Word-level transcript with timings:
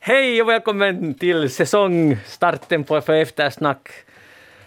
Hej 0.00 0.42
och 0.42 0.48
välkommen 0.48 1.14
till 1.14 1.50
säsongstarten 1.50 2.84
på 2.84 3.00
För 3.00 3.12
Eftersnack. 3.12 3.88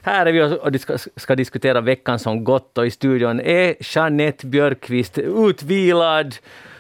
Här 0.01 0.25
är 0.25 0.31
vi 0.31 0.41
och 0.41 0.81
ska, 0.81 0.97
ska 1.15 1.35
diskutera 1.35 1.81
veckan 1.81 2.19
som 2.19 2.43
gått 2.43 2.77
och 2.77 2.85
i 2.85 2.91
studion 2.91 3.39
är 3.39 3.96
Jeanette 3.96 4.47
Björkqvist 4.47 5.17
utvilad 5.17 6.35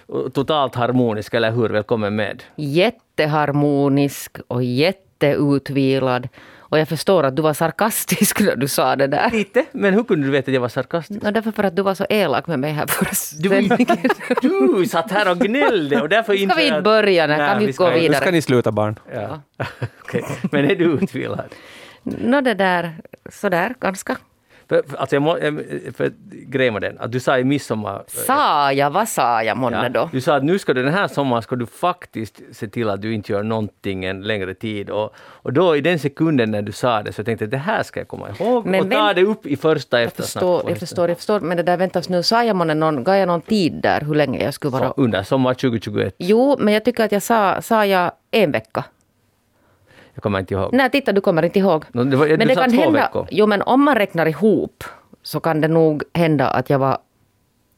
och 0.05 0.33
totalt 0.33 0.75
harmonisk, 0.75 1.33
eller 1.33 1.51
hur? 1.51 1.69
Välkommen 1.69 2.15
med. 2.15 2.43
Jätteharmonisk 2.55 4.37
och 4.47 4.63
jätteutvilad. 4.63 6.27
Och 6.71 6.79
jag 6.79 6.87
förstår 6.87 7.23
att 7.23 7.35
du 7.35 7.41
var 7.41 7.53
sarkastisk 7.53 8.39
när 8.39 8.55
du 8.55 8.67
sa 8.67 8.95
det 8.95 9.07
där. 9.07 9.31
Lite, 9.31 9.65
men 9.71 9.93
hur 9.93 10.03
kunde 10.03 10.27
du 10.27 10.31
veta 10.31 10.51
att 10.51 10.53
jag 10.53 10.61
var 10.61 10.69
sarkastisk? 10.69 11.21
No, 11.23 11.31
därför 11.31 11.51
för 11.51 11.63
att 11.63 11.75
du 11.75 11.81
var 11.81 11.95
så 11.95 12.05
elak 12.09 12.47
med 12.47 12.59
mig 12.59 12.71
här 12.71 12.87
förra 12.87 13.11
Du, 14.41 14.77
du 14.81 14.85
satt 14.85 15.11
här 15.11 15.31
och 15.31 15.39
gnällde 15.39 16.01
och 16.01 16.09
därför 16.09 16.37
Ska 16.37 16.55
vi 16.55 16.67
inte 16.67 16.81
börja? 16.81 17.27
Nej, 17.27 17.37
kan 17.37 17.59
vi, 17.59 17.65
vi 17.65 17.71
gå 17.71 17.89
vidare? 17.89 18.09
Nu 18.09 18.15
ska 18.15 18.31
ni 18.31 18.41
sluta 18.41 18.71
barn. 18.71 18.99
Ja. 19.13 19.41
okay. 20.03 20.21
Men 20.51 20.71
är 20.71 20.75
du 20.75 20.85
utvilad? 20.85 21.55
Nå 22.03 22.37
no, 22.37 22.41
det 22.41 22.53
där, 22.53 22.95
sådär 23.29 23.75
ganska. 23.79 24.17
För, 24.71 24.83
alltså 24.97 25.15
jag 25.15 25.23
må, 25.23 25.37
för 25.93 26.11
grejen 26.47 26.73
var 26.73 26.79
den, 26.79 26.99
att 26.99 27.11
du 27.11 27.19
sa 27.19 27.39
i 27.39 27.43
midsommar... 27.43 28.03
Sa 28.07 28.71
jag? 28.73 28.91
Vad 28.91 29.07
sa 29.07 29.43
jag 29.43 29.57
månne 29.57 29.83
ja, 29.83 29.89
då? 29.89 30.09
Du 30.11 30.21
sa 30.21 30.35
att 30.35 30.43
nu 30.43 30.59
ska 30.59 30.73
du 30.73 30.83
den 30.83 30.93
här 30.93 31.07
sommaren 31.07 31.43
ska 31.43 31.55
du 31.55 31.65
faktiskt 31.65 32.41
se 32.51 32.67
till 32.67 32.89
att 32.89 33.01
du 33.01 33.13
inte 33.13 33.31
gör 33.31 33.43
någonting 33.43 34.05
en 34.05 34.21
längre 34.21 34.53
tid. 34.53 34.89
Och, 34.89 35.15
och 35.17 35.53
då 35.53 35.75
i 35.75 35.81
den 35.81 35.99
sekunden 35.99 36.51
när 36.51 36.61
du 36.61 36.71
sa 36.71 37.03
det 37.03 37.13
så 37.13 37.23
tänkte 37.23 37.45
jag 37.45 37.51
det 37.51 37.57
här 37.57 37.83
ska 37.83 37.99
jag 37.99 38.07
komma 38.07 38.29
ihåg 38.29 38.65
men, 38.65 38.81
och 38.81 38.91
ta 38.91 39.05
men, 39.05 39.15
det 39.15 39.23
upp 39.23 39.45
i 39.45 39.57
första 39.57 40.01
eftersnack. 40.01 40.43
Jag 40.43 40.57
förstår, 40.59 40.71
jag 40.71 40.79
förstår, 40.79 41.09
jag 41.09 41.17
förstår. 41.17 41.39
Men 41.39 41.57
det 41.57 41.63
där 41.63 41.77
väntas 41.77 42.09
nu, 42.09 42.23
sa 42.23 42.43
jag 42.43 42.55
månne 42.55 42.73
någon, 42.73 43.03
gav 43.03 43.15
jag 43.15 43.27
någon 43.27 43.41
tid 43.41 43.73
där 43.73 44.01
hur 44.01 44.15
länge 44.15 44.43
jag 44.43 44.53
skulle 44.53 44.71
vara... 44.71 44.87
Så, 44.87 44.93
under 44.97 45.23
sommar 45.23 45.53
2021? 45.53 46.15
Jo, 46.17 46.55
men 46.59 46.73
jag 46.73 46.85
tycker 46.85 47.05
att 47.05 47.11
jag 47.11 47.23
sa, 47.23 47.61
sa 47.61 47.85
jag 47.85 48.11
en 48.31 48.51
vecka. 48.51 48.83
Jag 50.13 50.23
kommer 50.23 50.39
inte 50.39 50.53
ihåg. 50.53 50.69
Nej, 50.73 50.89
titta 50.89 51.11
du 51.11 51.21
kommer 51.21 51.45
inte 51.45 51.59
ihåg. 51.59 51.85
No, 51.91 52.03
det 52.03 52.17
var, 52.17 52.27
men 52.27 52.47
det 52.47 52.55
kan 52.55 52.71
hända, 52.73 53.01
veckor. 53.01 53.27
Jo, 53.31 53.47
men 53.47 53.61
om 53.61 53.83
man 53.83 53.95
räknar 53.95 54.25
ihop 54.27 54.83
så 55.23 55.39
kan 55.39 55.61
det 55.61 55.67
nog 55.67 56.03
hända 56.13 56.47
att 56.47 56.69
jag 56.69 56.79
var 56.79 56.97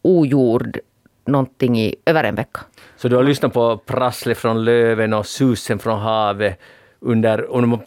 ogjord 0.01 0.79
någonting 1.25 1.79
i 1.79 1.95
över 2.05 2.23
en 2.23 2.35
vecka. 2.35 2.59
Så 2.95 3.07
du 3.07 3.15
har 3.15 3.23
lyssnat 3.23 3.53
på 3.53 3.77
prasslet 3.77 4.37
från 4.37 4.65
löven 4.65 5.13
och 5.13 5.25
susen 5.25 5.79
från 5.79 5.99
havet 5.99 6.59
under, 6.99 7.51
om 7.51 7.69
man 7.69 7.79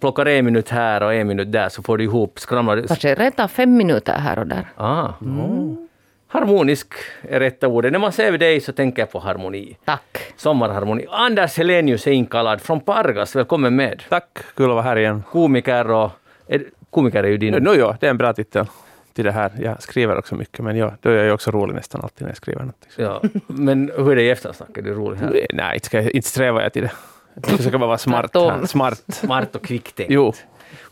plockar 0.00 0.26
en 0.26 0.44
minut 0.44 0.68
här 0.68 1.02
och 1.02 1.14
en 1.14 1.26
minut 1.26 1.52
där 1.52 1.68
så 1.68 1.82
får 1.82 1.98
du 1.98 2.04
ihop, 2.04 2.38
skramlar 2.38 2.84
Kanske 2.86 3.14
rent 3.14 3.50
fem 3.50 3.76
minuter 3.76 4.18
här 4.18 4.38
och 4.38 4.46
där. 4.46 4.66
Ah, 4.76 5.08
mm. 5.20 5.83
Harmonisk 6.34 6.94
är 7.22 7.40
rätta 7.40 7.68
ordet. 7.68 7.92
När 7.92 7.98
man 7.98 8.12
ser 8.12 8.38
dig 8.38 8.60
så 8.60 8.72
tänker 8.72 9.02
jag 9.02 9.10
på 9.10 9.18
harmoni. 9.18 9.76
Tack. 9.84 10.18
Sommarharmoni. 10.36 11.06
Anders 11.10 11.58
Helenius 11.58 12.06
är 12.06 12.10
inkallad 12.10 12.60
från 12.60 12.80
Pargas. 12.80 13.36
Välkommen 13.36 13.76
med. 13.76 14.02
Tack, 14.08 14.38
kul 14.56 14.70
att 14.70 14.74
vara 14.74 14.82
här 14.82 14.96
igen. 14.96 15.22
Komiker 15.30 15.90
och... 15.90 16.10
Är, 16.46 16.64
komiker 16.90 17.24
är 17.24 17.28
ju 17.28 17.36
din... 17.36 17.54
No, 17.54 17.58
no, 17.58 17.74
ja, 17.74 17.96
det 18.00 18.06
är 18.06 18.10
en 18.10 18.18
bra 18.18 18.32
titel 18.32 18.66
till 19.12 19.24
det 19.24 19.32
här. 19.32 19.52
Jag 19.62 19.82
skriver 19.82 20.18
också 20.18 20.34
mycket, 20.34 20.64
men 20.64 20.76
ja, 20.76 20.92
då 21.00 21.10
är 21.10 21.24
jag 21.24 21.34
också 21.34 21.50
rolig 21.50 21.74
nästan 21.74 22.00
alltid 22.00 22.22
när 22.22 22.28
jag 22.28 22.36
skriver 22.36 22.62
något. 22.62 22.88
Ja, 22.96 23.22
men 23.46 23.92
hur 23.96 24.10
är 24.10 24.16
det 24.16 24.22
i 24.22 24.30
eftersnack? 24.30 24.78
Är 24.78 24.82
du 24.82 24.94
rolig 24.94 25.18
här? 25.18 25.46
Nej, 25.52 25.74
inte, 25.74 25.86
ska 25.86 26.02
jag, 26.02 26.10
inte 26.10 26.28
strävar 26.28 26.62
jag 26.62 26.72
till 26.72 26.82
det. 26.82 26.92
Jag 27.34 27.56
försöker 27.56 27.78
bara 27.78 27.86
vara 27.86 27.98
smart. 27.98 28.30
Här. 28.34 28.66
Smart. 28.66 29.02
smart 29.08 29.56
och 29.56 29.62
kvicktänkt. 29.62 30.12
Jo. 30.12 30.32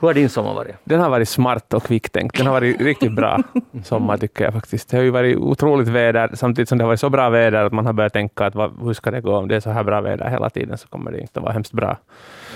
Hur 0.00 0.08
har 0.08 0.14
din 0.14 0.28
sommar 0.28 0.54
varit? 0.54 0.74
Den 0.84 1.00
har 1.00 1.10
varit 1.10 1.28
smart 1.28 1.74
och 1.74 1.82
kvicktänkt. 1.82 2.36
Den 2.36 2.46
har 2.46 2.52
varit 2.52 2.80
riktigt 2.80 3.12
bra 3.12 3.42
sommar 3.84 4.16
tycker 4.18 4.44
jag 4.44 4.52
faktiskt. 4.52 4.88
Det 4.88 4.96
har 4.96 5.04
ju 5.04 5.10
varit 5.10 5.36
otroligt 5.36 5.88
väder 5.88 6.30
samtidigt 6.34 6.68
som 6.68 6.78
det 6.78 6.84
har 6.84 6.88
varit 6.88 7.00
så 7.00 7.10
bra 7.10 7.30
väder 7.30 7.64
att 7.64 7.72
man 7.72 7.86
har 7.86 7.92
börjat 7.92 8.12
tänka 8.12 8.46
att 8.46 8.54
vad, 8.54 8.82
hur 8.82 8.92
ska 8.92 9.10
det 9.10 9.20
gå 9.20 9.36
om 9.36 9.48
det 9.48 9.56
är 9.56 9.60
så 9.60 9.70
här 9.70 9.84
bra 9.84 10.00
väder 10.00 10.28
hela 10.28 10.50
tiden 10.50 10.78
så 10.78 10.88
kommer 10.88 11.12
det 11.12 11.20
inte 11.20 11.38
att 11.38 11.42
vara 11.42 11.52
hemskt 11.52 11.72
bra 11.72 11.98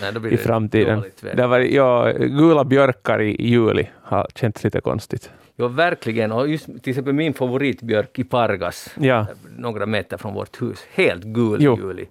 Nej, 0.01 0.35
i 0.35 0.37
framtiden. 0.37 1.05
Det 1.21 1.43
har 1.43 1.49
varit, 1.49 1.73
ja, 1.73 2.13
gula 2.19 2.65
björkar 2.65 3.21
i 3.23 3.49
juli 3.49 3.91
har 4.03 4.27
känts 4.35 4.65
lite 4.65 4.81
konstigt. 4.81 5.31
Ja, 5.57 5.69
verkligen. 5.69 6.33
Och 6.33 6.49
just 6.49 6.67
till 6.67 6.91
exempel 6.91 7.13
min 7.13 7.35
favoritbjörk 7.35 8.19
i 8.19 8.25
Pargas, 8.25 8.95
ja. 9.01 9.27
några 9.59 9.87
meter 9.87 10.17
från 10.17 10.35
vårt 10.35 10.63
hus, 10.63 10.85
helt 10.95 11.25
gul 11.25 11.61
i 11.61 11.65
juli. 11.65 12.07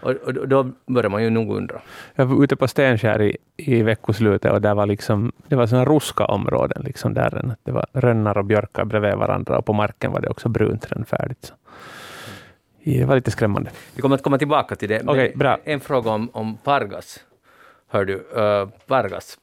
Och, 0.00 0.10
och, 0.10 0.48
då 0.48 0.70
börjar 0.86 1.10
man 1.10 1.22
ju 1.22 1.30
nog 1.30 1.56
undra. 1.56 1.80
Jag 2.14 2.26
var 2.26 2.44
ute 2.44 2.56
på 2.56 2.68
Stenskär 2.68 3.22
i, 3.22 3.36
i 3.56 3.82
veckoslutet 3.82 4.52
och 4.52 4.60
där 4.60 4.74
var 4.74 4.86
liksom, 4.86 5.32
det 5.48 5.56
var 5.56 5.66
sådana 5.66 5.84
ruska 5.84 6.24
områden. 6.24 6.82
Liksom 6.84 7.14
där, 7.14 7.54
det 7.62 7.72
var 7.72 7.86
rönnar 7.92 8.38
och 8.38 8.44
björkar 8.44 8.84
bredvid 8.84 9.14
varandra 9.14 9.58
och 9.58 9.64
på 9.64 9.72
marken 9.72 10.12
var 10.12 10.20
det 10.20 10.28
också 10.28 10.48
brunt 10.48 10.86
färdigt. 11.06 11.44
Så. 11.44 11.54
Det 12.84 13.04
var 13.04 13.14
lite 13.14 13.30
skrämmande. 13.30 13.70
Vi 13.94 14.02
kommer 14.02 14.14
att 14.14 14.22
komma 14.22 14.38
tillbaka 14.38 14.76
till 14.76 14.88
det. 14.88 15.02
Okay, 15.02 15.32
bra. 15.34 15.58
En 15.64 15.80
fråga 15.80 16.10
om, 16.10 16.30
om 16.32 16.56
Pargas. 16.56 17.20
Hör 17.88 18.04
du, 18.04 18.14
uh, 18.14 18.68
Pargas 18.86 19.38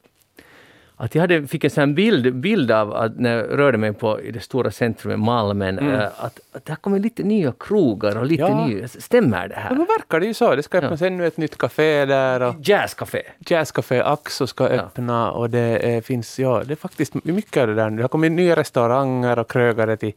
att 0.99 1.15
jag 1.15 1.21
hade, 1.21 1.47
fick 1.47 1.63
en 1.63 1.69
sån 1.69 1.95
bild, 1.95 2.35
bild 2.35 2.71
av 2.71 2.93
att 2.93 3.19
när 3.19 3.37
jag 3.37 3.59
rörde 3.59 3.77
mig 3.77 3.93
på, 3.93 4.21
i 4.21 4.31
det 4.31 4.39
stora 4.39 4.71
centrumet 4.71 5.19
Malmen, 5.19 5.79
mm. 5.79 5.93
äh, 5.93 6.05
att, 6.05 6.39
att 6.51 6.65
det 6.65 6.71
har 6.71 6.75
kommit 6.75 7.01
lite 7.01 7.23
nya 7.23 7.53
krogar 7.59 8.17
och 8.17 8.25
lite 8.25 8.41
ja. 8.43 8.67
nya... 8.67 8.87
Stämmer 8.87 9.47
det 9.47 9.55
här? 9.55 9.69
Ja, 9.69 9.75
men 9.75 9.85
verkar 9.85 10.19
det 10.19 10.25
ju 10.25 10.33
så. 10.33 10.55
Det 10.55 10.63
ska 10.63 10.77
öppnas 10.77 11.01
ja. 11.01 11.07
ännu 11.07 11.27
ett 11.27 11.37
nytt 11.37 11.57
café 11.57 12.05
där. 12.05 12.41
Och 12.41 12.55
Jazzcafé. 12.63 13.21
Jazzcafé 13.39 14.01
Axo 14.01 14.47
ska 14.47 14.63
öppna 14.63 15.13
ja. 15.13 15.31
och 15.31 15.49
det 15.49 15.59
är, 15.59 16.01
finns, 16.01 16.39
ja, 16.39 16.63
det 16.65 16.73
är 16.73 16.75
faktiskt 16.75 17.13
mycket 17.13 17.61
av 17.61 17.67
det 17.67 17.75
där. 17.75 17.89
Det 17.89 18.03
har 18.03 18.09
kommit 18.09 18.31
nya 18.31 18.55
restauranger 18.55 19.39
och 19.39 19.51
krögare 19.51 19.97
till 19.97 20.13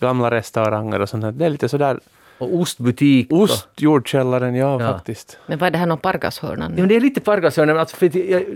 gamla 0.00 0.30
restauranger 0.30 1.00
och 1.00 1.08
sånt. 1.08 1.38
Det 1.38 1.44
är 1.44 1.50
lite 1.50 1.68
sådär 1.68 2.00
och 2.38 2.54
ostbutik. 2.54 3.32
Ostjordkällaren, 3.32 4.54
ja, 4.54 4.82
ja, 4.82 4.92
faktiskt. 4.92 5.38
Men 5.46 5.58
vad 5.58 5.66
är 5.66 5.70
det 5.70 5.78
här 5.78 5.86
någon 5.86 5.98
Pargashörnan? 5.98 6.74
Ja, 6.76 6.86
det 6.86 6.96
är 6.96 7.00
lite 7.00 7.20
Pargashörnan. 7.20 7.78
Alltså, 7.78 7.96
för 7.96 8.08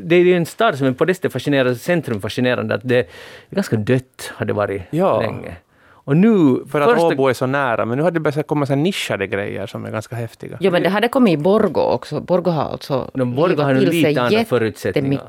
det 0.05 0.17
är 0.17 0.21
ju 0.21 0.35
en 0.37 0.47
stad 0.47 0.79
som 0.79 0.87
är 0.87 0.93
på 0.93 1.05
det 1.05 1.15
sättet 1.15 1.33
fascinerande, 1.33 1.75
centrum 1.75 2.21
fascinerande, 2.21 2.75
att 2.75 2.81
det 2.85 2.99
är 2.99 3.07
ganska 3.51 3.77
dött 3.77 4.33
har 4.35 4.47
det 4.47 4.53
varit 4.53 4.83
ja. 4.91 5.21
länge. 5.21 5.57
Och 6.11 6.17
nu, 6.17 6.65
för 6.71 6.81
att 6.81 6.99
Åbo 6.99 7.29
är 7.29 7.33
så 7.33 7.47
nära, 7.47 7.85
men 7.85 7.99
nu 7.99 8.03
har 8.05 8.11
det 8.11 8.21
börjat 8.21 8.47
komma 8.47 8.67
så 8.67 8.75
nischade 8.75 9.27
grejer 9.27 9.67
som 9.67 9.85
är 9.85 9.91
ganska 9.91 10.17
häftiga. 10.17 10.57
Jo, 10.61 10.73
men 10.73 10.83
det 10.83 10.89
hade 10.89 11.09
kommit 11.09 11.35
i 11.35 11.37
Borgo 11.37 11.81
också. 11.81 12.21
Borgo 12.21 12.51
har 12.51 12.63
alltså 12.63 13.11
no, 13.15 13.25
Borgo 13.25 13.63
har 13.63 13.75
lite 13.75 14.23
andra 14.23 14.45
förutsättningar. 14.45 15.23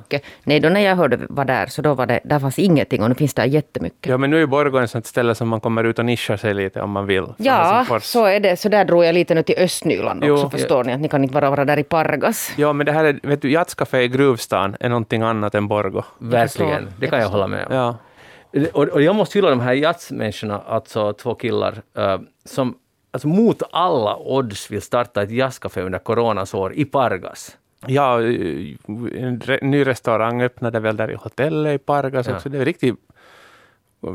Nej, 0.44 0.60
då 0.60 0.70
när 0.70 0.82
jag 0.82 0.96
hörde 0.96 1.20
var 1.30 1.46
där, 1.46 1.66
så 1.66 1.82
då 1.82 1.94
var 1.94 2.06
det, 2.06 2.20
där 2.24 2.40
fanns 2.40 2.60
ingenting 2.60 3.04
och 3.04 3.10
nu 3.10 3.16
finns 3.16 3.34
det 3.34 3.46
jättemycket. 3.46 4.10
Ja, 4.10 4.18
men 4.18 4.30
nu 4.30 4.42
är 4.42 4.46
Borgo 4.46 4.78
en 4.78 4.88
sånt 4.88 5.06
ställe 5.06 5.36
som 5.36 5.48
man 5.48 5.60
kommer 5.60 5.84
ut 5.84 6.00
och 6.00 6.06
nischar 6.06 6.38
sig 6.38 6.54
lite 6.54 6.82
om 6.82 6.92
man 6.92 7.06
vill. 7.06 7.26
Ja, 7.38 7.86
så 8.02 8.26
är 8.26 8.40
det. 8.40 8.60
Så 8.60 8.70
där 8.70 8.86
drog 8.86 9.06
jag 9.06 9.14
lite 9.14 9.36
nu 9.36 9.44
till 9.44 9.56
Östnyland 9.58 10.24
också, 10.24 10.44
jo, 10.44 10.50
förstår 10.50 10.78
ja. 10.78 10.84
ni, 10.84 10.94
att 10.94 11.02
ni 11.02 11.10
kan 11.10 11.24
inte 11.24 11.34
bara 11.34 11.50
vara 11.50 11.66
där 11.66 11.80
i 11.80 11.84
Pargas. 11.84 12.54
Ja, 12.58 12.74
men 12.74 12.86
det 12.86 12.92
här 12.92 13.04
är, 13.04 13.20
vet 13.24 13.42
du, 13.42 13.52
Jazzcafé 13.52 14.02
i 14.02 14.08
Gruvstan 14.08 14.76
är 14.80 14.90
någonting 14.90 15.22
annat 15.22 15.56
än 15.56 15.68
Borgo. 15.68 16.04
Verkligen, 16.18 16.88
det 17.00 17.08
kan 17.08 17.20
jag, 17.20 17.26
jag 17.26 17.32
hålla 17.32 17.48
med 17.48 17.66
om. 17.68 17.76
Ja. 17.76 17.96
Och, 18.74 18.84
och 18.84 19.02
jag 19.02 19.16
måste 19.16 19.38
hylla 19.38 19.50
de 19.50 19.60
här 19.60 19.74
jazzmänniskorna, 19.74 20.62
alltså 20.68 21.14
två 21.14 21.36
killar, 21.36 21.82
uh, 21.98 22.18
som 22.46 22.76
alltså 23.12 23.28
mot 23.28 23.64
alla 23.72 24.18
odds 24.18 24.72
vill 24.72 24.82
starta 24.82 25.24
ett 25.24 25.32
jazzcafé 25.32 25.82
under 25.82 26.00
coronans 26.00 26.54
år 26.54 26.74
i 26.74 26.86
Pargas. 26.86 27.58
Ja, 27.88 28.22
en 28.22 29.42
ny 29.62 29.88
restaurang 29.88 30.42
öppnade 30.42 30.80
väl 30.80 30.98
där 30.98 31.12
i 31.12 31.16
hotellet 31.16 31.82
i 31.82 31.84
Pargas 31.84 32.28
ja. 32.28 32.36
också. 32.36 32.50
Det 32.50 32.58
är 32.58 32.66
riktigt 32.66 32.96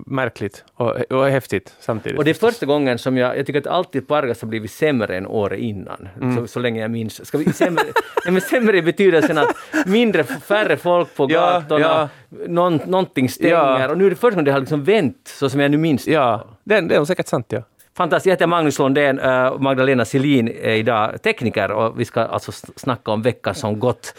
märkligt 0.07 0.65
och, 0.75 1.13
och 1.13 1.27
häftigt 1.27 1.75
samtidigt. 1.81 2.19
Och 2.19 2.25
det 2.25 2.31
är 2.31 2.35
första 2.35 2.67
gången 2.67 2.99
som 2.99 3.17
jag, 3.17 3.39
jag 3.39 3.47
tycker 3.47 3.61
att 3.61 3.67
alltid 3.67 4.09
Pargas 4.09 4.43
har 4.43 4.49
blivit 4.49 4.71
sämre 4.71 5.17
än 5.17 5.27
året 5.27 5.59
innan, 5.59 6.09
mm. 6.21 6.37
så, 6.37 6.47
så 6.47 6.61
länge 6.61 6.81
jag 6.81 6.91
minns. 6.91 7.27
Ska 7.27 7.39
vi, 7.39 7.53
sämre, 7.53 7.85
nej, 8.25 8.33
men 8.33 8.41
sämre 8.41 8.79
i 8.79 8.83
betydelsen 8.83 9.39
att 9.39 9.57
mindre, 9.87 10.25
färre 10.25 10.77
folk 10.77 11.17
på 11.17 11.27
gatorna, 11.27 11.81
ja, 11.81 12.09
ja. 12.29 12.47
Någon, 12.49 12.81
någonting 12.87 13.29
stänger 13.29 13.55
ja. 13.55 13.89
och 13.89 13.99
nu 13.99 14.07
är 14.07 14.11
det 14.11 14.17
första 14.17 14.31
gången 14.31 14.45
det 14.45 14.53
har 14.53 14.61
liksom 14.61 14.85
vänt 14.85 15.17
så 15.25 15.51
som 15.51 15.61
jag 15.61 15.71
nu 15.71 15.77
minns 15.77 16.07
Ja, 16.07 16.47
det, 16.65 16.81
det 16.81 16.95
är 16.95 17.05
säkert 17.05 17.27
sant 17.27 17.47
ja. 17.49 17.63
Fantastiskt. 17.97 18.27
Jag 18.27 18.33
heter 18.33 18.47
Magnus 18.47 18.79
Lundén 18.79 19.19
och 19.19 19.55
uh, 19.55 19.61
Magdalena 19.61 20.05
Selin 20.05 20.49
är 20.49 20.75
idag 20.75 21.23
tekniker 21.23 21.71
och 21.71 22.01
vi 22.01 22.05
ska 22.05 22.21
alltså 22.21 22.53
snacka 22.53 23.11
om 23.11 23.23
veckan 23.23 23.55
som 23.55 23.79
gått. 23.79 24.15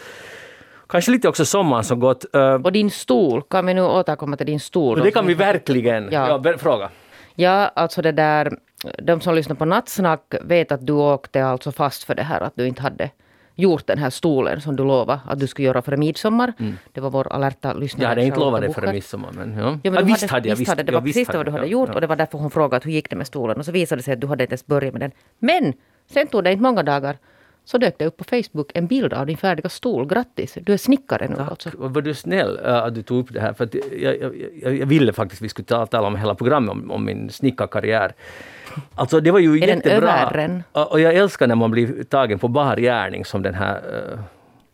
Kanske 0.88 1.10
lite 1.10 1.28
också 1.28 1.44
sommaren 1.44 1.84
som 1.84 2.00
gått. 2.00 2.24
Uh, 2.36 2.42
och 2.42 2.72
din 2.72 2.90
stol, 2.90 3.42
kan 3.42 3.66
vi 3.66 3.74
nu 3.74 3.82
återkomma 3.82 4.36
till 4.36 4.46
din 4.46 4.60
stol? 4.60 5.00
Det 5.00 5.10
kan 5.10 5.26
vi 5.26 5.34
verkligen. 5.34 6.08
Ja. 6.12 6.40
ja 6.44 6.58
fråga. 6.58 6.90
Ja, 7.34 7.70
alltså 7.74 8.02
det 8.02 8.12
där, 8.12 8.58
de 9.02 9.20
som 9.20 9.34
lyssnar 9.34 9.56
på 9.56 9.64
Nattsnack 9.64 10.34
vet 10.42 10.72
att 10.72 10.86
du 10.86 10.92
åkte 10.92 11.44
alltså 11.44 11.72
fast 11.72 12.04
för 12.04 12.14
det 12.14 12.22
här 12.22 12.40
att 12.40 12.52
du 12.56 12.66
inte 12.66 12.82
hade 12.82 13.10
gjort 13.54 13.86
den 13.86 13.98
här 13.98 14.10
stolen 14.10 14.60
som 14.60 14.76
du 14.76 14.84
lovade 14.84 15.20
att 15.26 15.38
du 15.38 15.46
skulle 15.46 15.66
göra 15.66 15.82
före 15.82 15.96
midsommar. 15.96 16.52
Mm. 16.58 16.78
Det 16.92 17.00
var 17.00 17.10
vår 17.10 17.32
alerta 17.32 17.72
lyssnare. 17.72 18.02
Jag 18.02 18.08
hade 18.08 18.24
inte 18.24 18.40
lovat 18.40 18.60
det 18.60 18.72
före 18.72 18.92
midsommar. 18.92 19.32
Men, 19.32 19.58
ja. 19.58 19.78
Ja, 19.82 19.90
men 19.90 20.06
visst 20.06 20.22
hade, 20.22 20.32
hade 20.32 20.48
jag. 20.48 20.56
Visst 20.56 20.70
hade, 20.70 20.82
det 20.82 20.92
var 20.92 21.00
precis 21.00 21.28
vad 21.28 21.46
du 21.46 21.50
hade 21.50 21.66
gjort 21.66 21.94
och 21.94 22.00
det 22.00 22.06
var 22.06 22.16
därför 22.16 22.38
hon 22.38 22.50
frågade 22.50 22.84
hur 22.84 22.92
gick 22.92 23.10
det 23.10 23.16
med 23.16 23.26
stolen. 23.26 23.56
Och 23.58 23.64
så 23.64 23.72
visade 23.72 23.98
det 23.98 24.04
sig 24.04 24.14
att 24.14 24.20
du 24.20 24.26
hade 24.26 24.44
inte 24.44 24.52
ens 24.52 24.66
börjat 24.66 24.94
med 24.94 25.00
den. 25.00 25.12
Men 25.38 25.72
sen 26.10 26.26
tog 26.26 26.44
det 26.44 26.52
inte 26.52 26.62
många 26.62 26.82
dagar 26.82 27.16
så 27.68 27.78
dök 27.78 27.98
det 27.98 28.06
upp 28.06 28.16
på 28.16 28.24
Facebook 28.24 28.70
en 28.74 28.86
bild 28.86 29.12
av 29.12 29.26
din 29.26 29.36
färdiga 29.36 29.68
stol. 29.68 30.06
Grattis, 30.06 30.58
du 30.60 30.72
är 30.72 30.76
snickare 30.76 31.28
nu 31.28 31.36
Tack, 31.36 31.50
alltså. 31.50 31.70
var 31.74 32.02
du 32.02 32.14
snäll 32.14 32.60
äh, 32.64 32.74
att 32.74 32.94
du 32.94 33.02
tog 33.02 33.18
upp 33.18 33.32
det 33.34 33.40
här. 33.40 33.52
För 33.52 33.64
att 33.64 33.74
jag, 33.74 34.16
jag, 34.62 34.76
jag, 34.76 34.86
ville 34.86 35.12
faktiskt 35.12 35.42
vi 35.42 35.48
skulle 35.48 35.66
tala, 35.66 35.86
tala 35.86 36.06
om 36.06 36.16
hela 36.16 36.34
programmet 36.34 36.70
om, 36.70 36.90
om 36.90 37.04
min 37.04 37.30
snickarkarriär. 37.30 38.12
Alltså 38.94 39.20
det 39.20 39.30
var 39.30 39.38
ju 39.38 39.56
Är 39.56 39.66
den 39.66 39.76
jättebra. 39.76 39.96
överren? 39.96 40.62
Och, 40.72 40.92
och 40.92 41.00
jag 41.00 41.14
älskar 41.14 41.46
när 41.46 41.54
man 41.54 41.70
blir 41.70 42.04
tagen 42.04 42.38
på 42.38 42.48
bar 42.48 42.76
gärning 42.76 43.24
som 43.24 43.42
den 43.42 43.54
här 43.54 43.76
uh, 43.76 44.20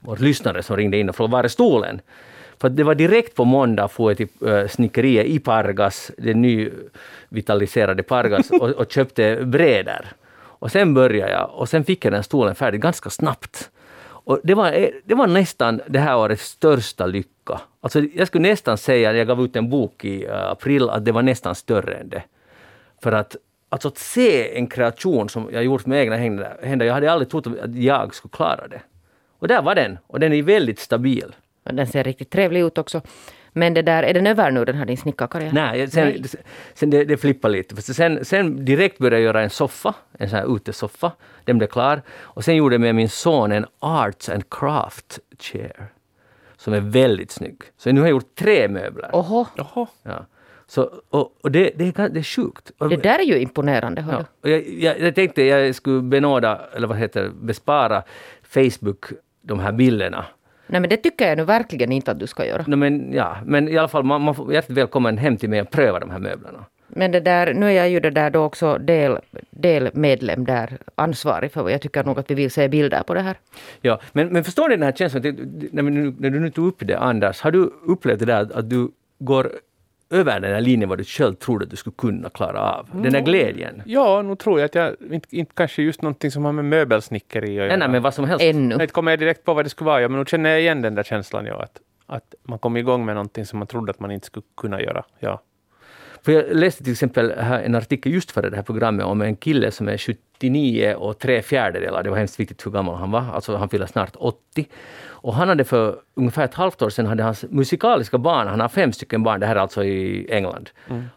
vår 0.00 0.16
lyssnare 0.16 0.62
som 0.62 0.76
ringde 0.76 0.96
in 0.96 1.08
och 1.08 1.16
frågade 1.16 1.32
var 1.32 1.44
är 1.44 1.48
stolen? 1.48 2.00
För 2.60 2.68
att 2.68 2.76
det 2.76 2.84
var 2.84 2.94
direkt 2.94 3.34
på 3.34 3.44
måndag 3.44 3.88
får 3.88 4.10
jag 4.10 4.16
till 4.16 4.48
uh, 4.48 4.66
snickeriet 4.68 5.26
i 5.26 5.38
Pargas, 5.38 6.10
det 6.18 6.34
nyvitaliserade 6.34 8.02
Pargas, 8.02 8.50
och, 8.60 8.70
och 8.70 8.92
köpte 8.92 9.44
brädor. 9.44 10.06
Och 10.64 10.72
sen 10.72 10.94
började 10.94 11.32
jag 11.32 11.50
och 11.54 11.68
sen 11.68 11.84
fick 11.84 12.04
jag 12.04 12.12
den 12.12 12.22
stolen 12.22 12.54
färdig 12.54 12.80
ganska 12.80 13.10
snabbt. 13.10 13.70
Och 14.06 14.40
det, 14.44 14.54
var, 14.54 14.72
eh, 14.72 14.88
det 15.04 15.14
var 15.14 15.26
nästan 15.26 15.80
det 15.86 15.98
här 15.98 16.16
årets 16.16 16.42
största 16.42 17.06
lycka. 17.06 17.60
Alltså 17.80 18.00
jag 18.00 18.26
skulle 18.26 18.48
nästan 18.48 18.78
säga, 18.78 19.12
jag 19.12 19.26
gav 19.26 19.44
ut 19.44 19.56
en 19.56 19.70
bok 19.70 20.04
i 20.04 20.24
eh, 20.24 20.50
april, 20.50 20.90
att 20.90 21.04
det 21.04 21.12
var 21.12 21.22
nästan 21.22 21.54
större 21.54 21.94
än 21.94 22.08
det. 22.08 22.22
För 23.02 23.12
att, 23.12 23.36
alltså 23.68 23.88
att 23.88 23.98
se 23.98 24.58
en 24.58 24.66
kreation 24.66 25.28
som 25.28 25.48
jag 25.52 25.64
gjort 25.64 25.86
med 25.86 26.00
egna 26.00 26.16
händer, 26.16 26.56
händer, 26.62 26.86
jag 26.86 26.94
hade 26.94 27.12
aldrig 27.12 27.30
trott 27.30 27.46
att 27.46 27.74
jag 27.74 28.14
skulle 28.14 28.32
klara 28.32 28.68
det. 28.68 28.80
Och 29.38 29.48
där 29.48 29.62
var 29.62 29.74
den, 29.74 29.98
och 30.06 30.20
den 30.20 30.32
är 30.32 30.42
väldigt 30.42 30.78
stabil. 30.78 31.34
Den 31.62 31.86
ser 31.86 32.04
riktigt 32.04 32.30
trevlig 32.30 32.60
ut 32.60 32.78
också. 32.78 33.00
Men 33.56 33.74
det 33.74 33.82
där, 33.82 34.02
är 34.02 34.14
den 34.14 34.26
över 34.26 34.50
nu 34.50 34.64
den 34.64 34.76
här 34.76 34.84
din 34.84 34.96
snickarkarriär? 34.96 35.52
Nej, 35.52 35.90
sen, 35.90 36.08
Nej. 36.08 36.24
sen 36.74 36.90
det, 36.90 37.04
det 37.04 37.16
flippar 37.16 37.48
lite. 37.48 37.74
För 37.74 37.82
sen, 37.82 38.24
sen 38.24 38.64
direkt 38.64 38.98
började 38.98 39.16
jag 39.16 39.22
göra 39.24 39.42
en 39.42 39.50
soffa, 39.50 39.94
en 40.18 40.30
sån 40.30 40.38
här 40.38 40.56
utesoffa. 40.56 41.12
Den 41.44 41.58
blev 41.58 41.68
klar. 41.68 42.02
Och 42.08 42.44
sen 42.44 42.56
gjorde 42.56 42.74
jag 42.74 42.80
med 42.80 42.94
min 42.94 43.08
son 43.08 43.52
en 43.52 43.66
Arts 43.78 44.28
and 44.28 44.50
Craft 44.50 45.18
chair. 45.38 45.86
Som 46.56 46.72
är 46.72 46.80
väldigt 46.80 47.30
snygg. 47.30 47.62
Så 47.76 47.92
nu 47.92 48.00
har 48.00 48.06
jag 48.06 48.10
gjort 48.10 48.34
tre 48.34 48.68
möbler. 48.68 49.10
Oho, 49.12 49.46
Jaha. 49.56 49.86
Ja. 50.02 50.26
Så, 50.66 50.90
och, 51.10 51.38
och 51.42 51.50
det, 51.50 51.70
det, 51.76 51.98
är, 51.98 52.08
det 52.08 52.20
är 52.20 52.22
sjukt. 52.22 52.70
Det 52.78 52.96
där 52.96 53.18
är 53.18 53.24
ju 53.24 53.38
imponerande. 53.38 54.04
Ja, 54.10 54.24
och 54.42 54.50
jag, 54.50 54.68
jag, 54.68 55.00
jag 55.00 55.14
tänkte 55.14 55.42
jag 55.42 55.74
skulle 55.74 56.02
benåda, 56.02 56.60
eller 56.76 56.86
vad 56.86 56.98
heter 56.98 57.30
bespara 57.40 58.02
Facebook 58.42 59.04
de 59.42 59.60
här 59.60 59.72
bilderna. 59.72 60.24
Nej 60.66 60.80
men 60.80 60.90
det 60.90 60.96
tycker 60.96 61.28
jag 61.28 61.38
nu 61.38 61.44
verkligen 61.44 61.92
inte 61.92 62.10
att 62.10 62.18
du 62.18 62.26
ska 62.26 62.46
göra. 62.46 62.64
No, 62.66 62.76
men, 62.76 63.12
ja, 63.12 63.36
men 63.44 63.68
i 63.68 63.78
alla 63.78 63.88
fall, 63.88 64.02
man, 64.02 64.22
man 64.22 64.34
får 64.34 64.52
hjärtligt 64.52 64.78
välkommen 64.78 65.18
hem 65.18 65.36
till 65.36 65.50
mig 65.50 65.60
och 65.60 65.70
pröva 65.70 66.00
de 66.00 66.10
här 66.10 66.18
möblerna. 66.18 66.64
Men 66.88 67.12
det 67.12 67.20
där, 67.20 67.54
nu 67.54 67.66
är 67.66 67.70
jag 67.70 67.90
ju 67.90 68.00
det 68.00 68.10
där 68.10 68.30
då 68.30 68.40
också 68.40 68.78
del, 68.78 69.18
delmedlem 69.50 70.44
där, 70.44 70.78
ansvarig 70.94 71.52
för 71.52 71.62
vad 71.62 71.72
jag 71.72 71.80
tycker 71.80 72.04
nog 72.04 72.18
att 72.18 72.30
vi 72.30 72.34
vill 72.34 72.50
se 72.50 72.68
bilder 72.68 73.02
på 73.02 73.14
det 73.14 73.20
här. 73.20 73.36
Ja, 73.80 74.00
men, 74.12 74.28
men 74.28 74.44
förstår 74.44 74.68
ni 74.68 74.76
den 74.76 74.82
här 74.82 74.92
känslan, 74.92 75.22
när, 75.72 76.30
du 76.30 76.40
nu 76.40 76.50
tog 76.50 76.66
upp 76.66 76.76
det 76.78 76.98
Anders, 76.98 77.40
har 77.40 77.50
du 77.50 77.70
upplevt 77.86 78.18
det 78.18 78.24
där 78.24 78.58
att 78.58 78.70
du 78.70 78.88
går 79.18 79.52
över 80.10 80.40
den 80.40 80.52
här 80.52 80.60
linjen 80.60 80.88
vad 80.88 80.98
du 80.98 81.04
själv 81.04 81.34
trodde 81.34 81.64
att 81.64 81.70
du 81.70 81.76
skulle 81.76 81.94
kunna 81.98 82.30
klara 82.30 82.60
av? 82.60 82.88
Den 82.92 83.12
där 83.12 83.20
glädjen? 83.20 83.82
Ja, 83.86 84.22
nu 84.22 84.36
tror 84.36 84.60
jag 84.60 84.64
att 84.64 84.74
jag 84.74 84.96
inte, 85.12 85.36
inte 85.36 85.52
kanske 85.54 85.82
just 85.82 86.02
någonting 86.02 86.30
som 86.30 86.44
har 86.44 86.52
med 86.52 86.64
möbelsnickeri 86.64 87.60
att 87.60 87.66
göra. 87.66 87.76
nej, 87.76 87.88
men 87.88 88.02
vad 88.02 88.14
som 88.14 88.24
helst. 88.24 88.44
Ännu. 88.44 88.76
Jag 88.78 88.92
kommer 88.92 89.12
jag 89.12 89.18
direkt 89.18 89.44
på 89.44 89.54
vad 89.54 89.64
det 89.64 89.68
skulle 89.68 89.86
vara, 89.86 90.02
ja, 90.02 90.08
men 90.08 90.18
nu 90.18 90.24
känner 90.26 90.50
jag 90.50 90.60
igen 90.60 90.82
den 90.82 90.94
där 90.94 91.02
känslan. 91.02 91.46
Ja, 91.46 91.62
att, 91.62 91.80
att 92.06 92.34
man 92.42 92.58
kom 92.58 92.76
igång 92.76 93.04
med 93.04 93.14
någonting 93.14 93.46
som 93.46 93.58
man 93.58 93.68
trodde 93.68 93.90
att 93.90 94.00
man 94.00 94.10
inte 94.10 94.26
skulle 94.26 94.46
kunna 94.56 94.80
göra. 94.80 95.04
Ja. 95.18 95.42
För 96.24 96.32
jag 96.32 96.56
läste 96.56 96.84
till 96.84 96.92
exempel 96.92 97.30
en 97.30 97.74
artikel 97.74 98.12
just 98.12 98.30
före 98.30 98.50
det 98.50 98.56
här 98.56 98.62
programmet 98.62 99.06
om 99.06 99.22
en 99.22 99.36
kille 99.36 99.70
som 99.70 99.88
är 99.88 99.98
79 99.98 100.94
och 100.94 101.18
tre 101.18 101.42
fjärdedelar. 101.42 102.02
Det 102.02 102.10
var 102.10 102.16
hemskt 102.16 102.40
viktigt 102.40 102.66
hur 102.66 102.70
gammal 102.70 102.96
han 102.96 103.10
var. 103.10 103.24
Alltså 103.34 103.56
han 103.56 103.68
fyller 103.68 103.86
snart 103.86 104.16
80. 104.16 104.66
Och 105.24 105.34
han 105.34 105.48
hade 105.48 105.64
för 105.64 105.96
ungefär 106.14 106.44
ett 106.44 106.54
halvt 106.54 106.82
år 106.82 106.90
sedan 106.90 107.06
hade 107.06 107.22
hans 107.22 107.44
musikaliska 107.50 108.18
barn, 108.18 108.46
han 108.48 108.60
har 108.60 108.68
fem 108.68 108.92
stycken 108.92 109.22
barn, 109.22 109.40
det 109.40 109.46
här 109.46 109.56
är 109.56 109.60
alltså 109.60 109.84
i 109.84 110.26
England, 110.30 110.70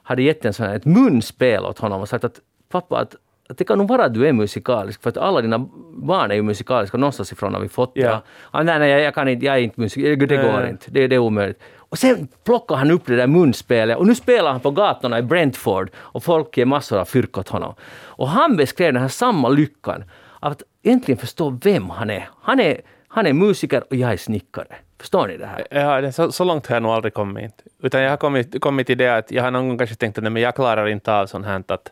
hade 0.04 0.22
gett 0.22 0.46
en 0.46 0.54
sån 0.54 0.66
här, 0.66 0.76
ett 0.76 0.86
munspel 0.86 1.66
åt 1.66 1.80
honom 1.80 2.02
och 2.02 2.10
sagt 2.10 2.24
att 2.24 2.40
pappa, 2.70 3.00
att 3.00 3.16
det 3.48 3.64
kan 3.64 3.78
nog 3.78 3.88
vara 3.88 4.06
att 4.06 4.14
du 4.14 4.28
är 4.28 4.34
musikalisk, 4.34 5.04
för 5.04 5.10
att 5.10 5.18
alla 5.18 5.42
dina 5.42 5.60
barn 5.94 6.32
är 6.32 6.36
ju 6.36 6.42
musikaliska, 6.42 6.98
någonstans 6.98 7.32
ifrån 7.32 7.54
har 7.54 7.62
vi 7.62 7.70
fått 7.70 7.96
det. 7.96 8.22
Ah, 8.52 8.64
nej, 8.64 8.80
nej, 8.80 8.90
jag, 8.90 9.14
kan 9.14 9.28
inte, 9.28 9.46
jag 9.46 9.56
är 9.56 9.60
inte 9.60 9.82
musik, 9.82 10.20
det 10.20 10.38
går 10.38 10.60
Nej. 10.60 10.70
inte, 10.70 10.92
det, 10.92 11.08
det 11.08 11.16
är 11.16 11.20
omöjligt. 11.20 11.60
Och 11.90 11.98
sen 11.98 12.28
plockar 12.44 12.76
han 12.76 12.92
upp 12.92 13.06
det 13.06 13.16
där 13.16 13.28
munspelet 13.28 13.98
och 13.98 14.08
nu 14.08 14.16
spelar 14.16 14.52
han 14.52 14.60
på 14.60 14.72
gatorna 14.72 15.20
i 15.20 15.22
Brentford 15.22 15.90
och 15.96 16.24
folk 16.24 16.58
ger 16.58 16.66
massor 16.66 17.00
av 17.00 17.06
fyrk 17.06 17.38
åt 17.38 17.50
honom. 17.50 17.74
Och 18.06 18.30
han 18.30 18.58
beskrev 18.58 18.94
den 18.94 19.02
här 19.02 19.10
samma 19.10 19.50
lyckan 19.50 20.04
att 20.40 20.64
äntligen 20.84 21.18
förstå 21.18 21.60
vem 21.64 21.90
han 21.90 22.10
är. 22.10 22.30
Han 22.42 22.60
är, 22.60 22.82
han 23.08 23.28
är 23.28 23.34
musiker 23.34 23.84
och 23.90 23.96
jag 23.96 24.14
är 24.14 24.18
snickare. 24.18 24.76
Förstår 25.00 25.28
ni 25.28 25.38
det 25.38 25.46
här? 25.46 25.68
Ja, 25.72 26.02
det, 26.02 26.12
så, 26.12 26.32
så 26.32 26.44
långt 26.44 26.68
har 26.68 26.76
jag 26.76 26.84
nog 26.84 26.92
aldrig 26.92 27.14
kommit. 27.14 27.54
Utan 27.84 28.02
jag 28.02 28.10
har 28.10 28.18
kommit, 28.18 28.62
kommit 28.62 28.88
till 28.88 28.98
det 28.98 29.16
att 29.16 29.32
jag 29.32 29.44
har 29.44 29.52
någon 29.52 29.68
gång 29.68 29.78
kanske 29.78 29.96
tänkt 29.96 30.18
att 30.18 30.24
nej, 30.24 30.32
men 30.32 30.42
jag 30.42 30.56
klarar 30.56 30.88
inte 30.88 31.14
av 31.14 31.26
sånt 31.26 31.46
här 31.46 31.64
att 31.68 31.92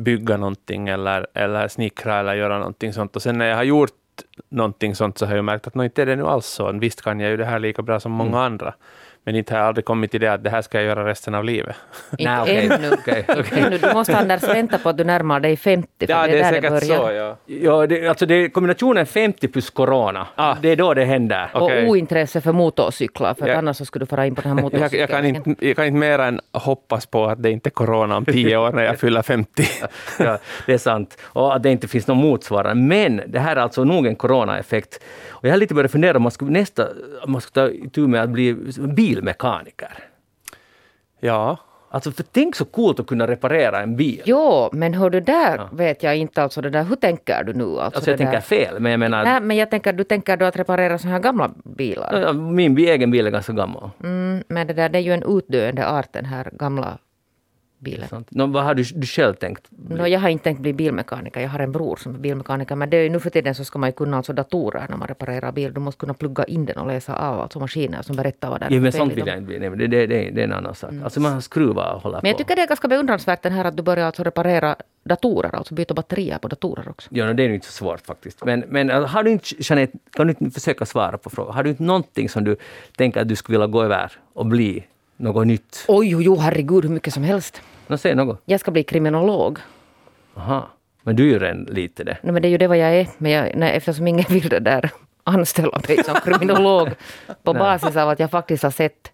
bygga 0.00 0.36
någonting 0.36 0.88
eller, 0.88 1.26
eller 1.34 1.68
snickra 1.68 2.18
eller 2.18 2.34
göra 2.34 2.58
någonting 2.58 2.92
sånt. 2.92 3.16
Och 3.16 3.22
sen 3.22 3.38
när 3.38 3.46
jag 3.46 3.56
har 3.56 3.64
gjort 3.64 3.90
någonting 4.48 4.94
sånt 4.94 5.18
så 5.18 5.26
har 5.26 5.36
jag 5.36 5.44
märkt 5.44 5.66
att 5.66 5.74
nå, 5.74 5.84
inte 5.84 6.02
är 6.02 6.06
det 6.06 6.16
nu 6.16 6.26
alls 6.26 6.46
så. 6.46 6.72
Visst 6.72 7.02
kan 7.02 7.20
jag 7.20 7.30
ju 7.30 7.36
det 7.36 7.44
här 7.44 7.58
lika 7.58 7.82
bra 7.82 8.00
som 8.00 8.12
många 8.12 8.40
andra. 8.40 8.74
Men 9.24 9.36
inte 9.36 9.54
har 9.54 9.58
jag 9.58 9.68
aldrig 9.68 9.84
kommit 9.84 10.10
till 10.10 10.20
det 10.20 10.32
att 10.32 10.44
det 10.44 10.50
här 10.50 10.62
ska 10.62 10.78
jag 10.78 10.84
göra 10.86 11.06
resten 11.08 11.34
av 11.34 11.44
livet. 11.44 11.76
Inte 12.18 12.24
Nej, 12.30 12.40
okej. 12.42 12.68
ännu. 12.72 12.90
Okej, 12.92 13.24
okej. 13.28 13.62
ännu. 13.66 13.78
Du 13.78 13.92
måste 13.94 14.16
Anders 14.16 14.42
vänta 14.42 14.78
på 14.78 14.88
att 14.88 14.96
du 14.98 15.04
närmar 15.04 15.40
dig 15.40 15.56
50, 15.56 15.88
för 16.06 16.12
Ja, 16.12 16.26
det 16.26 16.32
är 16.38 16.52
där 16.52 16.60
det 16.60 16.68
säkert 16.70 16.88
börjar. 16.88 17.08
så. 17.08 17.12
Ja. 17.12 17.36
Ja, 17.80 17.86
det, 17.86 18.08
alltså 18.08 18.26
det 18.26 18.34
är 18.34 18.48
kombinationen 18.48 19.06
50 19.06 19.48
plus 19.48 19.70
corona. 19.70 20.26
Ah. 20.34 20.56
Det 20.62 20.68
är 20.68 20.76
då 20.76 20.94
det 20.94 21.04
händer. 21.04 21.50
Och 21.54 21.62
Okej. 21.62 21.88
ointresse 21.88 22.40
för 22.40 22.52
motorcyklar, 22.52 23.34
för 23.34 23.46
Jag- 23.48 23.56
annars 23.56 23.76
så 23.76 23.84
skulle 23.84 24.02
du 24.04 24.06
fara 24.06 24.26
in 24.26 24.34
på 24.34 24.40
den 24.42 24.50
här 24.52 24.58
Jag, 24.58 24.72
jag, 24.72 24.80
motorcykeln. 24.80 25.08
kan 25.08 25.24
inte, 25.50 25.66
jag 25.66 25.76
kan 25.76 25.84
inte 25.86 25.98
mer 25.98 26.18
än 26.18 26.40
hoppas 26.52 27.06
på 27.06 27.24
att 27.26 27.42
det 27.42 27.50
inte 27.50 27.68
är 27.68 27.70
corona 27.70 28.16
om 28.16 28.24
tio 28.24 28.56
år 28.56 28.72
när 28.72 28.82
jag 28.82 28.98
fyller 28.98 29.22
50. 29.22 29.62
Ja, 30.18 30.38
det 30.66 30.72
är 30.72 30.78
sant. 30.78 31.18
Och 31.22 31.54
att 31.56 31.62
det 31.62 31.70
inte 31.70 31.88
finns 31.88 32.06
någon 32.06 32.16
motsvarande. 32.16 32.82
Men 32.82 33.22
det 33.26 33.38
här 33.38 33.56
är 33.56 33.60
alltså 33.60 33.84
nog 33.84 34.06
en 34.06 34.16
coronaeffekt. 34.16 35.00
Och 35.30 35.44
jag 35.44 35.52
har 35.52 35.58
lite 35.58 35.74
börjat 35.74 35.92
fundera 35.92 36.16
om 36.16 36.22
man 36.22 36.32
skulle 36.32 36.50
nästa, 36.50 36.86
om 37.22 37.32
man 37.32 37.40
skulle 37.40 37.66
ta 37.68 37.74
itu 37.74 38.06
med 38.06 38.22
att 38.22 38.30
bli 38.30 38.56
bilmekaniker. 39.14 39.92
Ja. 41.20 41.56
Alltså 41.92 42.12
för 42.12 42.22
tänk 42.22 42.56
så 42.56 42.64
coolt 42.64 43.00
att 43.00 43.06
kunna 43.06 43.26
reparera 43.26 43.80
en 43.82 43.96
bil. 43.96 44.22
Jo, 44.24 44.68
men 44.72 44.94
hör 44.94 45.10
du 45.10 45.20
där 45.20 45.68
vet 45.72 46.02
jag 46.02 46.16
inte 46.16 46.42
alltså 46.42 46.60
det 46.60 46.70
där, 46.70 46.84
hur 46.84 46.96
tänker 46.96 47.44
du 47.44 47.52
nu? 47.52 47.64
Alltså, 47.64 47.80
Alltså 47.80 48.10
jag 48.10 48.18
det 48.18 48.24
tänker 48.24 48.32
där? 48.32 48.40
fel, 48.40 48.80
men 48.80 48.90
jag 48.92 48.98
menar... 49.00 49.24
Nej, 49.24 49.40
men 49.40 49.56
jag 49.56 49.70
tänker, 49.70 49.92
du 49.92 50.04
tänker 50.04 50.36
då 50.36 50.44
att 50.46 50.56
reparera 50.56 50.98
sådana 50.98 51.16
här 51.16 51.22
gamla 51.22 51.50
bilar? 51.64 52.20
Ja, 52.20 52.32
Min 52.32 52.78
egen 52.78 53.10
bil 53.10 53.26
är 53.26 53.30
ganska 53.30 53.52
gammal. 53.52 53.90
Mm, 54.02 54.42
men 54.48 54.66
det 54.66 54.72
där, 54.74 54.88
det 54.88 54.98
är 54.98 55.02
ju 55.02 55.12
en 55.14 55.36
utdöende 55.38 55.88
art 55.88 56.12
den 56.12 56.24
här 56.24 56.50
gamla 56.52 56.98
bilen. 57.80 58.24
Nå, 58.28 58.46
vad 58.46 58.64
har 58.64 58.74
du, 58.74 58.82
du 58.82 59.06
själv 59.06 59.34
tänkt? 59.34 59.66
Nå, 59.70 60.06
jag 60.06 60.20
har 60.20 60.28
inte 60.28 60.44
tänkt 60.44 60.60
bli 60.60 60.72
bilmekaniker, 60.72 61.40
jag 61.40 61.48
har 61.48 61.58
en 61.58 61.72
bror 61.72 61.96
som 61.96 62.14
är 62.14 62.18
bilmekaniker. 62.18 62.74
Men 62.76 62.90
det 62.90 62.96
är, 62.96 63.10
nu 63.10 63.20
för 63.20 63.30
tiden 63.30 63.54
så 63.54 63.64
ska 63.64 63.78
man 63.78 63.88
ju 63.88 63.92
kunna 63.92 64.16
alltså 64.16 64.32
datorer 64.32 64.86
när 64.88 64.96
man 64.96 65.08
reparerar 65.08 65.52
bil. 65.52 65.74
Du 65.74 65.80
måste 65.80 66.00
kunna 66.00 66.14
plugga 66.14 66.44
in 66.44 66.66
den 66.66 66.76
och 66.76 66.86
läsa 66.86 67.16
av 67.16 67.40
alltså 67.40 67.58
maskiner 67.58 68.02
som 68.02 68.16
berättar 68.16 68.50
vad 68.50 68.60
det 68.60 68.66
är 68.66 68.70
Ja, 68.70 68.80
men 68.80 68.92
sånt 68.92 69.12
vill 69.12 69.26
jag 69.26 69.36
inte 69.36 69.46
bli. 69.46 69.58
Nej, 69.58 69.70
det, 69.70 69.86
det, 69.86 70.06
det, 70.06 70.30
det 70.30 70.40
är 70.40 70.44
en 70.44 70.52
annan 70.52 70.74
sak. 70.74 70.90
Alltså 71.04 71.20
man 71.20 71.42
skruvar 71.42 71.94
och 71.94 72.02
håller 72.02 72.18
Men 72.22 72.28
jag 72.28 72.38
på. 72.38 72.38
tycker 72.38 72.56
det 72.56 72.62
är 72.62 72.66
ganska 72.68 72.88
beundransvärt 72.88 73.42
den 73.42 73.52
här 73.52 73.64
att 73.64 73.76
du 73.76 73.82
börjar 73.82 74.06
alltså 74.06 74.22
reparera 74.22 74.76
datorer, 75.04 75.54
alltså 75.54 75.74
byta 75.74 75.94
batterier 75.94 76.38
på 76.38 76.48
datorer 76.48 76.88
också. 76.88 77.08
Ja, 77.12 77.26
no, 77.26 77.32
det 77.32 77.42
är 77.42 77.48
ju 77.48 77.54
inte 77.54 77.66
så 77.66 77.72
svårt 77.72 78.00
faktiskt. 78.06 78.44
Men, 78.44 78.64
men 78.68 78.90
äh, 78.90 79.06
har 79.06 79.22
du 79.22 79.30
inte, 79.30 79.44
Jeanette, 79.58 79.98
kan 80.12 80.26
du 80.26 80.34
inte 80.40 80.60
försöka 80.60 80.86
svara 80.86 81.18
på 81.18 81.30
frågan? 81.30 81.54
Har 81.54 81.62
du 81.62 81.70
inte 81.70 81.82
någonting 81.82 82.28
som 82.28 82.44
du 82.44 82.56
tänker 82.96 83.20
att 83.20 83.28
du 83.28 83.36
skulle 83.36 83.58
vilja 83.58 83.66
gå 83.66 83.82
över 83.82 84.12
och 84.32 84.46
bli 84.46 84.84
något 85.20 85.46
nytt? 85.46 85.84
Oj, 85.88 86.16
oj, 86.16 86.28
oj, 86.30 86.38
herregud, 86.38 86.84
hur 86.84 86.90
mycket 86.90 87.14
som 87.14 87.22
helst. 87.22 87.62
Nå, 87.86 87.96
säg 87.98 88.14
något. 88.14 88.42
Jag 88.44 88.60
ska 88.60 88.70
bli 88.70 88.82
kriminolog. 88.82 89.58
Aha. 90.36 90.68
Men 91.02 91.16
du 91.16 91.22
är 91.28 91.32
ju 91.32 91.38
redan 91.38 91.64
lite 91.64 92.04
det. 92.04 92.16
Nej, 92.22 92.32
men 92.32 92.42
det 92.42 92.48
är 92.48 92.50
ju 92.50 92.58
det 92.58 92.66
vad 92.66 92.78
jag 92.78 92.94
är. 92.96 93.08
Men 93.18 93.32
jag, 93.32 93.52
nej, 93.56 93.76
eftersom 93.76 94.06
ingen 94.06 94.24
vill 94.28 94.48
det 94.48 94.58
där 94.60 94.90
anställa 95.24 95.80
mig 95.88 96.04
som 96.04 96.14
kriminolog 96.24 96.88
på 97.42 97.54
basis 97.54 97.96
av 97.96 98.08
att 98.08 98.20
jag 98.20 98.30
faktiskt 98.30 98.62
har 98.62 98.70
sett 98.70 99.12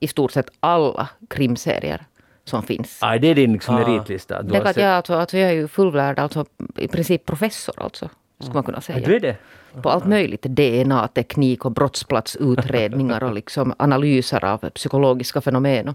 i 0.00 0.08
stort 0.08 0.32
sett 0.32 0.48
alla 0.60 1.08
krimserier 1.30 2.04
som 2.44 2.62
finns. 2.62 2.98
Ah, 3.02 3.18
det 3.18 3.28
är 3.28 3.34
din 3.34 3.52
liksom, 3.52 3.74
meritlista. 3.74 4.42
Du 4.42 4.48
Det 4.48 4.58
har 4.58 4.64
är 4.64 4.68
att 4.68 4.74
sett- 4.74 4.82
jag, 4.84 4.92
alltså, 4.92 5.14
alltså, 5.14 5.38
jag 5.38 5.50
är 5.50 5.54
ju 5.54 5.68
fullvärd, 5.68 6.18
alltså 6.18 6.44
i 6.76 6.88
princip 6.88 7.26
professor 7.26 7.74
alltså. 7.82 8.08
Skulle 8.38 8.54
man 8.54 8.62
kunna 8.64 8.80
säga. 8.80 9.06
du 9.06 9.16
är 9.16 9.20
det? 9.20 9.36
På 9.82 9.90
allt 9.90 10.06
möjligt. 10.06 10.42
DNA-teknik 10.42 11.64
och 11.64 11.72
brottsplatsutredningar 11.72 13.24
och 13.24 13.34
liksom 13.34 13.74
analyser 13.76 14.44
av 14.44 14.70
psykologiska 14.70 15.40
fenomen. 15.40 15.94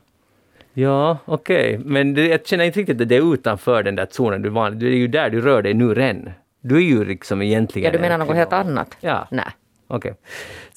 Ja, 0.74 1.18
okej. 1.26 1.78
Men 1.78 2.14
det, 2.14 2.28
jag 2.28 2.48
känner 2.48 2.66
inte 2.66 2.80
riktigt 2.80 3.02
att 3.02 3.10
det 3.10 3.16
är 3.16 3.34
utanför 3.34 3.84
den 3.84 3.96
där 3.96 4.08
zonen 4.12 4.42
du 4.42 4.50
var. 4.50 4.72
Det 4.72 4.86
är 4.86 4.96
ju 4.96 5.08
där 5.08 5.30
du 5.30 5.42
rör 5.42 5.62
dig 5.62 5.74
nu 5.74 5.94
redan. 5.94 6.30
Du 6.62 6.76
är 6.76 6.82
ju 6.82 7.06
liksom 7.06 7.42
egentligen... 7.42 7.86
Ja, 7.86 7.92
du 7.92 8.00
menar 8.00 8.20
en 8.20 8.28
något 8.28 8.36
helt 8.36 8.54
annat? 8.54 8.98
Ja. 9.00 9.28
Nej. 9.32 9.46
Okej. 9.88 10.14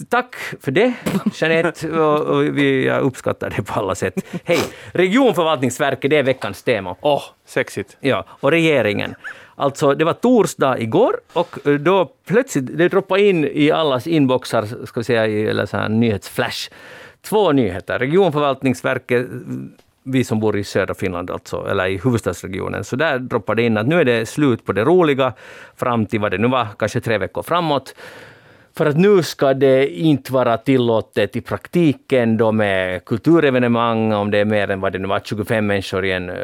Tack 0.09 0.35
för 0.61 0.71
det, 0.71 0.92
Jeanette. 1.35 1.90
och, 1.90 2.21
och 2.21 2.59
vi, 2.59 2.87
jag 2.87 3.02
uppskattar 3.02 3.50
det 3.56 3.62
på 3.62 3.80
alla 3.80 3.94
sätt. 3.94 4.14
Hej! 4.44 4.59
Regionförvaltningsverket, 4.92 6.11
det 6.11 6.16
är 6.16 6.23
veckans 6.23 6.62
tema. 6.62 6.97
Åh, 7.00 7.23
sexigt. 7.47 7.97
Ja, 8.00 8.25
och 8.28 8.50
regeringen 8.50 9.14
Alltså, 9.57 9.95
det 9.95 10.05
var 10.05 10.13
torsdag 10.13 10.79
igår 10.79 11.21
och 11.33 11.67
eh, 11.67 11.75
då 11.75 12.13
plötsligt, 12.27 12.79
det 12.79 12.89
droppade 12.89 13.23
in 13.23 13.45
i 13.45 13.71
allas 13.71 14.07
inboxar, 14.07 14.87
ska 14.87 15.01
vi 15.01 15.05
säga, 15.05 15.51
eller 15.51 15.67
så 15.67 15.77
här 15.77 15.89
nyhetsflash, 15.89 16.71
två 17.23 17.53
nyheter. 17.53 17.99
Regionförvaltningsverket, 17.99 19.27
eh, 19.27 19.37
vi 20.03 20.25
som 20.25 20.41
bor 20.41 20.57
i 20.57 20.65
södra 20.65 20.95
Finland, 20.95 21.31
alltså, 21.31 21.67
eller 21.71 21.87
i 21.87 22.01
huvudstadsregionen, 22.05 22.85
så 22.85 22.97
där 22.97 23.19
droppade 23.19 23.63
det 23.63 23.67
in 23.67 23.77
att 23.77 23.87
nu 23.87 24.01
är 24.01 24.05
det 24.05 24.27
slut 24.27 24.65
på 24.65 24.73
det 24.73 24.85
roliga 24.85 25.33
fram 25.77 26.07
till 26.07 26.21
vad 26.21 26.31
det 26.31 26.39
nu 26.39 26.49
var, 26.49 26.67
kanske 26.79 27.01
tre 27.01 27.19
veckor 27.19 27.43
framåt. 27.43 27.95
För 28.77 28.87
att 28.87 28.97
nu 28.97 29.23
ska 29.23 29.55
det 29.55 29.89
inte 29.89 30.33
vara 30.33 30.57
tillåtet 30.57 31.37
i 31.37 31.41
praktiken 31.41 32.37
då 32.37 32.53
med 32.53 33.05
kulturevenemang, 33.05 34.13
om 34.13 34.31
det 34.31 34.39
är 34.39 34.45
mer 34.45 34.71
än 34.71 34.81
vad 34.81 34.93
det 34.93 34.99
nu 34.99 35.09
var, 35.09 35.21
25 35.25 35.67
människor 35.67 36.05
i 36.05 36.13
en, 36.13 36.31
eh, 36.31 36.37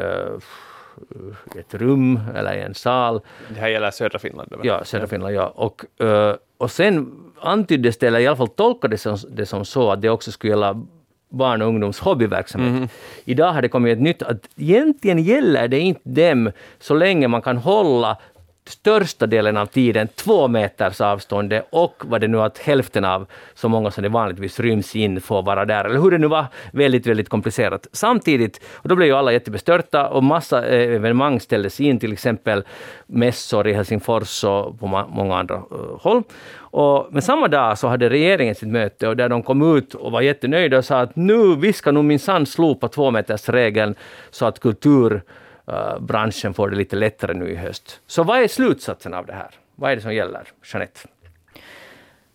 ett 1.59 1.73
rum 1.73 2.19
eller 2.35 2.53
i 2.53 2.61
en 2.61 2.73
sal. 2.73 3.21
Det 3.49 3.59
här 3.59 3.67
gäller 3.67 3.91
södra 3.91 4.19
Finland. 4.19 4.53
Ja, 4.63 4.83
södra 4.83 5.07
Finland, 5.07 5.35
ja. 5.35 5.47
Och, 5.55 6.03
eh, 6.05 6.35
och 6.57 6.71
sen 6.71 7.11
antyddes 7.41 7.97
det, 7.97 8.07
eller 8.07 8.19
i 8.19 8.27
alla 8.27 8.37
fall 8.37 8.47
tolkades 8.47 9.03
det 9.03 9.17
som, 9.17 9.35
det 9.35 9.45
som 9.45 9.65
så, 9.65 9.91
att 9.91 10.01
det 10.01 10.09
också 10.09 10.31
skulle 10.31 10.53
gälla 10.53 10.85
barn 11.29 11.61
och 11.61 11.67
ungdoms 11.67 11.99
hobbyverksamhet. 11.99 12.91
Idag 13.25 13.53
har 13.53 13.61
det 13.61 13.69
kommit 13.69 13.93
ett 13.93 14.01
nytt, 14.01 14.23
att 14.23 14.49
egentligen 14.57 15.19
gäller 15.19 15.67
det 15.67 15.79
inte 15.79 16.09
dem 16.09 16.51
så 16.79 16.93
länge 16.93 17.27
man 17.27 17.41
kan 17.41 17.57
hålla 17.57 18.17
största 18.65 19.27
delen 19.27 19.57
av 19.57 19.65
tiden 19.65 20.07
två 20.07 20.47
meters 20.47 21.01
avstånd 21.01 21.61
och 21.69 22.03
vad 22.05 22.21
det 22.21 22.27
nu 22.27 22.41
att 22.41 22.57
hälften 22.57 23.05
av 23.05 23.27
så 23.53 23.69
många 23.69 23.91
som 23.91 24.03
det 24.03 24.09
vanligtvis 24.09 24.59
ryms 24.59 24.95
in 24.95 25.21
får 25.21 25.43
vara 25.43 25.65
där, 25.65 25.85
eller 25.85 25.99
hur 25.99 26.11
det 26.11 26.17
nu 26.17 26.27
var, 26.27 26.45
väldigt, 26.73 27.07
väldigt 27.07 27.29
komplicerat. 27.29 27.87
Samtidigt, 27.91 28.61
och 28.73 28.89
då 28.89 28.95
blev 28.95 29.07
ju 29.07 29.15
alla 29.15 29.31
jättebestörta 29.31 30.09
och 30.09 30.23
massa 30.23 30.67
eh, 30.67 30.95
evenemang 30.95 31.39
ställdes 31.39 31.79
in, 31.79 31.99
till 31.99 32.13
exempel 32.13 32.63
mässor 33.07 33.67
i 33.67 33.73
Helsingfors 33.73 34.43
och 34.43 34.79
på 34.79 34.87
många 34.87 35.37
andra 35.37 35.55
eh, 35.55 35.99
håll. 35.99 36.23
Och, 36.57 37.07
men 37.11 37.21
samma 37.21 37.47
dag 37.47 37.77
så 37.77 37.87
hade 37.87 38.09
regeringen 38.09 38.55
sitt 38.55 38.69
möte 38.69 39.07
och 39.07 39.17
där 39.17 39.29
de 39.29 39.43
kom 39.43 39.77
ut 39.77 39.93
och 39.93 40.11
var 40.11 40.21
jättenöjda 40.21 40.77
och 40.77 40.85
sa 40.85 41.01
att 41.01 41.15
nu, 41.15 41.55
vi 41.55 41.73
ska 41.73 41.91
nog 41.91 42.05
minsann 42.05 42.45
slopa 42.45 42.87
tvåmetersregeln 42.87 43.95
så 44.31 44.45
att 44.45 44.59
kultur 44.59 45.21
eh, 45.67 45.99
branschen 45.99 46.53
får 46.53 46.69
det 46.69 46.75
lite 46.75 46.95
lättare 46.95 47.33
nu 47.33 47.49
i 47.51 47.55
höst. 47.55 47.99
Så 48.07 48.23
vad 48.23 48.39
är 48.43 48.47
slutsatsen 48.47 49.13
av 49.13 49.25
det 49.25 49.33
här? 49.33 49.49
Vad 49.75 49.91
är 49.91 49.95
det 49.95 50.01
som 50.01 50.13
gäller? 50.13 50.47
Jeanette? 50.63 50.99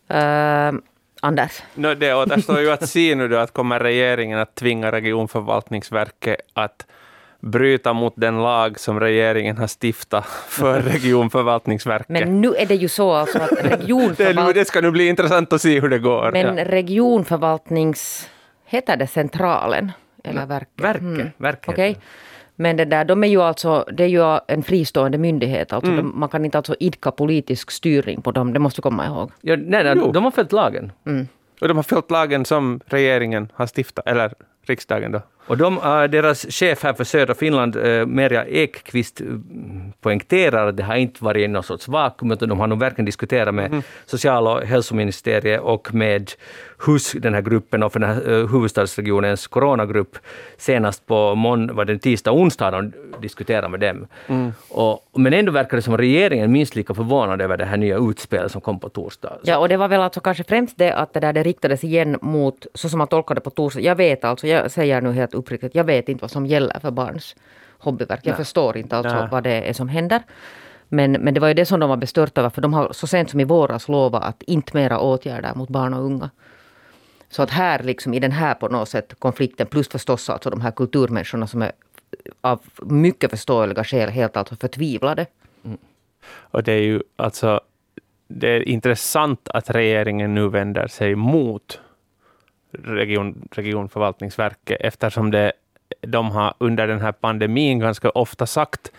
Eh, 0.09 0.73
Anders? 1.21 1.62
No, 1.75 1.95
det 1.95 2.14
återstår 2.14 2.61
ju 2.61 2.71
att 2.71 2.88
se 2.88 3.14
nu 3.14 3.28
då 3.28 3.37
att 3.37 3.52
kommer 3.52 3.80
regeringen 3.80 4.38
att 4.38 4.54
tvinga 4.54 4.92
regionförvaltningsverket 4.92 6.37
att 6.52 6.87
bryta 7.40 7.92
mot 7.92 8.14
den 8.16 8.42
lag 8.42 8.80
som 8.80 9.00
regeringen 9.00 9.56
har 9.56 9.66
stiftat 9.66 10.26
för 10.49 10.80
regionförvaltningsverket. 10.92 12.09
Men 12.09 12.40
nu 12.40 12.54
är 12.54 12.66
det 12.66 12.75
ju 12.75 12.88
så 12.88 13.12
alltså 13.12 13.38
att 13.38 13.52
regionförvaltning... 13.62 14.54
det 14.54 14.64
ska 14.64 14.80
nu 14.80 14.90
bli 14.90 15.09
intressant 15.09 15.52
att 15.52 15.62
se 15.62 15.80
hur 15.80 15.88
det 15.88 15.99
går. 15.99 16.33
Men 16.33 16.64
regionförvaltnings... 16.64 18.30
Heter 18.64 18.97
det 18.97 19.06
centralen? 19.06 19.92
Eller 20.25 20.47
verket? 20.47 20.85
Verket. 20.85 21.02
Mm. 21.02 21.30
verket. 21.37 21.68
Okej. 21.68 21.97
Men 22.56 22.76
det 22.76 22.84
där, 22.84 23.04
de 23.04 23.25
är 23.25 23.28
ju 23.28 23.42
alltså, 23.42 23.84
det 23.92 24.04
är 24.04 24.08
ju 24.08 24.38
en 24.48 24.62
fristående 24.62 25.18
myndighet. 25.18 25.72
Alltså 25.72 25.90
Mm. 25.92 26.04
de, 26.04 26.20
man 26.20 26.28
kan 26.28 26.44
inte 26.44 26.58
alltså 26.58 26.76
idka 26.80 27.10
politisk 27.10 27.70
styrning 27.70 28.22
på 28.22 28.30
dem, 28.32 28.52
det 28.52 28.58
måste 28.58 28.78
vi 28.78 28.82
komma 28.82 29.06
ihåg. 29.06 29.30
Ja, 29.40 29.56
nej, 29.56 29.84
nej, 29.84 29.94
Jo. 29.96 30.12
de 30.12 30.25
har 30.25 30.30
följt 30.30 30.52
lagen. 30.52 30.92
Och 31.60 31.68
de 31.68 31.76
har 31.76 31.82
följt 31.82 32.10
lagen 32.10 32.44
som 32.44 32.80
regeringen 32.86 33.48
har 33.54 33.66
stiftat, 33.66 34.06
eller 34.08 34.32
riksdagen 34.66 35.12
då. 35.12 35.20
Och 35.46 35.56
de, 35.56 35.78
äh, 35.78 36.04
deras 36.04 36.46
chef 36.50 36.82
här 36.82 36.92
för 36.92 37.04
södra 37.04 37.34
Finland, 37.34 37.76
äh, 37.76 38.06
Merja 38.06 38.44
Ekqvist, 38.46 39.20
äh, 39.20 39.26
poängterar 40.00 40.68
att 40.68 40.76
det 40.76 40.82
har 40.82 40.96
inte 40.96 41.24
varit 41.24 41.50
någon 41.50 41.62
sorts 41.62 41.88
vakuum, 41.88 42.32
utan 42.32 42.48
de 42.48 42.60
har 42.60 42.66
nog 42.66 42.78
verkligen 42.78 43.06
diskuterat 43.06 43.54
med 43.54 43.82
social 44.06 44.46
och 44.46 44.62
hälsoministeriet 44.62 45.60
och 45.60 45.94
med 45.94 46.32
HUS, 46.78 47.12
den 47.12 47.34
här 47.34 47.42
gruppen, 47.42 47.82
och 47.82 47.92
för 47.92 48.00
den 48.00 48.08
här 48.08 48.48
huvudstadsregionens 48.48 49.46
coronagrupp, 49.46 50.18
senast 50.56 51.06
på 51.06 51.34
mån, 51.34 51.76
var 51.76 51.84
det 51.84 51.98
tisdag 51.98 52.30
och 52.30 52.40
onsdag 52.40 52.70
de 52.70 52.92
diskuterade 53.22 53.68
med 53.68 53.80
dem. 53.80 54.06
Och, 54.68 55.20
men 55.20 55.32
ändå 55.34 55.52
verkar 55.52 55.76
det 55.76 55.82
som 55.82 55.96
regeringen 55.96 56.52
minst 56.52 56.76
lika 56.76 56.94
förvånad 56.94 57.40
över 57.42 57.56
det 57.56 57.64
här 57.64 57.76
nya 57.76 57.98
utspelet 57.98 58.52
som 58.52 58.60
kom 58.60 58.80
på 58.80 58.88
torsdag. 58.88 59.32
Ja, 59.42 59.58
och 59.58 59.68
det 59.68 59.76
var 59.76 59.88
väl 59.88 60.00
alltså 60.00 60.20
kanske 60.20 60.44
främst 60.44 60.78
det 60.78 60.92
att 60.92 61.14
det 61.14 61.20
där 61.20 61.32
det 61.32 61.42
riktades 61.42 61.84
igen 61.84 62.18
mot, 62.22 62.66
så 62.74 62.88
som 62.88 62.98
man 62.98 63.08
tolkade 63.08 63.40
på 63.40 63.50
torsdag. 63.50 63.80
Jag 63.80 63.96
vet 63.96 64.24
alltså, 64.24 64.46
jag 64.46 64.70
säger 64.70 65.00
nu 65.00 65.12
helt 65.12 65.34
uppriktigt, 65.36 65.74
jag 65.74 65.84
vet 65.84 66.08
inte 66.08 66.22
vad 66.22 66.30
som 66.30 66.46
gäller 66.46 66.80
för 66.80 66.90
barns 66.90 67.36
hobbyverk. 67.78 68.20
Jag 68.22 68.32
Nej. 68.32 68.44
förstår 68.44 68.76
inte 68.76 68.96
alltså 68.96 69.14
Nej. 69.14 69.28
vad 69.30 69.44
det 69.44 69.68
är 69.68 69.72
som 69.72 69.88
händer. 69.88 70.22
Men, 70.88 71.12
men 71.12 71.34
det 71.34 71.40
var 71.40 71.48
ju 71.48 71.54
det 71.54 71.66
som 71.66 71.80
de 71.80 71.88
var 71.88 71.96
bestörta 71.96 72.40
över, 72.40 72.50
för 72.50 72.62
de 72.62 72.74
har 72.74 72.92
så 72.92 73.06
sent 73.06 73.30
som 73.30 73.40
i 73.40 73.44
våras 73.44 73.88
lovat 73.88 74.24
att 74.24 74.42
inte 74.42 74.76
mera 74.76 75.00
åtgärder 75.00 75.54
mot 75.54 75.68
barn 75.68 75.94
och 75.94 76.04
unga. 76.04 76.30
Så 77.30 77.42
att 77.42 77.50
här, 77.50 77.82
liksom 77.82 78.14
i 78.14 78.20
den 78.20 78.32
här 78.32 78.54
på 78.54 78.68
något 78.68 78.88
sätt 78.88 79.14
konflikten, 79.18 79.66
plus 79.66 79.88
förstås 79.88 80.30
alltså 80.30 80.50
de 80.50 80.60
här 80.60 80.70
kulturmänniskorna 80.70 81.46
som 81.46 81.62
är 81.62 81.72
av 82.40 82.60
mycket 82.82 83.30
förståeliga 83.30 83.84
skäl 83.84 84.10
helt 84.10 84.36
alltså 84.36 84.56
förtvivlade. 84.56 85.26
Och 86.28 86.62
det 86.62 86.72
är 86.72 86.82
ju 86.82 87.02
alltså, 87.16 87.60
det 88.28 88.48
är 88.48 88.68
intressant 88.68 89.48
att 89.48 89.70
regeringen 89.70 90.34
nu 90.34 90.48
vänder 90.48 90.86
sig 90.86 91.14
mot 91.14 91.80
region, 92.85 93.49
regionförvaltningsverket 93.52 94.80
eftersom 94.80 95.30
det, 95.30 95.52
de 96.00 96.30
har 96.30 96.54
under 96.59 96.87
den 96.87 97.00
här 97.00 97.12
pandemin 97.12 97.78
ganska 97.78 98.11
ofta 98.11 98.47
sagt 98.47 98.92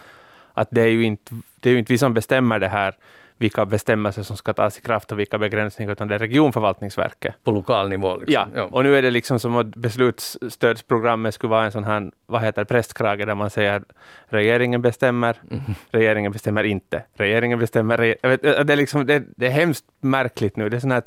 att 0.54 0.68
det 0.72 0.82
är 0.82 0.88
ju 0.88 1.04
inte, 1.04 1.36
det 1.60 1.70
är 1.70 1.74
ju 1.74 1.80
inte 1.80 1.94
vi 1.94 1.98
som 1.98 2.14
bestämmer 2.14 2.60
det 2.60 2.68
här, 2.68 2.96
vilka 3.38 3.66
bestämmelser 3.66 4.24
som 4.24 4.38
ska 4.38 4.54
tas 4.54 4.78
i 4.78 4.82
kraft 4.82 5.12
och 5.12 5.20
vilka 5.20 5.38
begränsningar, 5.38 5.92
utan 5.92 6.08
det 6.08 6.16
är 6.16 6.20
regionförvaltningsverket. 6.20 7.36
På 7.44 7.52
lokal 7.52 7.90
nivå. 7.90 8.18
Liksom. 8.18 8.50
Ja, 8.56 8.64
och 8.64 8.84
nu 8.84 8.98
är 8.98 9.02
det 9.02 9.12
liksom 9.12 9.40
som 9.40 9.56
att 9.56 9.68
beslutsstödsprogrammet 9.68 11.34
skulle 11.34 11.52
vara 11.52 11.66
en 11.66 11.72
sån 11.72 11.84
här, 11.84 12.12
vad 12.26 12.42
heter 12.42 12.64
prästkrage, 12.64 13.26
där 13.26 13.36
man 13.36 13.50
säger 13.50 13.84
regeringen 14.26 14.82
bestämmer, 14.82 15.36
regeringen 15.92 16.32
bestämmer 16.32 16.64
inte, 16.64 17.04
regeringen 17.14 17.60
bestämmer. 17.60 17.98
vet, 17.98 18.42
det, 18.42 18.74
är 18.74 18.76
liksom, 18.76 19.06
det, 19.06 19.24
det 19.36 19.48
är 19.48 19.52
hemskt 19.52 19.86
märkligt 20.02 20.56
nu. 20.56 20.70
Det 20.70 20.78
är 20.78 20.82
sån 20.82 20.92
här 20.92 21.04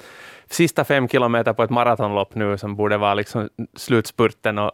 sista 0.50 0.84
fem 0.84 1.08
kilometer 1.08 1.52
på 1.52 1.62
ett 1.62 1.70
maratonlopp 1.70 2.34
nu 2.34 2.58
som 2.58 2.76
borde 2.76 2.96
vara 2.96 3.14
liksom 3.14 3.49
slutspurten 3.76 4.58
och, 4.58 4.72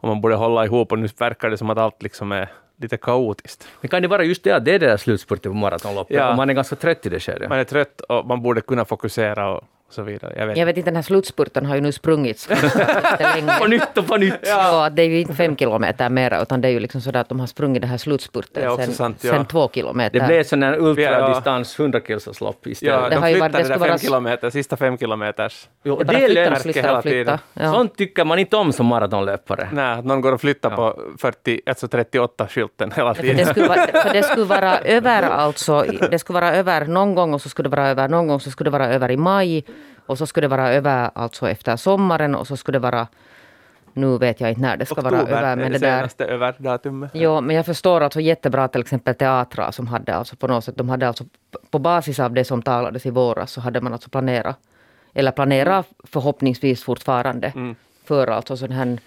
och 0.00 0.08
man 0.08 0.20
borde 0.20 0.34
hålla 0.34 0.64
ihop 0.64 0.92
och 0.92 0.98
nu 0.98 1.08
verkar 1.18 1.50
det 1.50 1.58
som 1.58 1.70
att 1.70 1.78
allt 1.78 2.02
liksom 2.02 2.32
är 2.32 2.48
lite 2.76 2.96
kaotiskt. 2.96 3.68
Men 3.80 3.88
kan 3.88 4.02
det 4.02 4.08
vara 4.08 4.24
just 4.24 4.44
det 4.44 4.50
att 4.52 4.64
det 4.64 4.72
är 4.74 4.78
det 4.78 4.86
där 4.86 4.96
slutspurten 4.96 5.52
på 5.52 5.58
maratonloppet 5.58 6.16
Ja. 6.16 6.30
och 6.30 6.36
man 6.36 6.50
är 6.50 6.54
ganska 6.54 6.76
trött 6.76 7.06
i 7.06 7.08
det 7.08 7.20
skedet? 7.20 7.48
Man 7.48 7.58
är 7.58 7.64
trött 7.64 8.00
och 8.00 8.26
man 8.26 8.42
borde 8.42 8.60
kunna 8.60 8.84
fokusera 8.84 9.50
och 9.54 9.62
så 9.94 10.02
vidare. 10.02 10.34
Jag 10.36 10.46
vet. 10.46 10.56
Jag 10.56 10.66
vet 10.66 10.76
inte, 10.76 10.90
den 10.90 10.96
här 10.96 11.02
slutspurten 11.02 11.66
har 11.66 11.74
ju 11.74 11.80
nu 11.80 11.92
sprungits. 11.92 12.48
På 13.60 13.66
nytt 13.66 13.98
och 13.98 14.06
på 14.06 14.16
nytt! 14.16 14.34
Ja, 14.42 14.90
det 14.90 15.02
är 15.02 15.06
ju 15.06 15.20
inte 15.20 15.34
fem 15.34 15.56
kilometer 15.56 16.08
mera, 16.10 16.42
utan 16.42 16.60
det 16.60 16.68
är 16.68 16.72
ju 16.72 16.80
liksom 16.80 17.00
sådär 17.00 17.20
att 17.20 17.28
de 17.28 17.40
har 17.40 17.46
sprungit 17.46 17.82
den 17.82 17.90
här 17.90 17.98
slutspurten 17.98 18.62
Det 18.62 18.68
är 18.68 18.68
också 18.72 18.84
sen, 18.84 18.94
sant, 18.94 19.18
ja. 19.24 19.30
sen 19.32 19.44
två 19.46 19.68
kilometer. 19.74 20.20
Det 20.20 20.26
blev 20.26 20.44
sån 20.44 20.62
här 20.62 20.78
ultradistans 20.80 21.74
Ja. 21.78 21.82
100 21.84 22.00
kiloslopp 22.00 22.66
istället. 22.66 22.94
Ja, 22.94 23.08
Det 23.08 23.14
de 23.14 23.20
har 23.20 23.28
ju 23.28 23.34
flyttar 23.34 23.48
varit- 23.48 23.52
det 23.52 23.62
det 23.62 23.68
där 23.68 23.74
fem 23.78 23.88
vara- 23.88 23.98
kilometer, 23.98 24.50
sista 24.50 24.76
fem 24.76 24.98
kilometers. 24.98 25.68
Jo, 25.84 25.94
det 25.96 25.98
och 25.98 26.04
det 26.06 26.38
är 26.38 26.52
och 26.52 26.58
flyttar 26.58 26.80
hela 26.82 26.96
och 26.98 27.02
tiden. 27.02 27.38
Ja. 27.54 27.72
Sånt 27.72 27.96
tycker 27.96 28.24
man 28.24 28.38
inte 28.38 28.56
om 28.56 28.72
som 28.72 28.86
maratonlöpare. 28.86 29.68
Nej, 29.72 29.98
att 29.98 30.04
någon 30.04 30.20
går 30.20 30.32
och 30.32 30.40
flyttar 30.40 30.70
Ja. 30.70 30.76
på 30.76 31.00
40, 31.18 31.60
alltså 31.66 31.86
38-skylten 31.86 32.92
hela 32.96 33.14
För 33.14 33.22
tiden. 33.22 33.36
det, 33.36 33.46
skulle 33.46 33.68
vara, 33.68 33.86
för 34.02 34.12
det 34.12 34.22
skulle 34.22 34.44
vara 34.46 34.78
över 34.78 35.22
alltså, 35.22 35.84
det 36.10 36.18
skulle 36.18 36.40
vara 36.40 36.54
över 36.54 36.86
någon 36.86 37.14
gång 37.14 37.34
och 37.34 37.42
så 37.42 37.48
skulle 37.48 37.68
det 37.68 37.76
vara 37.76 37.88
över 37.88 38.08
någon 38.08 38.26
gång 38.26 38.40
så 38.40 38.50
skulle 38.50 38.70
det 38.70 38.78
vara 38.78 38.88
över 38.88 39.10
i 39.10 39.16
maj 39.16 39.64
och 40.06 40.18
så 40.18 40.26
skulle 40.26 40.44
det 40.44 40.56
vara 40.56 40.72
över 40.72 41.10
alltså 41.14 41.48
efter 41.48 41.76
sommaren 41.76 42.34
och 42.34 42.46
så 42.46 42.56
skulle 42.56 42.78
det 42.78 42.82
vara 42.82 43.06
nu 43.92 44.18
vet 44.18 44.40
jag 44.40 44.50
inte 44.50 44.60
när 44.60 44.76
det 44.76 44.86
ska 44.86 45.00
vara 45.00 45.14
Oktober 45.14 45.32
över 45.32 45.42
är 45.42 45.56
men 45.56 45.72
det 45.72 45.78
det 45.78 45.78
senaste 45.78 46.24
överdatumet. 46.24 47.10
Jo, 47.14 47.40
men 47.40 47.56
jag 47.56 47.66
förstår 47.66 48.00
alltså 48.00 48.20
jättebra 48.20 48.68
till 48.68 48.80
exempel 48.80 49.14
teatrar 49.14 49.70
som 49.70 49.86
hade 49.86 50.14
alltså 50.14 50.36
på 50.36 50.46
något 50.46 50.64
sätt, 50.64 50.76
de 50.76 50.88
hade 50.88 51.08
alltså 51.08 51.24
på 51.70 51.78
basis 51.78 52.20
av 52.20 52.32
det 52.32 52.44
som 52.44 52.62
talades 52.62 53.06
i 53.06 53.10
våras 53.10 53.52
så 53.52 53.60
hade 53.60 53.80
man 53.80 53.92
alltså 53.92 54.10
planerat, 54.10 54.58
eller 55.14 55.30
planerat 55.30 55.86
förhoppningsvis 56.04 56.84
fortfarande 56.84 57.52
för 58.04 58.26
alltså 58.26 58.56
sån 58.56 58.72
här 58.72 58.98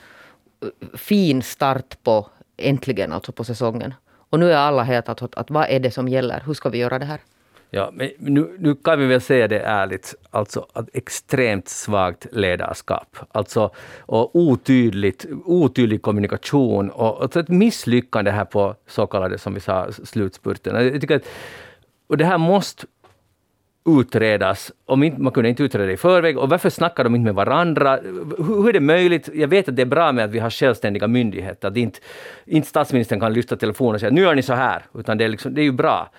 fin 0.98 1.42
start 1.42 2.04
på 2.04 2.27
äntligen 2.58 3.13
alltså 3.13 3.32
på 3.32 3.44
säsongen. 3.44 3.94
Och 4.30 4.39
nu 4.39 4.51
är 4.51 4.58
alla 4.58 4.84
helt 4.84 5.10
att, 5.10 5.36
att 5.38 5.50
vad 5.50 5.70
är 5.70 5.80
det 5.80 5.92
som 5.92 6.08
gäller? 6.08 6.44
Hur 6.46 6.54
ska 6.54 6.70
vi 6.70 6.77
göra 6.77 7.00
det 7.00 7.06
här? 7.06 7.20
Ja, 7.70 7.90
men 7.94 8.10
nu, 8.18 8.56
nu 8.60 8.76
kan 8.76 9.00
vi 9.00 9.06
väl 9.06 9.22
säga 9.22 9.48
det 9.48 9.60
ärligt, 9.60 10.16
alltså 10.30 10.66
att 10.74 10.90
extremt 10.94 11.68
svagt 11.68 12.28
ledarskap. 12.32 13.18
Alltså, 13.32 13.72
och 14.00 14.36
otydligt, 14.36 15.26
otydlig 15.46 16.02
kommunikation 16.02 16.90
och, 16.90 17.22
och 17.22 17.36
ett 17.36 17.50
misslyckande 17.50 18.32
här 18.32 18.46
på 18.46 18.76
så 18.88 19.08
kallade, 19.08 19.38
som 19.38 19.54
vi 19.54 19.60
sa, 19.60 19.92
slutspurten. 19.92 20.86
Jag 20.86 21.02
tycker 21.02 21.16
att, 21.16 21.28
och 22.08 22.18
det 22.18 22.26
här 22.26 22.38
måste 22.38 22.86
utredas 23.88 24.72
om 24.86 25.04
inte, 25.04 25.22
man 25.22 25.34
kunde 25.34 25.50
inte 25.50 25.64
utreda 25.64 25.86
det 25.86 25.94
i 25.94 25.98
förväg 25.98 26.38
och 26.38 26.50
varför 26.50 26.70
snackar 26.70 27.04
de 27.04 27.16
inte 27.16 27.26
med 27.26 27.36
varandra? 27.36 28.00
Hur, 28.38 28.46
hur 28.46 28.70
är 28.70 28.74
det 28.74 28.80
möjligt? 28.80 29.30
Jag 29.34 29.48
vet 29.48 29.70
att 29.70 29.76
det 29.76 29.82
är 29.82 29.86
bra 29.86 30.12
med 30.12 30.26
att 30.26 30.32
vi 30.32 30.40
har 30.40 30.50
självständiga 30.50 31.08
myndigheter, 31.08 31.68
att 31.68 31.78
inte, 31.78 32.00
inte 32.46 32.68
statsministern 32.68 33.20
kan 33.20 33.34
lyfta 33.34 33.56
telefonen 33.56 33.94
och 33.94 34.00
säga 34.00 34.12
nu 34.12 34.22
gör 34.22 34.36
ni 34.36 34.42
så 34.42 34.54
här, 34.54 34.86
utan 34.94 35.18
det 35.18 35.26
är, 35.26 35.30
liksom, 35.30 35.54
det 35.54 35.62
är 35.62 35.64
ju 35.64 35.72
bra. 35.72 36.10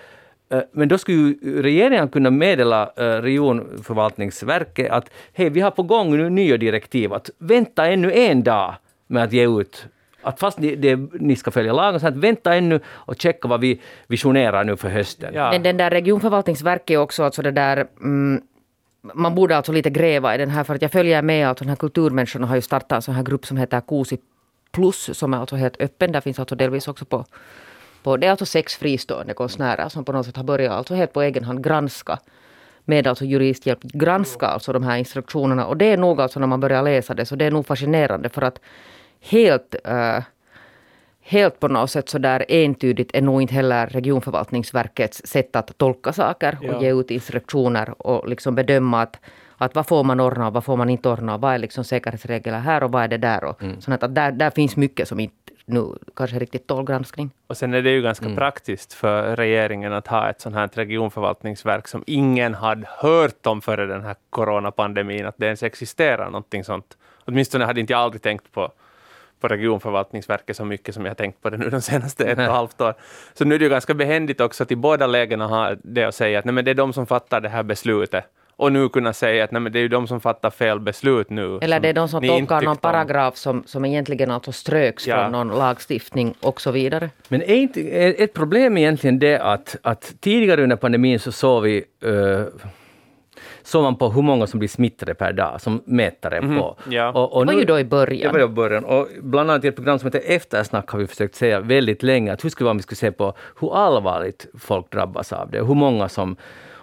Eh, 0.49 0.61
men 0.71 0.87
då 0.87 0.97
skulle 0.97 1.17
ju 1.17 1.61
regeringen 1.61 2.09
kunna 2.09 2.29
meddela 2.29 2.85
uh, 2.85 3.03
regionförvaltningsverket 3.03 4.91
att 4.91 5.09
hej, 5.33 5.49
vi 5.49 5.61
har 5.61 5.71
på 5.71 5.83
gång 5.83 6.17
nu 6.17 6.29
nya 6.29 6.57
direktiv, 6.57 7.13
att 7.13 7.29
vänta 7.37 7.87
ännu 7.87 8.13
en 8.13 8.43
dag 8.43 8.75
med 9.07 9.23
att 9.23 9.33
ge 9.33 9.47
ut 9.47 9.85
att 10.21 10.39
fast 10.39 10.59
ni, 10.59 10.75
det, 10.75 10.99
ni 11.13 11.35
ska 11.35 11.51
följa 11.51 11.73
lagen, 11.73 11.99
så 11.99 12.07
att 12.07 12.15
vänta 12.15 12.55
ännu 12.55 12.79
och 12.87 13.21
checka 13.21 13.47
vad 13.47 13.59
vi 13.59 13.81
visionerar 14.07 14.63
nu 14.63 14.77
för 14.77 14.89
hösten. 14.89 15.33
Ja. 15.33 15.51
Men 15.51 15.63
den 15.63 15.77
där 15.77 15.89
regionförvaltningsverket 15.89 16.89
är 16.89 16.97
också 16.97 17.23
alltså 17.23 17.41
det 17.41 17.51
där 17.51 17.87
mm, 18.01 18.41
man 19.01 19.35
borde 19.35 19.57
alltså 19.57 19.71
lite 19.71 19.89
gräva 19.89 20.35
i 20.35 20.37
den 20.37 20.49
här, 20.49 20.63
för 20.63 20.75
att 20.75 20.81
jag 20.81 20.91
följer 20.91 21.21
med, 21.21 21.47
alltså 21.47 21.63
den 21.63 21.69
här 21.69 21.75
kulturmänniskorna 21.75 22.47
har 22.47 22.55
ju 22.55 22.61
startat 22.61 22.91
en 22.91 23.01
sån 23.01 23.15
här 23.15 23.23
grupp 23.23 23.45
som 23.45 23.57
heter 23.57 23.81
Kuusi 23.81 24.17
Plus, 24.71 25.17
som 25.17 25.33
är 25.33 25.37
alltså 25.37 25.55
helt 25.55 25.81
öppen. 25.81 26.11
Där 26.11 26.21
finns 26.21 26.39
alltså 26.39 26.55
delvis 26.55 26.87
också 26.87 27.05
på, 27.05 27.25
på 28.03 28.17
det 28.17 28.27
är 28.27 28.31
alltså 28.31 28.45
sex 28.45 28.75
fristående 28.75 29.33
konstnärer 29.33 29.89
som 29.89 30.05
på 30.05 30.11
något 30.11 30.25
sätt 30.25 30.37
har 30.37 30.43
börjat 30.43 30.71
alltså 30.71 30.95
helt 30.95 31.13
på 31.13 31.21
egen 31.21 31.43
hand 31.43 31.63
granska 31.63 32.19
med 32.85 33.07
alltså 33.07 33.25
juristhjälp, 33.25 33.81
granska 33.81 34.45
alltså 34.45 34.73
de 34.73 34.83
här 34.83 34.97
instruktionerna. 34.97 35.65
Och 35.65 35.77
det 35.77 35.85
är 35.85 35.97
nog 35.97 36.21
alltså 36.21 36.39
när 36.39 36.47
man 36.47 36.59
börjar 36.59 36.83
läsa 36.83 37.13
det, 37.13 37.25
så 37.25 37.35
det 37.35 37.45
är 37.45 37.51
nog 37.51 37.65
fascinerande 37.65 38.29
för 38.29 38.41
att 38.41 38.59
helt, 39.21 39.75
uh, 39.87 40.23
helt 41.21 41.59
på 41.59 41.67
något 41.67 41.91
sätt 41.91 42.09
så 42.09 42.17
där 42.17 42.45
entydigt 42.49 43.11
är 43.13 43.21
nog 43.21 43.41
inte 43.41 43.53
heller 43.53 43.87
regionförvaltningsverkets 43.87 45.21
sätt 45.25 45.55
att 45.55 45.77
tolka 45.77 46.13
saker 46.13 46.57
och 46.59 46.65
ja. 46.65 46.81
ge 46.81 46.93
ut 46.93 47.11
instruktioner 47.11 48.01
och 48.01 48.29
liksom 48.29 48.55
bedöma 48.55 49.01
att 49.01 49.19
att 49.61 49.75
vad 49.75 49.87
får 49.87 50.03
man 50.03 50.19
ordna 50.19 50.47
och 50.47 50.53
vad 50.53 50.63
får 50.63 50.77
man 50.77 50.89
inte 50.89 51.09
ordna 51.09 51.37
vad 51.37 51.53
är 51.53 51.57
liksom 51.57 51.83
säkerhetsregler 51.83 52.59
här 52.59 52.83
och 52.83 52.91
vad 52.91 53.03
är 53.03 53.07
det 53.07 53.17
där. 53.17 53.43
Och 53.43 53.63
mm. 53.63 53.81
så 53.81 53.93
att 53.93 54.15
där, 54.15 54.31
där 54.31 54.49
finns 54.49 54.75
mycket 54.75 55.07
som 55.07 55.19
inte 55.19 55.35
nu 55.69 55.93
kanske 56.15 56.39
riktigt 56.39 56.67
tål 56.67 56.85
granskning. 56.85 57.31
Och 57.47 57.57
sen 57.57 57.73
är 57.73 57.81
det 57.81 57.91
ju 57.91 58.01
ganska 58.01 58.25
mm. 58.25 58.37
praktiskt 58.37 58.93
för 58.93 59.35
regeringen 59.35 59.93
att 59.93 60.07
ha 60.07 60.29
ett 60.29 60.41
sånt 60.41 60.55
här 60.55 60.69
regionförvaltningsverk 60.73 61.87
som 61.87 62.03
ingen 62.07 62.53
hade 62.53 62.87
hört 62.87 63.45
om 63.45 63.61
före 63.61 63.85
den 63.85 64.01
här 64.01 64.15
coronapandemin, 64.29 65.25
att 65.25 65.37
det 65.37 65.45
ens 65.45 65.63
existerar 65.63 66.25
någonting 66.25 66.63
sånt. 66.63 66.97
Åtminstone 67.25 67.65
hade 67.65 67.79
inte 67.79 67.93
jag 67.93 67.99
aldrig 67.99 68.21
tänkt 68.21 68.51
på 68.51 68.71
på 69.39 69.47
regionförvaltningsverket 69.47 70.57
så 70.57 70.65
mycket 70.65 70.95
som 70.95 71.05
jag 71.05 71.17
tänkt 71.17 71.41
på 71.41 71.49
det 71.49 71.57
nu 71.57 71.69
de 71.69 71.81
senaste 71.81 72.25
ett 72.25 72.37
och 72.37 72.43
ett 72.43 72.49
halvt 72.49 72.81
år. 72.81 72.93
Så 73.33 73.45
nu 73.45 73.55
är 73.55 73.59
det 73.59 73.63
ju 73.63 73.69
ganska 73.69 73.93
behändigt 73.93 74.41
också 74.41 74.63
att 74.63 74.71
i 74.71 74.75
båda 74.75 75.07
lägena 75.07 75.47
ha 75.47 75.75
det 75.83 76.03
att 76.03 76.15
säga 76.15 76.39
att 76.39 76.45
nej, 76.45 76.53
men 76.53 76.65
det 76.65 76.71
är 76.71 76.75
de 76.75 76.93
som 76.93 77.05
fattar 77.05 77.41
det 77.41 77.49
här 77.49 77.63
beslutet 77.63 78.25
och 78.59 78.71
nu 78.71 78.89
kunna 78.89 79.13
säga 79.13 79.43
att 79.43 79.51
nej, 79.51 79.61
men 79.61 79.71
det 79.71 79.79
är 79.79 79.81
ju 79.81 79.87
de 79.87 80.07
som 80.07 80.21
fattar 80.21 80.49
fel 80.49 80.79
beslut 80.79 81.29
nu. 81.29 81.59
Eller 81.61 81.79
det 81.79 81.89
är 81.89 81.93
de 81.93 82.07
som 82.07 82.27
tolkar 82.27 82.61
någon 82.61 82.77
paragraf 82.77 83.35
som, 83.35 83.63
som 83.65 83.85
egentligen 83.85 84.31
alltså 84.31 84.51
ströks 84.51 85.07
ja. 85.07 85.15
från 85.15 85.31
någon 85.31 85.47
lagstiftning 85.47 86.33
och 86.41 86.61
så 86.61 86.71
vidare. 86.71 87.09
Men 87.27 87.41
är 87.41 87.55
inte 87.55 87.81
ett 87.81 88.33
problem 88.33 88.77
egentligen 88.77 89.19
det 89.19 89.39
att, 89.39 89.75
att 89.81 90.13
tidigare 90.19 90.63
under 90.63 90.75
pandemin 90.75 91.19
så 91.19 91.31
såg 91.31 91.63
vi 91.63 91.83
uh, 92.05 92.45
såg 93.63 93.83
man 93.83 93.95
på 93.95 94.09
hur 94.09 94.21
många 94.21 94.47
som 94.47 94.59
blir 94.59 94.69
smittade 94.69 95.13
per 95.13 95.33
dag, 95.33 95.61
som 95.61 95.81
mätare 95.85 96.37
mm. 96.37 96.57
på. 96.57 96.77
Ja. 96.89 97.11
Och, 97.11 97.33
och 97.33 97.45
det 97.45 97.53
var 97.53 97.59
ju 97.59 97.65
då 97.65 97.79
i 97.79 97.83
början. 97.83 98.33
Det 98.33 98.39
var 98.39 98.45
i 98.45 98.53
början. 98.53 98.85
Och 98.85 99.07
bland 99.21 99.51
annat 99.51 99.65
i 99.65 99.67
ett 99.67 99.75
program 99.75 99.99
som 99.99 100.07
heter 100.07 100.21
Eftersnack 100.25 100.89
har 100.89 100.99
vi 100.99 101.07
försökt 101.07 101.35
säga 101.35 101.59
väldigt 101.59 102.03
länge 102.03 102.33
att 102.33 102.43
hur 102.43 102.49
skulle 102.49 102.63
det 102.63 102.67
vara 102.67 102.71
om 102.71 102.77
vi 102.77 102.83
skulle 102.83 102.97
se 102.97 103.11
på 103.11 103.33
hur 103.59 103.75
allvarligt 103.75 104.47
folk 104.59 104.91
drabbas 104.91 105.33
av 105.33 105.51
det, 105.51 105.57
hur 105.57 105.75
många 105.75 106.09
som 106.09 106.35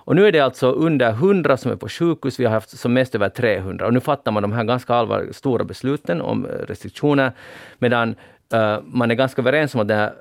och 0.06 0.16
nu 0.16 0.26
är 0.26 0.32
det 0.32 0.40
alltså 0.40 0.70
under 0.72 1.10
100 1.10 1.56
som 1.56 1.72
är 1.72 1.76
på 1.76 1.88
sjukhus, 1.88 2.40
vi 2.40 2.44
har 2.44 2.52
haft 2.52 2.78
som 2.78 2.92
mest 2.92 3.14
över 3.14 3.28
300. 3.28 3.86
Och 3.86 3.92
nu 3.92 4.00
fattar 4.00 4.32
man 4.32 4.42
de 4.42 4.52
här 4.52 4.64
ganska 4.64 4.94
allvarliga, 4.94 5.32
stora 5.32 5.64
besluten 5.64 6.20
om 6.20 6.46
eh, 6.46 6.48
restriktioner, 6.48 7.32
medan 7.78 8.14
uh, 8.54 8.78
man 8.84 9.10
är 9.10 9.14
ganska 9.14 9.42
överens 9.42 9.74
om 9.74 9.80
att 9.80 9.88
det, 9.88 9.94
här, 9.94 10.12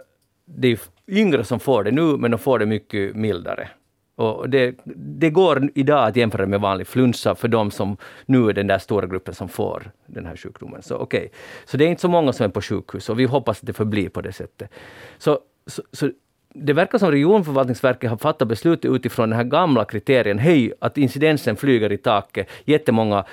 det 0.46 0.68
är 0.68 0.80
yngre 1.08 1.44
som 1.44 1.60
får 1.60 1.84
det 1.84 1.92
nu, 1.92 2.18
men 2.18 2.32
de 2.32 2.38
får 2.38 2.60
det 2.60 2.66
mycket 2.66 3.16
mildare. 3.16 3.70
Och 4.16 4.50
det, 4.50 4.76
det 4.96 5.30
går 5.30 5.70
idag 5.76 6.08
att 6.08 6.16
jämföra 6.16 6.46
med 6.46 6.62
vanlig 6.62 6.88
flunsa 6.88 7.36
för 7.36 7.48
de 7.48 7.72
som 7.72 7.98
nu 8.26 8.50
är 8.50 8.54
den 8.54 8.68
där 8.68 8.80
stora 8.80 9.08
gruppen 9.08 9.34
som 9.34 9.50
får 9.50 9.92
den 10.08 10.26
här 10.26 10.36
sjukdomen. 10.36 10.82
Så 10.82 10.98
okay. 10.98 11.30
Så 11.66 11.78
det 11.78 11.86
är 11.86 11.90
inte 11.90 12.02
så 12.02 12.08
många 12.08 12.34
som 12.34 12.44
är 12.44 12.50
på 12.50 12.62
sjukhus 12.62 13.10
och 13.10 13.20
vi 13.20 13.26
hoppas 13.26 13.60
att 13.60 13.68
det 13.68 13.74
förblir 13.74 14.10
på 14.10 14.22
det 14.22 14.32
sättet. 14.32 14.70
Så, 15.18 15.40
så, 15.68 15.82
så 15.92 16.10
det 16.56 16.74
verkar 16.74 16.98
som 16.98 17.12
regionförvaltningsverket 17.12 18.10
har 18.10 18.18
fattat 18.18 18.48
beslut 18.48 18.86
utifrån 18.86 19.30
den 19.30 19.38
här 19.38 19.44
gamla 19.44 19.86
kriterien, 19.86 20.40
hej, 20.40 20.74
att 20.80 20.98
incidensen 20.98 21.56
flyger 21.56 21.92
i 21.92 21.98
taket, 21.98 22.48
jättemånga 22.66 23.18
eh, 23.18 23.26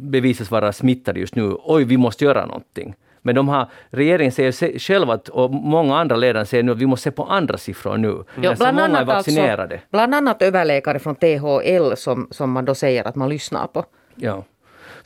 bevisas 0.00 0.50
vara 0.50 0.72
smittade 0.72 1.20
just 1.20 1.34
nu, 1.34 1.56
oj, 1.64 1.84
vi 1.84 1.96
måste 1.96 2.24
göra 2.24 2.46
någonting. 2.46 2.94
Men 3.22 3.34
de 3.34 3.48
har, 3.48 3.68
regeringen 3.90 4.32
säger 4.32 4.78
själv 4.78 5.10
att, 5.10 5.28
och 5.28 5.50
många 5.50 5.98
andra 5.98 6.16
ledare 6.16 6.46
säger 6.46 6.62
nu 6.62 6.72
att 6.72 6.78
vi 6.78 6.86
måste 6.86 7.02
se 7.02 7.10
på 7.10 7.24
andra 7.24 7.58
siffror 7.58 7.96
nu. 7.96 8.24
Ja, 8.40 8.54
bland, 8.58 8.76
många 8.76 8.98
är 8.98 9.04
vaccinerade. 9.04 9.74
Alltså, 9.74 9.88
bland 9.90 10.14
annat 10.14 10.42
överläkare 10.42 10.98
från 10.98 11.14
THL 11.14 11.94
som, 11.96 12.28
som 12.30 12.52
man 12.52 12.64
då 12.64 12.74
säger 12.74 13.04
att 13.04 13.14
man 13.14 13.28
lyssnar 13.28 13.66
på. 13.66 13.84
Ja. 14.14 14.44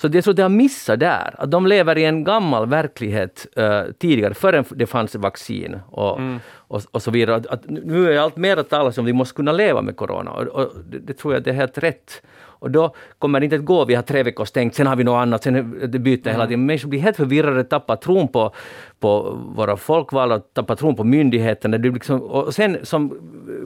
Så 0.01 0.09
det 0.09 0.19
är 0.19 0.23
så 0.23 0.33
de 0.33 0.43
har 0.43 0.49
missat 0.49 1.01
där, 1.01 1.35
att 1.39 1.51
de 1.51 1.67
lever 1.67 1.99
i 1.99 2.05
en 2.05 2.25
gammal 2.25 2.69
verklighet 2.69 3.47
uh, 3.59 3.93
tidigare, 3.99 4.35
förrän 4.35 4.65
det 4.71 4.87
fanns 4.87 5.15
vaccin 5.15 5.81
och, 5.91 6.19
mm. 6.19 6.41
och, 6.55 6.83
och, 6.91 7.03
så 7.03 7.11
vidare. 7.11 7.37
Att, 7.37 7.47
att 7.47 7.63
nu 7.67 8.13
är 8.13 8.19
allt 8.19 8.37
mer 8.37 8.57
att 8.57 8.71
tala 8.71 8.83
om 8.83 8.89
att 8.89 8.99
vi 8.99 9.13
måste 9.13 9.35
kunna 9.35 9.53
leva 9.53 9.83
med 9.83 9.97
corona 9.97 10.31
och, 10.31 10.47
och 10.47 10.73
det, 10.91 10.99
det, 10.99 11.13
tror 11.13 11.35
jag 11.35 11.43
det 11.43 11.51
är 11.51 11.55
helt 11.55 11.79
rätt. 11.79 12.23
Och 12.61 12.71
då 12.71 12.95
kommer 13.19 13.41
det 13.41 13.45
inte 13.45 13.57
att 13.57 13.65
gå, 13.65 13.85
vi 13.85 13.95
har 13.95 14.03
tre 14.03 14.23
veckor 14.23 14.45
stängt, 14.45 14.75
sen 14.75 14.87
har 14.87 14.97
vi 14.97 15.05
något 15.05 15.23
annat, 15.23 15.43
sen 15.43 15.81
det 15.93 15.99
byter 15.99 16.27
mm. 16.27 16.35
hela 16.35 16.47
tiden. 16.47 16.67
Människor 16.67 16.89
blir 16.89 17.01
helt 17.01 17.17
förvirrade, 17.17 17.65
tappar 17.65 17.97
tron 17.97 18.29
på, 18.29 18.55
på 19.01 19.39
våra 19.57 19.77
folkvalda, 19.77 20.39
tappar 20.39 20.77
tron 20.77 20.97
på 20.97 21.05
myndigheterna. 21.05 21.79
Det 21.79 21.91
liksom, 21.91 22.23
och 22.23 22.55
sen 22.55 22.79
som 22.83 23.19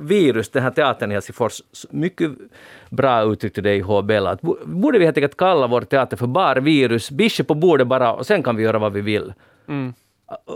virus, 0.02 0.50
den 0.50 0.62
här 0.62 0.70
teatern 0.70 1.10
i 1.10 1.14
Helsingfors, 1.14 1.62
mycket 1.90 2.30
bra 2.90 3.22
uttryckte 3.22 3.60
det 3.60 3.74
i 3.74 3.80
HBL, 3.80 4.26
att 4.26 4.40
borde 4.64 4.98
vi 4.98 5.04
helt 5.04 5.16
enkelt 5.16 5.36
kalla 5.36 5.66
vår 5.66 5.80
teater 5.80 6.16
för 6.16 6.26
bar 6.26 6.56
virus, 6.56 7.10
bische 7.10 7.44
på 7.44 7.54
bordet 7.54 7.86
bara 7.86 8.12
och 8.12 8.26
sen 8.26 8.42
kan 8.42 8.56
vi 8.56 8.62
göra 8.62 8.78
vad 8.78 8.92
vi 8.92 9.00
vill. 9.00 9.32
Mm. 9.68 9.94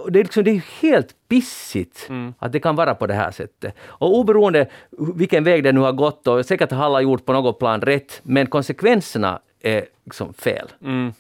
Det 0.09 0.21
är, 0.21 0.25
liksom, 0.25 0.45
det 0.45 0.51
är 0.51 0.83
helt 0.83 1.15
pissigt 1.29 2.07
mm. 2.09 2.35
att 2.39 2.53
det 2.53 2.61
kan 2.61 2.77
vara 2.77 2.95
på 2.95 3.07
det 3.07 3.15
här 3.15 3.31
sättet. 3.31 3.75
Och 3.81 4.19
oberoende 4.19 4.67
vilken 5.15 5.45
väg 5.45 5.65
det 5.65 5.73
nu 5.73 5.81
har 5.81 5.93
gått, 5.93 6.27
och 6.27 6.47
säkert 6.47 6.71
har 6.71 6.85
alla 6.85 7.01
gjort 7.01 7.25
på 7.25 7.33
något 7.33 7.59
plan 7.59 7.81
rätt, 7.81 8.21
men 8.23 8.47
konsekvenserna 8.47 9.41
är 9.61 9.87
liksom 10.05 10.35
fel. 10.35 10.69
Mm. 10.83 11.13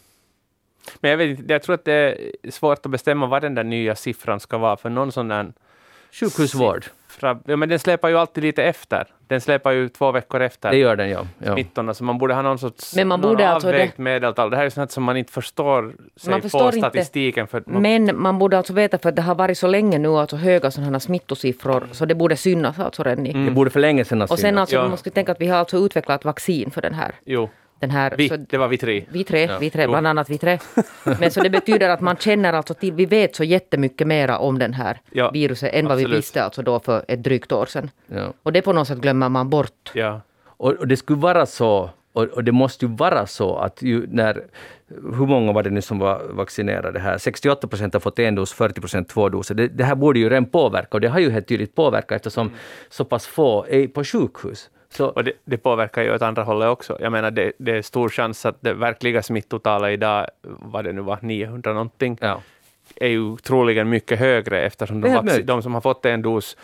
Men 1.00 1.10
jag, 1.10 1.18
vet, 1.18 1.50
jag 1.50 1.62
tror 1.62 1.74
att 1.74 1.84
det 1.84 1.92
är 1.92 2.50
svårt 2.50 2.86
att 2.86 2.92
bestämma 2.92 3.26
vad 3.26 3.42
den 3.42 3.54
där 3.54 3.64
nya 3.64 3.94
siffran 3.94 4.40
ska 4.40 4.58
vara, 4.58 4.76
för 4.76 4.90
någon 4.90 5.12
sån 5.12 5.28
där... 5.28 5.52
Sjukhusvård. 6.12 6.84
Siffra, 7.16 7.38
ja, 7.46 7.56
men 7.56 7.68
den 7.68 7.78
släpar 7.78 8.08
ju 8.08 8.18
alltid 8.18 8.44
lite 8.44 8.64
efter. 8.64 9.06
Den 9.26 9.40
släpar 9.40 9.72
ju 9.72 9.88
två 9.88 10.12
veckor 10.12 10.40
efter. 10.40 10.70
Det 10.70 10.76
gör 10.76 10.96
den, 10.96 11.10
ja. 11.10 11.26
ja. 11.38 11.52
Smittorna, 11.52 11.94
så 11.94 12.04
man 12.04 12.18
borde 12.18 12.34
ha 12.34 12.42
någon 12.42 12.58
sorts 12.58 12.96
men 12.96 13.08
man 13.08 13.20
borde 13.20 13.48
alltså 13.48 13.68
avvägt 13.68 13.96
det... 13.96 14.02
medeltal. 14.02 14.50
Det 14.50 14.56
här 14.56 14.64
är 14.64 14.70
sånt 14.70 14.90
som 14.90 15.04
man 15.04 15.16
inte 15.16 15.32
förstår 15.32 15.94
sig 16.16 16.30
man 16.30 16.42
förstår 16.42 16.72
på 16.72 16.78
statistiken. 16.78 17.46
För 17.46 17.62
något... 17.66 17.82
Men 17.82 18.22
man 18.22 18.38
borde 18.38 18.58
alltså 18.58 18.72
veta, 18.72 18.98
för 18.98 19.12
det 19.12 19.22
har 19.22 19.34
varit 19.34 19.58
så 19.58 19.66
länge 19.66 19.98
nu, 19.98 20.08
alltså 20.08 20.36
höga 20.36 20.70
sådana 20.70 21.00
smittosiffror, 21.00 21.88
så 21.92 22.04
det 22.04 22.14
borde 22.14 22.36
synas 22.36 22.78
alltså 22.78 23.02
redan 23.02 23.26
mm. 23.26 23.46
Det 23.46 23.50
borde 23.50 23.70
för 23.70 23.80
länge 23.80 24.04
sedan 24.04 24.20
ha 24.20 24.26
Och 24.26 24.38
sen 24.38 24.58
alltså, 24.58 24.76
ja. 24.76 24.82
man 24.82 24.90
måste 24.90 25.10
tänka 25.10 25.32
att 25.32 25.40
vi 25.40 25.46
har 25.46 25.58
alltså 25.58 25.76
utvecklat 25.76 26.24
vaccin 26.24 26.70
för 26.70 26.82
den 26.82 26.94
här. 26.94 27.12
Jo. 27.24 27.48
Den 27.78 27.90
här, 27.90 28.14
vi, 28.16 28.28
så, 28.28 28.36
det 28.36 28.58
var 28.58 28.68
vi 28.68 28.78
tre. 28.78 29.04
Vi 29.08 29.24
tre, 29.24 29.44
ja. 29.44 29.58
vi 29.58 29.70
tre 29.70 29.86
bland 29.86 30.06
annat 30.06 30.30
vi 30.30 30.38
tre. 30.38 30.58
Men 31.20 31.30
så 31.30 31.40
det 31.40 31.50
betyder 31.50 31.88
att 31.88 32.00
man 32.00 32.16
känner 32.16 32.52
alltså 32.52 32.74
till, 32.74 32.92
vi 32.92 33.06
vet 33.06 33.36
så 33.36 33.44
jättemycket 33.44 34.06
mera 34.06 34.38
om 34.38 34.58
den 34.58 34.74
här 34.74 35.00
ja, 35.10 35.30
viruset 35.30 35.74
än 35.74 35.88
vad 35.88 35.98
vi 35.98 36.04
visste 36.04 36.44
alltså 36.44 36.62
då 36.62 36.80
för 36.80 37.04
ett 37.08 37.22
drygt 37.22 37.52
år 37.52 37.66
sedan. 37.66 37.90
Ja. 38.06 38.32
Och 38.42 38.52
det 38.52 38.62
på 38.62 38.72
något 38.72 38.88
sätt 38.88 38.98
glömmer 38.98 39.28
man 39.28 39.50
bort. 39.50 39.90
Ja. 39.94 40.20
Och, 40.44 40.72
och 40.72 40.88
det 40.88 40.96
skulle 40.96 41.18
vara 41.18 41.46
så, 41.46 41.90
och, 42.12 42.24
och, 42.24 42.44
det 42.44 42.52
måste 42.52 42.84
ju 42.84 42.92
vara 42.92 43.26
så 43.26 43.56
att 43.56 43.82
ju 43.82 44.06
när, 44.10 44.44
hur 44.88 45.26
många 45.26 45.52
var 45.52 45.62
det 45.62 45.70
nu 45.70 45.82
som 45.82 45.98
var 45.98 46.22
vaccinerade 46.30 46.98
här? 46.98 47.18
68 47.18 47.68
procent 47.68 47.92
har 47.92 48.00
fått 48.00 48.18
en 48.18 48.34
dos, 48.34 48.52
40 48.52 48.80
procent 48.80 49.08
två 49.08 49.28
doser. 49.28 49.54
Det, 49.54 49.68
det, 49.68 49.84
här 49.84 49.94
borde 49.94 50.18
ju 50.18 50.28
redan 50.28 50.46
påverka 50.46 50.88
och 50.90 51.00
det 51.00 51.08
har 51.08 51.20
ju 51.20 51.30
helt 51.30 51.48
tydligt 51.48 51.74
påverkat 51.74 52.16
eftersom 52.16 52.46
mm. 52.46 52.58
så 52.90 53.04
pass 53.04 53.26
få 53.26 53.66
är 53.68 53.88
på 53.88 54.04
sjukhus. 54.04 54.70
Så. 54.96 55.06
Och 55.06 55.24
det, 55.24 55.32
det, 55.44 55.56
påverkar 55.56 56.02
ju 56.02 56.14
åt 56.14 56.22
andra 56.22 56.42
hållet 56.42 56.68
också. 56.68 56.96
Jag 57.00 57.12
menar, 57.12 57.30
det, 57.30 57.52
det 57.58 57.76
är 57.76 57.82
stor 57.82 58.08
chans 58.08 58.46
att 58.46 58.56
det 58.60 58.72
verkliga 58.72 59.22
smittotalet 59.22 59.92
idag, 59.92 60.26
vad 60.42 60.84
det 60.84 60.92
nu 60.92 61.00
var, 61.00 61.18
900 61.22 61.72
någonting, 61.72 62.18
ja. 62.20 62.40
är 62.96 63.08
ju 63.08 63.36
troligen 63.36 63.88
mycket 63.88 64.18
högre 64.18 64.62
eftersom 64.62 65.00
de, 65.00 65.42
de 65.44 65.62
som 65.62 65.74
har 65.74 65.80
fått 65.80 66.06
en 66.06 66.22
dos 66.22 66.56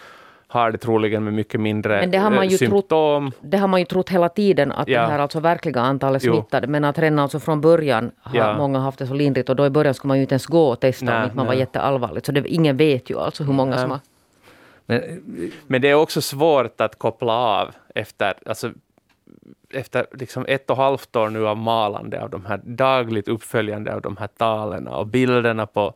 har 0.53 0.71
det 0.71 0.79
troligen 0.79 1.25
med 1.25 1.33
mycket 1.33 1.61
mindre 1.61 2.01
men 2.01 2.11
det 2.11 2.19
har 2.19 2.31
man 2.31 2.49
ju 2.49 2.59
symptom. 2.59 3.31
Trott, 3.31 3.51
det 3.51 3.57
har 3.57 3.69
man 3.69 3.81
ju 3.81 3.87
trott 3.87 4.11
hela 4.11 4.29
tiden, 4.29 4.73
att 4.73 4.89
ja. 4.89 5.01
det 5.01 5.07
här 5.07 5.19
alltså 5.19 5.41
verkliga 5.41 5.81
antalet 5.81 6.23
smittade, 6.23 6.67
men 6.67 6.85
att 6.85 6.99
redan 6.99 7.19
alltså 7.19 7.41
från 7.41 7.61
början 7.61 8.11
har 8.21 8.39
ja. 8.39 8.57
många 8.57 8.79
haft 8.79 8.99
det 8.99 9.07
så 9.07 9.15
lindrigt 9.15 9.49
och 9.49 9.57
då 9.57 9.67
i 9.67 9.71
början 9.71 9.95
skulle 9.95 10.09
man 10.09 10.17
ju 10.17 10.23
inte 10.23 10.33
ens 10.33 10.47
gå 10.47 10.69
och 10.69 10.81
testa 10.81 11.05
nej, 11.05 11.15
om 11.15 11.31
man 11.35 11.47
nej. 11.47 11.47
var 11.47 11.61
jätteallvarligt. 11.61 12.27
Så 12.27 12.33
det, 12.33 12.49
ingen 12.49 12.77
vet 12.77 13.11
ju 13.11 13.19
alltså 13.19 13.45
hur 13.45 13.53
många 13.53 13.71
nej. 13.71 13.79
som 13.79 13.91
har 13.91 14.01
men, 14.93 15.53
men 15.67 15.83
det 15.83 15.89
är 15.89 15.95
också 15.95 16.21
svårt 16.21 16.81
att 16.81 16.99
koppla 16.99 17.33
av 17.33 17.71
efter, 17.95 18.35
alltså 18.47 18.71
efter 19.75 20.07
liksom 20.13 20.45
ett 20.49 20.71
och 20.71 20.77
ett 20.77 20.79
halvt 20.79 21.17
år 21.17 21.29
nu 21.29 21.47
av 21.47 21.57
malande 21.57 22.23
av 22.23 22.31
de 22.31 22.47
här 22.47 22.61
dagligt 22.65 23.29
uppföljande 23.29 23.95
av 23.95 24.01
de 24.01 24.17
här 24.17 24.27
talen 24.27 24.89
och 24.89 25.07
bilderna 25.07 25.67
på 25.67 25.95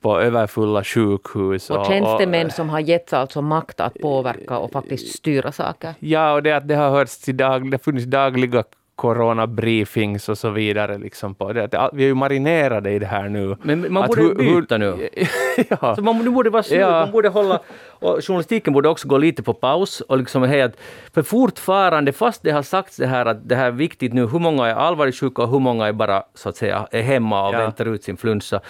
på 0.00 0.20
överfulla 0.20 0.84
sjukhus. 0.84 1.70
Och, 1.70 1.80
och 1.80 1.86
tjänstemän 1.86 2.46
och, 2.46 2.52
som 2.52 2.68
har 2.68 2.80
getts 2.80 3.12
alltså 3.12 3.42
makt 3.42 3.80
att 3.80 3.94
påverka 3.94 4.58
och 4.58 4.72
faktiskt 4.72 5.16
styra 5.16 5.52
saker. 5.52 5.94
Ja, 5.98 6.32
och 6.32 6.42
det 6.42 6.52
att 6.52 6.68
det 6.68 6.74
har 6.74 6.90
hörts 6.90 7.18
till 7.18 7.36
dag, 7.36 7.70
det 7.70 7.76
har 7.76 7.78
funnits 7.78 8.06
dagliga 8.06 8.64
coronabriefings 8.96 10.28
och 10.28 10.38
så 10.38 10.50
vidare. 10.50 10.98
Liksom 10.98 11.34
på 11.34 11.52
det. 11.52 11.90
Vi 11.92 12.02
är 12.02 12.06
ju 12.06 12.14
marinerade 12.14 12.90
i 12.90 12.98
det 12.98 13.06
här 13.06 13.28
nu. 13.28 13.56
Men 13.62 13.92
man 13.92 14.06
borde 14.06 14.26
att, 14.26 14.36
byta 14.36 14.78
nu. 14.78 15.08
ja. 15.68 15.96
Så 15.96 16.02
man, 16.02 16.34
borde 16.34 16.50
vara 16.50 16.62
slut, 16.62 16.80
ja. 16.80 16.90
man 16.90 17.10
borde 17.10 17.28
hålla... 17.28 17.60
Och 17.98 18.24
journalistiken 18.24 18.72
borde 18.72 18.88
också 18.88 19.08
gå 19.08 19.18
lite 19.18 19.42
på 19.42 19.54
paus. 19.54 20.00
Och 20.00 20.18
liksom 20.18 20.42
hej, 20.42 20.70
för 21.14 21.22
fortfarande, 21.22 22.12
fast 22.12 22.42
det 22.42 22.50
har 22.50 22.62
sagts 22.62 22.96
det 22.96 23.06
här 23.06 23.26
att 23.26 23.48
det 23.48 23.56
här 23.56 23.66
är 23.66 23.70
viktigt 23.70 24.12
nu, 24.12 24.26
hur 24.26 24.38
många 24.38 24.66
är 24.66 24.74
allvarligt 24.74 25.16
sjuka 25.16 25.42
och 25.42 25.50
hur 25.50 25.58
många 25.58 25.86
är 25.86 25.92
bara 25.92 26.22
så 26.34 26.48
att 26.48 26.56
säga 26.56 26.88
är 26.90 27.02
hemma 27.02 27.48
och 27.48 27.54
ja. 27.54 27.58
väntar 27.58 27.84
ut 27.84 28.04
sin 28.04 28.16
flunsa. 28.16 28.60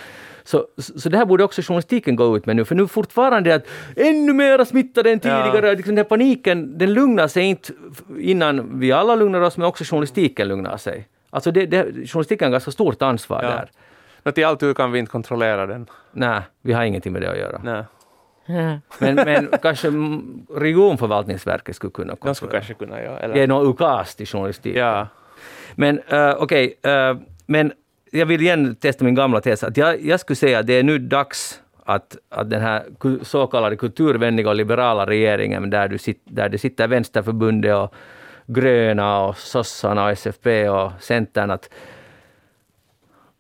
Så, 0.46 0.66
så 0.78 1.08
det 1.08 1.16
här 1.16 1.24
borde 1.24 1.44
också 1.44 1.62
journalistiken 1.62 2.16
gå 2.16 2.36
ut 2.36 2.46
med 2.46 2.56
nu, 2.56 2.64
för 2.64 2.74
nu 2.74 2.88
fortfarande 2.88 3.54
att 3.54 3.66
ännu 3.96 4.32
mera 4.32 4.64
smittade 4.64 5.10
än 5.10 5.20
tidigare. 5.20 5.66
Ja. 5.66 5.72
Liksom 5.72 5.94
den 5.94 5.96
här 5.96 6.08
paniken, 6.08 6.78
den 6.78 6.92
lugnar 6.92 7.28
sig 7.28 7.44
inte 7.44 7.72
innan 8.18 8.80
vi 8.80 8.92
alla 8.92 9.14
lugnar 9.14 9.40
oss, 9.40 9.56
men 9.56 9.66
också 9.66 9.84
journalistiken 9.84 10.48
lugnar 10.48 10.76
sig. 10.76 11.08
Alltså 11.30 11.50
det, 11.50 11.66
det, 11.66 11.84
journalistiken 11.84 12.46
har 12.46 12.52
ganska 12.52 12.70
stort 12.70 13.02
ansvar 13.02 13.42
ja. 13.42 13.48
där. 13.48 13.70
Men 14.22 14.32
till 14.32 14.46
allt 14.46 14.76
kan 14.76 14.92
vi 14.92 14.98
inte 14.98 15.10
kontrollera 15.10 15.66
den. 15.66 15.86
Nej, 16.12 16.40
vi 16.62 16.72
har 16.72 16.84
ingenting 16.84 17.12
med 17.12 17.22
det 17.22 17.30
att 17.30 17.38
göra. 17.38 17.60
Nej. 17.64 17.84
Men, 18.98 19.14
men 19.14 19.48
kanske 19.62 19.88
regionförvaltningsverket 20.54 21.76
skulle 21.76 21.90
kunna 21.90 22.16
kontrollera. 22.16 22.30
De 22.30 22.34
skulle 22.34 22.52
kanske 22.52 22.74
kunna, 22.74 23.02
ja. 23.02 23.18
Eller? 23.18 23.34
Ge 23.34 23.46
någon 23.46 23.70
ukas 23.70 24.14
till 24.14 24.26
journalistiken. 24.26 24.80
Ja. 24.80 25.06
Men 25.74 25.98
uh, 25.98 26.34
okej, 26.38 26.74
okay, 26.80 27.10
uh, 27.10 27.18
men 27.46 27.72
jag 28.16 28.26
vill 28.26 28.40
igen 28.40 28.76
testa 28.76 29.04
min 29.04 29.14
gamla 29.14 29.40
tes. 29.40 29.64
Att 29.64 29.76
jag, 29.76 30.04
jag 30.04 30.20
skulle 30.20 30.36
säga 30.36 30.58
att 30.58 30.66
det 30.66 30.74
är 30.74 30.82
nu 30.82 30.98
dags 30.98 31.60
att, 31.84 32.16
att 32.28 32.50
den 32.50 32.62
här 32.62 32.84
så 33.22 33.46
kallade 33.46 33.76
kulturvänliga 33.76 34.48
och 34.48 34.56
liberala 34.56 35.06
regeringen, 35.06 35.70
där, 35.70 35.88
du 35.88 35.98
sit, 35.98 36.22
där 36.24 36.48
det 36.48 36.58
sitter 36.58 36.88
Vänsterförbundet 36.88 37.76
och 37.76 37.94
Gröna 38.46 39.20
och 39.20 39.36
sossarna 39.36 40.04
och 40.04 40.10
SFP 40.10 40.68
och 40.68 40.92
Centern, 41.00 41.50
att, 41.50 41.70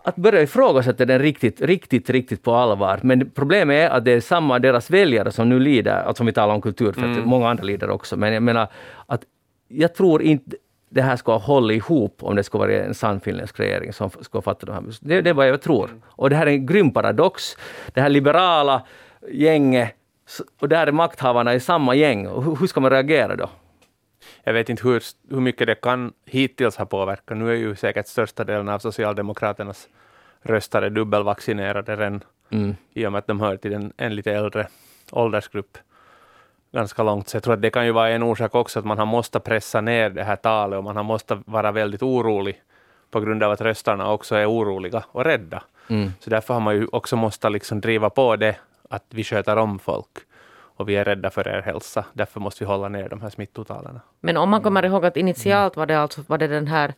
att 0.04 0.16
börja 0.16 0.42
ifrågasätta 0.42 1.04
den 1.04 1.18
riktigt, 1.18 1.60
riktigt, 1.60 2.10
riktigt 2.10 2.42
på 2.42 2.54
allvar. 2.54 3.00
Men 3.02 3.30
problemet 3.30 3.90
är 3.90 3.96
att 3.96 4.04
det 4.04 4.12
är 4.12 4.20
samma 4.20 4.58
deras 4.58 4.90
väljare 4.90 5.32
som 5.32 5.48
nu 5.48 5.60
lider, 5.60 6.02
alltså 6.02 6.22
om 6.22 6.26
vi 6.26 6.32
talar 6.32 6.54
om 6.54 6.60
kultur, 6.60 6.92
för 6.92 7.02
mm. 7.02 7.28
många 7.28 7.48
andra 7.50 7.64
lider 7.64 7.90
också. 7.90 8.16
Men 8.16 8.32
jag 8.32 8.42
menar 8.42 8.68
att 9.06 9.22
jag 9.68 9.94
tror 9.94 10.22
inte 10.22 10.56
det 10.88 11.02
här 11.02 11.16
ska 11.16 11.36
hålla 11.36 11.72
ihop 11.72 12.22
om 12.22 12.36
det 12.36 12.42
ska 12.42 12.58
vara 12.58 12.72
en 12.72 12.94
sann 12.94 13.20
finländsk 13.20 13.60
regering 13.60 13.92
som 13.92 14.10
ska 14.10 14.42
fatta 14.42 14.66
de 14.66 14.72
här 14.72 14.80
besluten. 14.80 15.08
Det, 15.08 15.22
det 15.22 15.30
är 15.30 15.34
vad 15.34 15.48
jag 15.48 15.62
tror. 15.62 15.90
Och 16.06 16.30
det 16.30 16.36
här 16.36 16.46
är 16.46 16.50
en 16.50 16.66
grym 16.66 16.90
paradox. 16.90 17.56
Det 17.94 18.00
här 18.00 18.08
liberala 18.08 18.86
gänget 19.30 19.94
och 20.60 20.68
där 20.68 20.86
är 20.86 20.92
makthavarna 20.92 21.54
i 21.54 21.60
samma 21.60 21.94
gäng. 21.94 22.26
Och 22.26 22.58
hur 22.58 22.66
ska 22.66 22.80
man 22.80 22.90
reagera 22.90 23.36
då? 23.36 23.50
Jag 24.44 24.52
vet 24.52 24.68
inte 24.68 24.88
hur, 24.88 25.02
hur 25.30 25.40
mycket 25.40 25.66
det 25.66 25.74
kan 25.74 26.12
hittills 26.24 26.76
ha 26.76 26.86
påverkat. 26.86 27.38
Nu 27.38 27.50
är 27.50 27.54
ju 27.54 27.76
säkert 27.76 28.06
största 28.06 28.44
delen 28.44 28.68
av 28.68 28.78
Socialdemokraternas 28.78 29.88
röstare 30.42 30.88
dubbelvaccinerade 30.88 31.96
redan 31.96 32.24
mm. 32.50 32.74
i 32.94 33.06
och 33.06 33.12
med 33.12 33.18
att 33.18 33.26
de 33.26 33.40
hör 33.40 33.56
till 33.56 33.72
en, 33.72 33.92
en 33.96 34.16
lite 34.16 34.32
äldre 34.32 34.68
åldersgrupp 35.10 35.78
ganska 36.76 37.02
långt. 37.02 37.28
Så 37.28 37.36
jag 37.36 37.42
tror 37.42 37.54
att 37.54 37.62
det 37.62 37.70
kan 37.70 37.86
ju 37.86 37.92
vara 37.92 38.10
en 38.10 38.22
orsak 38.22 38.54
också 38.54 38.78
att 38.78 38.84
man 38.84 38.98
har 38.98 39.06
måste 39.06 39.40
pressa 39.40 39.80
ner 39.80 40.10
det 40.10 40.24
här 40.24 40.36
talet 40.36 40.76
och 40.76 40.84
man 40.84 40.96
har 40.96 41.02
måste 41.02 41.42
vara 41.46 41.72
väldigt 41.72 42.02
orolig 42.02 42.62
på 43.10 43.20
grund 43.20 43.42
av 43.42 43.52
att 43.52 43.60
röstarna 43.60 44.12
också 44.12 44.34
är 44.34 44.50
oroliga 44.50 45.04
och 45.12 45.24
rädda. 45.24 45.62
Mm. 45.88 46.12
Så 46.20 46.30
därför 46.30 46.54
har 46.54 46.60
man 46.60 46.74
ju 46.74 46.86
också 46.92 47.16
måste 47.16 47.48
liksom 47.48 47.80
driva 47.80 48.10
på 48.10 48.36
det 48.36 48.56
att 48.90 49.04
vi 49.10 49.24
sköter 49.24 49.56
om 49.56 49.78
folk 49.78 50.14
och 50.78 50.88
vi 50.88 50.96
är 50.96 51.04
rädda 51.04 51.30
för 51.30 51.48
er 51.48 51.62
hälsa. 51.62 52.04
Därför 52.12 52.40
måste 52.40 52.64
vi 52.64 52.68
hålla 52.68 52.88
ner 52.88 53.08
de 53.08 53.22
här 53.22 53.30
smittotalen. 53.30 54.00
Men 54.20 54.36
om 54.36 54.50
man 54.50 54.62
kommer 54.62 54.84
ihåg 54.84 55.04
att 55.06 55.16
initialt 55.16 55.76
var 55.76 55.86
det 55.86 55.98
alltså 55.98 56.22
var 56.26 56.38
det 56.38 56.46
den 56.46 56.66
här 56.66 56.94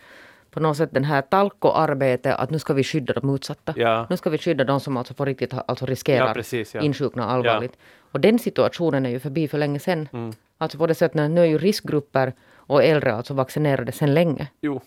på 0.51 0.61
något 0.61 0.77
sätt 0.77 0.91
den 0.93 1.05
här 1.05 1.23
talkoarbetet 1.23 2.37
att 2.37 2.51
nu 2.51 2.59
ska 2.59 2.75
vi 2.75 2.85
skydda 2.85 3.13
de 3.13 3.35
utsatta. 3.35 3.75
Ja. 3.77 4.07
Nu 4.11 4.17
ska 4.17 4.31
vi 4.31 4.39
skydda 4.39 4.65
de 4.65 4.81
som 4.81 4.97
alltså 4.97 5.15
på 5.15 5.25
riktigt 5.25 5.55
alltså 5.67 5.87
riskerar 5.87 6.29
ja, 6.29 6.35
precis, 6.35 6.75
ja. 6.75 6.81
insjukna 6.81 7.25
allvarligt. 7.25 7.77
Och 8.13 8.21
den 8.21 8.39
situationen 8.39 9.07
är 9.07 9.11
ju 9.11 9.21
förbi 9.21 9.49
för 9.49 9.59
länge 9.59 9.79
sedan. 9.79 10.09
Mm. 10.13 10.33
Alltså 10.59 10.79
på 10.79 10.87
det 10.87 10.95
sättet, 10.95 11.31
nu 11.31 11.41
är 11.41 11.45
ju 11.45 11.59
riskgrupper 11.59 12.33
och 12.57 12.85
äldre 12.85 13.15
alltså 13.15 13.35
vaccinerade 13.35 13.93
sedan 13.93 14.15
länge. 14.15 14.47
Jo. 14.61 14.81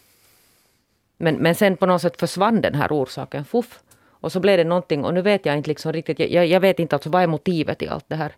Men, 1.18 1.36
men 1.36 1.56
sen 1.56 1.78
på 1.78 1.86
något 1.86 2.02
sätt 2.02 2.20
försvann 2.20 2.62
den 2.62 2.76
här 2.76 2.88
orsaken, 2.92 3.46
fuff. 3.46 3.80
Och 4.10 4.32
så 4.32 4.40
blev 4.40 4.58
det 4.58 4.64
någonting 4.64 5.06
och 5.06 5.14
nu 5.14 5.22
vet 5.22 5.46
jag 5.46 5.58
inte 5.58 5.70
liksom 5.70 5.94
riktigt, 5.94 6.20
jag, 6.20 6.46
jag 6.46 6.60
vet 6.60 6.80
inte 6.80 6.96
alltså 6.96 7.10
vad 7.10 7.24
är 7.24 7.28
motivet 7.28 7.82
i 7.82 7.88
allt 7.88 8.06
det 8.08 8.16
här. 8.16 8.32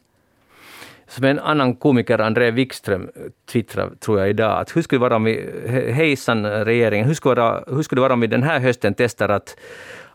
Som 1.07 1.25
en 1.25 1.39
annan 1.39 1.75
komiker, 1.75 2.19
André 2.19 2.51
Wikström, 2.51 3.09
twittrar 3.51 3.89
tror 3.99 4.19
jag 4.19 4.29
idag, 4.29 4.59
att 4.59 4.75
hur 4.75 4.81
skulle 4.81 4.97
det 4.97 5.01
vara 5.01 5.15
om 5.15 5.23
vi, 5.23 5.49
hejsan 5.93 6.45
regeringen, 6.45 7.07
hur 7.07 7.13
skulle, 7.13 7.41
vara, 7.41 7.63
hur 7.67 7.83
skulle 7.83 7.97
det 7.97 8.01
vara 8.01 8.13
om 8.13 8.19
vi 8.19 8.27
den 8.27 8.43
här 8.43 8.59
hösten 8.59 8.93
testar 8.93 9.29
att 9.29 9.55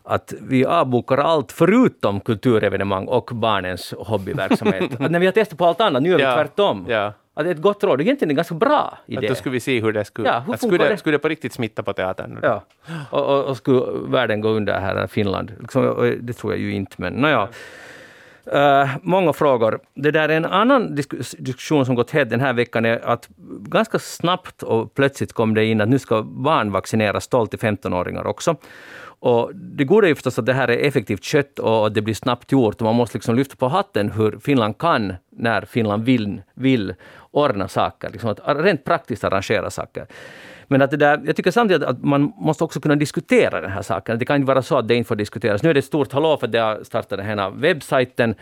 att 0.03 0.33
vi 0.41 0.65
avbokar 0.65 1.17
allt 1.17 1.51
förutom 1.51 2.19
kulturevenemang 2.19 3.07
och 3.07 3.29
barnens 3.33 3.93
hobbyverksamhet. 3.97 4.83
att 5.01 5.11
när 5.11 5.19
vi 5.19 5.25
har 5.25 5.33
testat 5.33 5.57
på 5.57 5.65
allt 5.65 5.81
annat, 5.81 6.03
nu 6.03 6.09
gör 6.09 6.17
vi 6.17 6.23
ja, 6.23 6.35
tvärtom. 6.35 6.85
Ja. 6.89 7.13
Att 7.33 7.45
ett 7.45 7.61
gott 7.61 7.83
råd, 7.83 8.01
egentligen 8.01 8.29
en 8.29 8.35
ganska 8.35 8.55
bra 8.55 8.97
idé. 9.05 9.17
Att 9.17 9.29
då 9.29 9.35
skulle 9.35 9.53
vi 9.53 9.59
se 9.59 9.81
hur 9.81 9.93
det 9.93 10.05
skulle... 10.05 10.27
Ja, 10.27 10.39
hur 10.47 10.53
skulle, 10.53 10.89
det, 10.89 10.97
skulle 10.97 11.15
det 11.15 11.19
på 11.19 11.29
riktigt 11.29 11.53
smitta 11.53 11.83
på 11.83 11.93
teatern? 11.93 12.39
Ja, 12.41 12.63
och, 13.09 13.25
och, 13.25 13.45
och, 13.45 13.57
skulle 13.57 13.81
världen 14.07 14.41
gå 14.41 14.49
under 14.49 14.79
här, 14.79 15.07
Finland? 15.07 15.51
Liksom, 15.59 16.17
det 16.21 16.33
tror 16.33 16.53
jag 16.53 16.59
ju 16.59 16.73
inte, 16.73 16.95
men 16.97 17.13
nåja. 17.13 17.47
Uh, 18.53 18.97
många 19.01 19.33
frågor. 19.33 19.79
Det 19.95 20.11
där 20.11 20.29
är 20.29 20.37
en 20.37 20.45
annan 20.45 20.95
diskussion 20.95 21.85
som 21.85 21.95
gått 21.95 22.11
het 22.11 22.29
den 22.29 22.39
här 22.39 22.53
veckan 22.53 22.85
är 22.85 23.05
att 23.05 23.29
ganska 23.59 23.99
snabbt 23.99 24.63
och 24.63 24.93
plötsligt 24.93 25.33
kom 25.33 25.53
det 25.53 25.65
in 25.65 25.81
att 25.81 25.89
nu 25.89 25.99
ska 25.99 26.23
barn 26.23 26.71
vaccineras 26.71 27.29
12-15-åringar 27.29 28.27
också. 28.27 28.55
Och 29.21 29.51
det 29.55 29.83
goda 29.83 30.07
är 30.07 30.09
ju 30.09 30.15
förstås 30.15 30.39
att 30.39 30.45
det 30.45 30.53
här 30.53 30.67
är 30.67 30.87
effektivt 30.87 31.23
kött 31.23 31.59
och 31.59 31.91
det 31.91 32.01
blir 32.01 32.13
snabbt 32.13 32.51
gjort. 32.51 32.75
Och 32.75 32.81
man 32.81 32.95
måste 32.95 33.17
liksom 33.17 33.35
lyfta 33.35 33.55
på 33.55 33.67
hatten 33.67 34.11
hur 34.11 34.39
Finland 34.39 34.77
kan, 34.77 35.13
när 35.29 35.61
Finland 35.61 36.03
vill, 36.03 36.41
vill 36.53 36.93
ordna 37.31 37.67
saker. 37.67 38.09
Liksom 38.09 38.29
att 38.29 38.39
rent 38.45 38.83
praktiskt 38.83 39.23
arrangera 39.23 39.69
saker. 39.69 40.07
Men 40.69 40.81
att 40.81 40.91
det 40.91 40.97
där, 40.97 41.21
jag 41.25 41.35
tycker 41.35 41.51
samtidigt 41.51 41.83
att 41.83 42.03
man 42.03 42.33
måste 42.37 42.63
också 42.63 42.79
kunna 42.81 42.95
diskutera 42.95 43.61
den 43.61 43.71
här 43.71 43.81
saken. 43.81 44.19
Det 44.19 44.25
kan 44.25 44.35
inte 44.35 44.47
vara 44.47 44.61
så 44.61 44.77
att 44.77 44.87
det 44.87 44.95
inte 44.95 45.07
får 45.07 45.15
diskuteras. 45.15 45.63
Nu 45.63 45.69
är 45.69 45.73
det 45.73 45.79
ett 45.79 45.85
stort 45.85 46.13
hallå 46.13 46.37
för 46.37 46.47
det 46.47 46.59
har 46.59 46.83
startat 46.83 47.09
den 47.09 47.25
här 47.39 47.49
webbsajten 47.49 48.35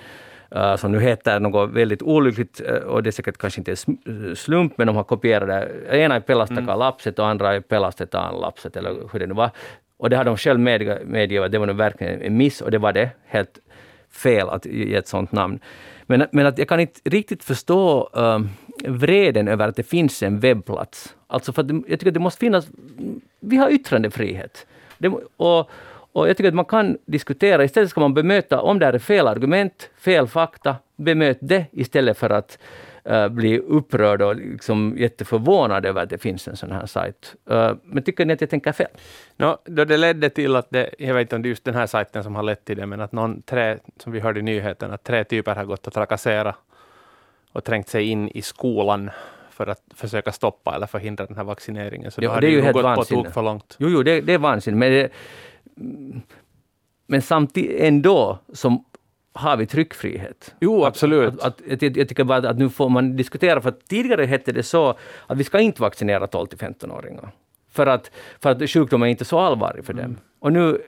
Uh, 0.56 0.76
som 0.76 0.92
nu 0.92 1.00
heter 1.00 1.40
något 1.40 1.70
väldigt 1.70 2.02
olyckligt 2.02 2.62
uh, 2.62 2.76
och 2.76 3.04
det 3.04 3.10
är 3.10 3.12
säkert 3.12 3.38
kanske 3.38 3.62
inte 3.62 3.72
en 3.72 4.36
slump, 4.36 4.78
men 4.78 4.88
de 4.88 4.96
har 4.96 5.04
kopierat 5.04 5.48
det. 5.48 5.98
Ena 5.98 6.16
är 6.16 6.20
Pelastakaa 6.20 6.64
mm. 6.64 6.80
lapset 6.80 7.20
och 7.20 7.28
andra 7.28 7.56
är 7.56 7.60
Pelastetaan 7.60 8.42
lapset, 8.42 8.78
eller 8.78 8.92
hur 9.12 9.20
det 9.20 9.28
nu 9.28 9.34
var. 9.34 9.50
Och 9.98 10.10
det 10.10 10.18
har 10.18 10.24
de 10.24 10.38
själv 10.38 10.60
medgivit 10.60 11.46
att 11.46 11.52
det 11.52 11.60
var 11.60 11.68
verkligen 11.68 12.22
en 12.22 12.38
miss 12.38 12.62
och 12.62 12.72
det 12.72 12.78
var 12.78 12.94
det 12.94 13.10
helt 13.26 13.60
fel 14.12 14.50
att 14.50 14.66
ge 14.66 14.96
ett 14.96 15.08
sådant 15.08 15.32
namn. 15.32 15.60
Men, 16.06 16.28
men 16.32 16.46
att 16.46 16.58
jag 16.58 16.68
kan 16.68 16.80
inte 16.80 17.00
riktigt 17.04 17.44
förstå 17.44 18.10
uh, 18.18 18.40
vreden 18.86 19.48
över 19.48 19.68
att 19.68 19.76
det 19.76 19.84
finns 19.84 20.24
en 20.24 20.40
webbplats. 20.40 21.16
Alltså 21.28 21.54
för 21.54 21.62
att 21.62 21.70
jag 21.70 22.00
tycker 22.00 22.08
att 22.08 22.14
det 22.14 22.20
måste 22.20 22.40
finnas... 22.40 22.68
Vi 23.40 23.58
har 23.58 23.70
yttrandefrihet. 23.70 24.68
Det, 24.98 25.12
och, 25.38 25.70
och 26.12 26.30
jag 26.30 26.38
tycker 26.38 26.48
att 26.48 26.56
man 26.56 26.66
kan 26.66 26.98
diskutera, 27.06 27.64
istället 27.64 27.90
ska 27.90 28.02
man 28.02 28.14
bemöta, 28.14 28.62
om 28.62 28.80
det 28.80 28.86
är 28.86 29.00
fel 29.00 29.28
argument, 29.28 29.90
fel 29.98 30.28
fakta, 30.28 30.76
bemöt 30.96 31.38
det 31.42 31.66
istället 31.72 32.18
för 32.18 32.30
att 32.30 32.58
uh, 33.10 33.28
bli 33.28 33.60
upprörd 33.60 34.22
och 34.22 34.36
liksom 34.36 34.96
jätteförvånad 34.98 35.86
över 35.86 36.04
att 36.04 36.10
det 36.10 36.18
finns 36.18 36.48
en 36.48 36.56
sån 36.56 36.72
här 36.72 36.86
sajt. 36.86 37.36
Uh, 37.52 37.72
men 37.84 38.04
tycker 38.04 38.26
ni 38.26 38.34
att 38.34 38.42
jag 38.42 38.50
tänker 38.50 38.72
fel? 38.72 38.88
No, 39.38 39.58
då 39.66 39.86
det 39.86 39.98
ledde 39.98 40.30
till 40.30 40.56
att 40.56 40.68
det, 40.70 40.90
jag 40.98 41.14
vet 41.14 41.22
inte 41.22 41.36
om 41.36 41.42
det 41.42 41.48
är 41.48 41.50
just 41.50 41.66
den 41.66 41.76
här 41.76 41.88
sajten 41.88 42.24
som 42.24 42.36
har 42.36 42.44
lett 42.44 42.66
till 42.66 42.78
det, 42.78 42.86
men 42.86 43.02
att 43.02 43.12
någon, 43.12 43.42
tre, 43.42 43.78
som 43.98 44.12
vi 44.12 44.20
hörde 44.20 44.40
i 44.40 44.44
nyheten, 44.44 44.92
att 44.92 45.04
tre 45.04 45.24
typer 45.24 45.56
har 45.56 45.66
gått 45.66 45.88
och 45.88 45.94
trakasserat 45.94 46.56
och 47.58 47.64
trängt 47.64 47.90
sig 47.90 48.10
in 48.10 48.30
i 48.30 48.42
skolan 48.42 49.10
för 49.50 49.68
att 49.68 49.82
försöka 49.96 50.32
stoppa 50.32 50.76
eller 50.76 50.88
förhindra 50.88 51.26
den 51.26 51.38
här 51.38 51.44
vaccineringen. 51.44 52.12
Så 52.12 52.22
jo, 52.24 52.32
det 52.42 52.48
är 52.48 52.52
ju 52.52 52.62
helt 52.62 52.74
gått 52.74 52.84
vansinne. 52.84 53.22
på 53.22 53.26
tok 53.26 53.34
för 53.34 53.42
långt. 53.42 53.76
Jo, 53.80 53.90
jo 53.90 54.04
det, 54.04 54.22
det 54.22 54.34
är 54.34 54.38
vansinnigt. 54.38 54.80
Men, 54.80 54.92
det, 54.92 55.10
men 57.08 57.22
samtidigt 57.22 57.82
ändå 57.82 58.40
som 58.54 58.86
har 59.34 59.58
vi 59.58 59.66
tryckfrihet. 59.66 60.56
Jo, 60.60 60.86
absolut. 60.86 61.34
Att, 61.34 61.40
att, 61.40 61.72
att, 61.72 61.82
jag, 61.82 61.98
jag 61.98 62.10
tycker 62.10 62.24
bara 62.24 62.50
att 62.50 62.58
nu 62.58 62.70
får 62.70 62.90
man 62.90 63.16
diskutera, 63.16 63.62
för 63.62 63.72
tidigare 63.88 64.26
hette 64.26 64.52
det 64.52 64.64
så 64.64 64.98
att 65.28 65.38
vi 65.38 65.44
ska 65.44 65.60
inte 65.60 65.82
vaccinera 65.82 66.28
12 66.28 66.48
till 66.48 66.58
15-åringar. 66.58 67.32
För 67.72 67.88
att, 67.88 68.12
för 68.40 68.50
att 68.50 68.70
sjukdomen 68.70 69.08
är 69.08 69.12
inte 69.12 69.26
så 69.26 69.40
allvarlig 69.40 69.86
för 69.86 69.94
dem. 69.94 70.06
Mm. 70.06 70.18
Och 70.40 70.54
nu 70.54 70.82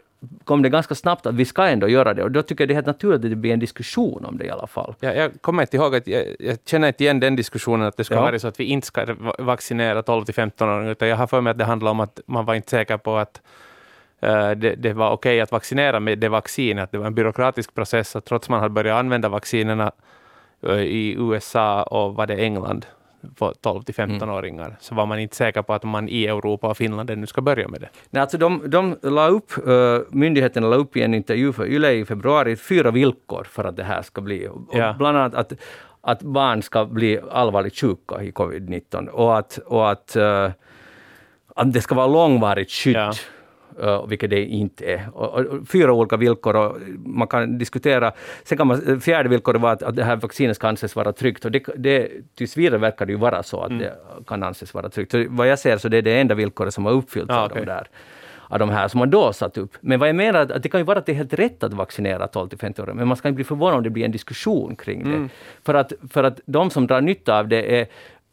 kom 0.43 0.61
det 0.61 0.69
ganska 0.69 0.95
snabbt 0.95 1.25
att 1.25 1.35
vi 1.35 1.45
ska 1.45 1.67
ändå 1.67 1.87
göra 1.87 2.13
det 2.13 2.23
och 2.23 2.31
då 2.31 2.41
tycker 2.41 2.61
jag 2.63 2.69
det 2.69 2.73
är 2.73 2.75
helt 2.75 2.87
naturligt 2.87 3.15
att 3.25 3.29
det 3.29 3.35
blir 3.35 3.53
en 3.53 3.59
diskussion 3.59 4.25
om 4.25 4.37
det 4.37 4.45
i 4.45 4.49
alla 4.49 4.67
fall. 4.67 4.95
Ja, 4.99 5.13
jag 5.13 5.31
kommer 5.41 5.63
inte 5.63 5.77
ihåg 5.77 5.95
att 5.95 6.07
jag, 6.07 6.23
jag 6.39 6.57
känner 6.65 6.87
inte 6.87 7.03
igen 7.03 7.19
den 7.19 7.35
diskussionen 7.35 7.87
att 7.87 7.97
det 7.97 8.03
ska 8.03 8.15
Ja. 8.15 8.21
vara 8.21 8.39
så 8.39 8.47
att 8.47 8.59
vi 8.59 8.63
inte 8.63 8.87
ska 8.87 9.05
va- 9.13 9.35
vaccinera 9.39 10.03
12 10.03 10.25
till 10.25 10.33
15-åringar, 10.33 10.91
utan 10.91 11.07
jag 11.07 11.17
har 11.17 11.27
för 11.27 11.41
mig 11.41 11.51
att 11.51 11.57
det 11.57 11.65
handlar 11.65 11.91
om 11.91 11.99
att 11.99 12.19
man 12.25 12.45
var 12.45 12.55
inte 12.55 12.69
säker 12.69 12.97
på 12.97 13.17
att 13.17 13.41
eh, 14.21 14.51
det, 14.51 14.75
det 14.75 14.93
var 14.93 15.11
okej 15.11 15.41
att 15.41 15.51
vaccinera 15.51 15.99
med 15.99 16.19
det 16.19 16.29
vaccinet, 16.29 16.83
att 16.83 16.91
det 16.91 16.97
var 16.97 17.05
en 17.07 17.15
byråkratisk 17.15 17.75
process, 17.75 18.15
att 18.15 18.25
trots 18.25 18.49
man 18.49 18.59
hade 18.59 18.73
börjat 18.73 18.99
använda 18.99 19.29
vaccinerna 19.29 19.91
eh, 20.67 20.73
i 20.79 21.15
USA 21.19 21.83
och 21.83 22.15
var 22.15 22.27
det 22.27 22.35
England 22.35 22.85
12 23.61 23.81
till 23.83 23.95
15-åringar, 23.95 24.77
så 24.79 24.95
var 24.95 25.05
man 25.05 25.19
inte 25.19 25.35
säker 25.35 25.61
på 25.61 25.73
att 25.73 25.83
man 25.83 26.09
i 26.09 26.25
Europa 26.25 26.67
och 26.67 26.77
Finland 26.77 27.09
ännu 27.09 27.27
ska 27.27 27.41
börja 27.41 27.67
med 27.67 27.81
det. 27.81 27.89
Nej, 28.09 28.21
alltså 28.21 28.37
de, 28.37 28.61
de 28.65 28.97
la 29.01 29.27
upp, 29.27 29.67
uh, 29.67 29.99
myndigheterna 30.09 30.67
la 30.67 30.75
upp 30.75 30.97
i 30.97 31.01
en 31.01 31.13
intervju 31.13 31.53
för 31.53 31.65
Yle 31.65 31.91
i 31.91 32.05
februari 32.05 32.55
fyra 32.55 32.91
villkor 32.91 33.43
för 33.43 33.63
att 33.63 33.75
det 33.75 33.83
här 33.83 34.01
ska 34.01 34.21
bli. 34.21 34.47
Och 34.47 34.61
Ja. 34.71 34.95
Bland 34.97 35.17
annat 35.17 35.35
att, 35.35 35.53
att 36.01 36.21
barn 36.21 36.61
ska 36.61 36.85
bli 36.85 37.19
allvarligt 37.31 37.75
sjuka 37.75 38.23
i 38.23 38.31
covid-19 38.31 39.07
och 39.07 39.37
att, 39.37 39.57
och 39.57 39.91
att, 39.91 40.15
uh, 40.15 40.49
att 41.55 41.73
det 41.73 41.81
ska 41.81 41.95
vara 41.95 42.07
långvarigt 42.07 42.71
skydd. 42.71 42.95
Ja. 42.95 43.13
Uh, 43.83 44.07
vilket 44.07 44.29
det 44.29 44.45
inte 44.45 44.85
är. 44.85 45.09
Och, 45.13 45.45
och, 45.45 45.67
fyra 45.67 45.93
olika 45.93 46.17
villkor 46.17 46.55
och 46.55 46.77
man 47.05 47.27
kan 47.27 47.57
diskutera. 47.57 48.11
Sen 48.43 48.57
kan 48.57 48.67
man, 48.67 49.01
fjärde 49.01 49.29
villkoret 49.29 49.61
var 49.61 49.71
att, 49.71 49.83
att 49.83 49.95
det 49.95 50.03
här 50.03 50.15
vaccinet 50.15 50.55
ska 50.55 50.67
anses 50.67 50.95
vara 50.95 51.13
tryggt 51.13 51.45
och 51.45 51.51
det, 51.51 51.63
det, 51.77 52.09
tills 52.35 52.57
vidare 52.57 52.79
verkar 52.79 53.05
det 53.05 53.11
ju 53.11 53.17
vara 53.17 53.43
så 53.43 53.61
att 53.61 53.79
det 53.79 53.93
kan 54.27 54.43
anses 54.43 54.73
vara 54.73 54.89
tryggt. 54.89 55.11
Så 55.11 55.25
vad 55.29 55.47
jag 55.47 55.59
ser 55.59 55.77
så 55.77 55.89
det 55.89 55.97
är 55.97 56.01
det 56.01 56.19
enda 56.19 56.35
villkoret 56.35 56.73
som 56.73 56.85
har 56.85 56.91
uppfyllts 56.91 57.29
Ja, 57.29 57.39
av 57.39 57.45
okej. 57.45 57.61
de 57.61 57.65
där 57.65 57.87
av 58.49 58.59
de 58.59 58.69
här 58.69 58.87
som 58.87 58.99
man 58.99 59.09
då 59.09 59.33
satt 59.33 59.57
upp. 59.57 59.77
Men 59.81 59.99
vad 59.99 60.09
jag 60.09 60.15
menar 60.15 60.39
är 60.39 60.51
att 60.51 60.63
det 60.63 60.69
kan 60.69 60.79
ju 60.79 60.85
vara 60.85 60.99
att 60.99 61.05
det 61.05 61.11
är 61.11 61.15
helt 61.15 61.33
rätt 61.33 61.63
att 61.63 61.73
vaccinera 61.73 62.27
12 62.27 62.49
till 62.49 62.57
50 62.57 62.81
år, 62.81 62.85
men 62.93 63.07
man 63.07 63.17
ska 63.17 63.27
inte 63.27 63.35
bli 63.35 63.43
förvånad 63.43 63.77
om 63.77 63.83
det 63.83 63.89
blir 63.89 64.05
en 64.05 64.11
diskussion 64.11 64.75
kring 64.75 65.03
det. 65.03 65.29
För, 65.63 65.73
att, 65.73 65.93
för 66.09 66.23
att 66.23 66.39
de 66.45 66.69
som 66.69 66.87
drar 66.87 67.01
nytta 67.01 67.39
av 67.39 67.47
det 67.47 67.79
är 67.79 67.87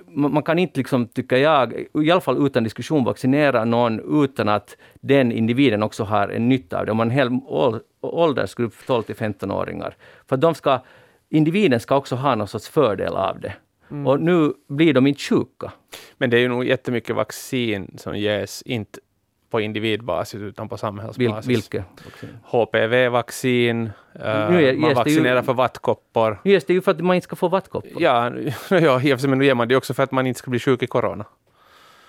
man 0.09 0.43
kan 0.43 0.59
inte, 0.59 0.81
liksom, 0.81 1.07
tycker 1.07 1.37
jag, 1.37 1.73
i 2.05 2.11
alla 2.11 2.21
fall 2.21 2.47
utan 2.47 2.65
diskussion, 2.65 3.05
vaccinera 3.05 3.65
någon 3.65 4.23
utan 4.25 4.49
att 4.49 4.77
den 5.01 5.33
individen 5.33 5.83
också 5.83 6.05
har 6.05 6.29
en 6.29 6.49
nytta 6.49 6.79
av 6.79 6.87
det. 6.87 6.93
Om 6.93 6.97
man 6.97 7.11
har 7.11 7.21
en 7.21 7.31
hel 7.31 7.41
ål- 7.47 7.81
åldersgrupp 8.01 8.75
12 8.87 9.03
till 9.03 9.15
15-åringar. 9.15 9.97
För 10.29 10.37
de 10.37 10.55
ska, 10.55 10.81
individen 11.29 11.81
ska 11.81 11.97
också 11.97 12.17
ha 12.17 12.35
någon 12.35 12.49
sorts 12.49 12.69
fördel 12.69 13.13
av 13.13 13.41
det. 13.41 13.53
Och 14.07 14.21
nu 14.21 14.53
blir 14.69 14.95
de 14.95 15.07
inte 15.07 15.21
sjuka. 15.21 15.73
Men 16.19 16.31
det 16.31 16.37
är 16.37 16.41
ju 16.41 16.49
nog 16.49 16.65
jättemycket 16.65 17.17
vaccin 17.17 17.95
som 17.99 18.19
ges, 18.19 18.63
inte 18.63 18.99
på 19.51 19.61
individbasis 19.61 20.41
utan 20.41 20.69
på 20.69 20.75
Vil, 20.75 20.79
samhällsbasis. 20.81 21.49
vilket? 21.51 21.85
HPV-vaccin, 22.45 23.91
eh, 24.15 24.51
Nu 24.51 24.69
är- 24.69 24.77
man 24.77 24.89
ju- 24.91 24.95
vaccinerar 24.95 25.43
för 25.43 25.53
vattkoppor. 25.55 26.39
Nu 26.45 26.51
ges 26.51 26.65
det 26.65 26.73
ju 26.73 26.81
för 26.81 26.91
att 26.91 27.01
man 27.01 27.17
inte 27.17 27.25
ska 27.25 27.37
få 27.37 27.49
vattkoppor. 27.49 27.91
Ja, 28.03 28.31
ja, 28.71 29.01
i 29.01 29.15
och 29.15 29.17
för 29.17 29.17
sig, 29.19 29.31
men 29.31 29.39
nu 29.39 29.45
ger 29.45 29.55
man 29.55 29.69
det 29.69 29.77
också 29.77 29.95
för 29.95 30.03
att 30.03 30.13
man 30.13 30.27
inte 30.27 30.39
ska 30.39 30.51
bli 30.51 30.59
sjuk 30.61 30.83
i 30.83 30.87
corona. 30.87 31.25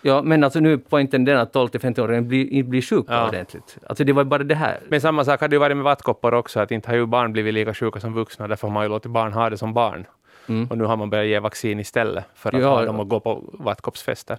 Ja, 0.01 0.21
men 0.21 0.43
alltså 0.43 0.59
nu 0.59 0.77
poängen 0.77 1.25
den 1.25 1.37
att 1.37 1.53
12 1.53 1.67
till 1.67 1.79
15-åringar 1.79 2.21
blir, 2.21 2.63
blir 2.63 2.81
sjuka 2.81 3.13
Ja. 3.13 3.27
ordentligt. 3.27 3.77
Alltså 3.87 4.03
det 4.03 4.13
var 4.13 4.23
bara 4.23 4.43
det 4.43 4.55
här. 4.55 4.79
Men 4.89 5.01
samma 5.01 5.23
sak 5.25 5.41
hade 5.41 5.55
ju 5.55 5.59
varit 5.59 5.77
med 5.77 5.83
vattkoppor 5.83 6.33
också, 6.33 6.59
att 6.59 6.71
inte 6.71 6.89
har 6.89 6.95
ju 6.95 7.05
barn 7.05 7.33
blivit 7.33 7.53
lika 7.53 7.73
sjuka 7.73 7.99
som 7.99 8.13
vuxna, 8.13 8.47
därför 8.47 8.67
har 8.67 8.73
man 8.73 8.83
ju 8.83 8.89
låtit 8.89 9.11
barn 9.11 9.33
ha 9.33 9.49
det 9.49 9.57
som 9.57 9.73
barn. 9.73 10.05
Mm. 10.49 10.67
Och 10.69 10.77
nu 10.77 10.83
har 10.83 10.97
man 10.97 11.09
börjat 11.09 11.27
ge 11.27 11.39
vaccin 11.39 11.79
istället 11.79 12.25
för 12.35 12.55
att 12.55 12.61
Ja, 12.61 12.69
ha 12.69 12.85
dem 12.85 12.99
och 12.99 13.09
gå 13.09 13.19
på 13.19 13.43
vattkoppsfester. 13.53 14.37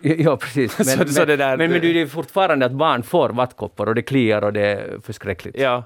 Ja, 0.00 0.36
precis. 0.36 0.78
Men, 0.96 1.08
Så- 1.08 1.14
så 1.14 1.24
det 1.24 1.36
där- 1.36 1.56
men, 1.56 1.70
men 1.70 1.80
det 1.80 2.00
är 2.00 2.06
fortfarande 2.06 2.66
att 2.66 2.72
barn 2.72 3.02
får 3.02 3.28
vattkoppor 3.28 3.88
och 3.88 3.94
det 3.94 4.02
kliar 4.02 4.44
och 4.44 4.52
det 4.52 4.66
är 4.66 4.98
förskräckligt. 5.02 5.58
Ja, 5.58 5.82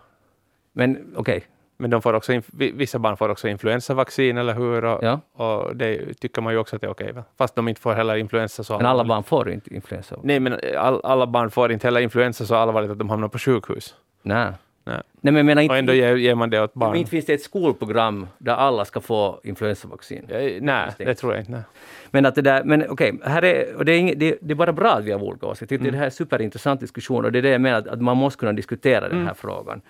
Men 0.72 1.12
okej, 1.16 1.44
men 1.76 1.90
de 1.90 2.02
får 2.02 2.14
också, 2.14 2.40
vissa 2.52 2.98
barn 2.98 3.16
får 3.16 3.28
också 3.28 3.48
influensavaccin, 3.48 4.38
eller 4.38 4.54
hur? 4.54 4.84
Och, 4.84 5.04
Ja. 5.04 5.20
och 5.44 5.76
det 5.76 6.14
tycker 6.14 6.42
man 6.42 6.52
ju 6.52 6.58
också 6.58 6.76
att 6.76 6.82
det 6.82 6.86
är 6.86 6.90
okej. 6.90 7.12
va? 7.12 7.24
Fast 7.38 7.54
de 7.54 7.68
inte 7.68 7.80
får 7.80 7.94
heller 7.94 8.16
influensa 8.16 8.64
så 8.64 8.76
men 8.76 8.86
alla 8.86 9.04
barn 9.04 9.22
får 9.22 9.50
inte 9.50 9.74
influensa. 9.74 10.16
Nej, 10.22 10.40
men 10.40 10.58
all, 10.78 11.00
alla 11.04 11.26
barn 11.26 11.50
får 11.50 11.72
inte 11.72 11.86
heller 11.86 12.00
influensa 12.00 12.46
så 12.46 12.54
allvarligt 12.54 12.90
att 12.90 12.98
de 12.98 13.10
hamnar 13.10 13.28
på 13.28 13.38
sjukhus. 13.38 13.94
Nej. 14.22 14.52
Nej. 14.86 15.02
Nej, 15.20 15.32
men 15.32 15.46
menar 15.46 15.60
Och 15.62 15.64
inte, 15.64 15.74
ändå 15.78 15.92
ger, 15.92 16.16
ger 16.16 16.34
man 16.34 16.50
det 16.50 16.62
åt 16.62 16.74
men 16.74 16.80
barn. 16.80 16.96
inte 16.96 17.10
finns 17.10 17.26
det 17.26 17.34
ett 17.34 17.42
skolprogram 17.42 18.26
där 18.38 18.54
alla 18.54 18.84
ska 18.84 19.00
få 19.00 19.40
influensavaccin. 19.44 20.24
Ja, 20.28 20.36
Nej, 20.60 20.90
det 20.98 21.14
tror 21.14 21.32
jag 21.32 21.40
inte. 21.42 21.52
Nej. 21.52 21.62
Men 22.10 22.26
att 22.26 22.34
det 22.34 22.42
där, 22.42 22.64
men 22.64 22.84
okej, 22.90 23.18
här 23.24 23.44
är, 23.44 23.74
och 23.76 23.84
det, 23.84 23.92
är 23.92 24.14
det, 24.14 24.38
det 24.40 24.52
är 24.52 24.54
bara 24.54 24.72
bra 24.72 24.90
att 24.92 25.04
vi 25.04 25.12
har 25.12 25.22
olika 25.22 25.46
åsikter. 25.46 25.76
Mm. 25.76 25.92
Det 25.92 25.96
här 25.96 26.04
är 26.04 26.06
en 26.06 26.10
superintressant 26.12 26.80
diskussion 26.80 27.24
och 27.24 27.32
det 27.32 27.38
är 27.38 27.42
det 27.42 27.48
jag 27.48 27.60
menar, 27.60 27.78
att, 27.78 27.86
att 27.88 28.00
man 28.00 28.16
måste 28.16 28.38
kunna 28.40 28.52
diskutera 28.52 29.00
den 29.08 29.16
här 29.16 29.22
Mm. 29.22 29.34
frågan. 29.34 29.80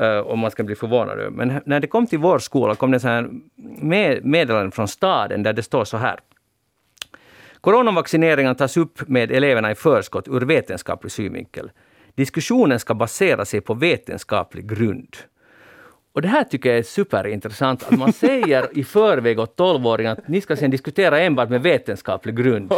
Uh, 0.00 0.18
om 0.18 0.38
man 0.38 0.50
ska 0.50 0.62
bli 0.62 0.74
förvånad 0.74 1.18
över. 1.18 1.30
Men 1.30 1.60
när 1.66 1.80
det 1.80 1.86
kom 1.86 2.06
till 2.06 2.18
vår 2.18 2.38
skola 2.38 2.74
kom 2.74 2.90
det 2.90 3.00
så 3.00 3.08
här 3.08 3.28
med, 3.82 4.24
meddelande 4.24 4.70
från 4.70 4.88
staden 4.88 5.42
där 5.42 5.52
det 5.52 5.62
står 5.62 5.84
så 5.84 5.96
här. 5.96 6.20
Coronavaccineringen 7.60 8.54
tas 8.54 8.76
upp 8.76 9.08
med 9.08 9.30
eleverna 9.32 9.70
i 9.70 9.74
förskott 9.74 10.28
ur 10.28 10.40
vetenskaplig 10.40 11.12
synvinkel. 11.12 11.70
Diskussionen 12.14 12.78
ska 12.80 12.94
basera 12.94 13.44
sig 13.44 13.60
på 13.60 13.74
vetenskaplig 13.74 14.68
grund. 14.68 15.16
Och 16.12 16.22
det 16.22 16.28
här 16.28 16.44
tycker 16.44 16.68
jag 16.68 16.78
är 16.78 16.82
superintressant, 16.82 17.82
att 17.82 17.98
man 17.98 18.12
säger 18.12 18.78
i 18.78 18.84
förväg 18.84 19.38
åt 19.38 19.58
12-åringar 19.58 20.12
att 20.12 20.28
ni 20.28 20.40
ska 20.40 20.56
sen 20.56 20.70
diskutera 20.70 21.20
enbart 21.20 21.48
med 21.48 21.62
vetenskaplig 21.62 22.36
grund. 22.36 22.72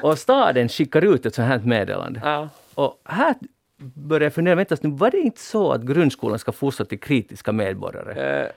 Och 0.00 0.18
staden 0.18 0.68
skickar 0.68 1.04
ut 1.04 1.26
ett 1.26 1.34
sånt 1.34 1.48
här 1.48 1.58
meddelande. 1.58 2.20
ja. 2.24 2.48
Och 2.74 3.00
här 3.04 3.34
börjar 3.76 4.26
jag 4.26 4.34
fundera, 4.34 4.54
vänta 4.54 4.76
nu, 4.80 4.90
var 4.90 5.10
det 5.10 5.18
inte 5.18 5.40
så 5.40 5.72
att 5.72 5.82
grundskolan 5.82 6.38
ska 6.38 6.52
fostra 6.52 6.86
till 6.86 7.00
kritiska 7.00 7.52
medborgare? 7.52 8.42
Eh, 8.42 8.48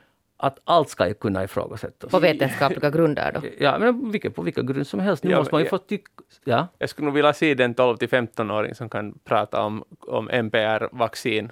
Att 0.43 0.60
allt 0.63 0.89
ska 0.89 1.08
ju 1.08 1.13
kunna 1.13 1.43
ifrågasättas? 1.43 2.12
På 2.12 2.19
vetenskapliga 2.19 2.89
grunder 2.89 3.32
då. 3.32 3.41
Ja, 3.60 3.79
men 3.79 4.12
vilka, 4.12 4.29
på 4.32 4.41
vilka 4.41 4.62
grund 4.62 4.88
som 4.88 4.99
helst. 4.99 5.23
Nu 5.23 5.32
Ja, 5.32 5.38
måste 5.38 5.56
man 5.56 5.62
ju 5.63 5.69
få 5.69 5.77
tycka... 5.77 6.12
Ja. 6.43 6.67
Jag 6.77 6.89
skulle 6.89 7.06
nog 7.06 7.13
vilja 7.13 7.34
se 7.34 7.53
den 7.53 7.73
12 7.73 7.97
till 7.97 8.10
15-åring 8.10 8.75
som 8.75 8.89
kan 8.89 9.13
prata 9.25 9.62
om, 9.62 9.84
om 10.08 10.29
MPR-vaccin. 10.29 11.51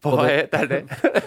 På, 0.00 0.10
vad 0.10 0.26
ve- 0.26 0.36
heter 0.36 0.66
det? 0.66 0.82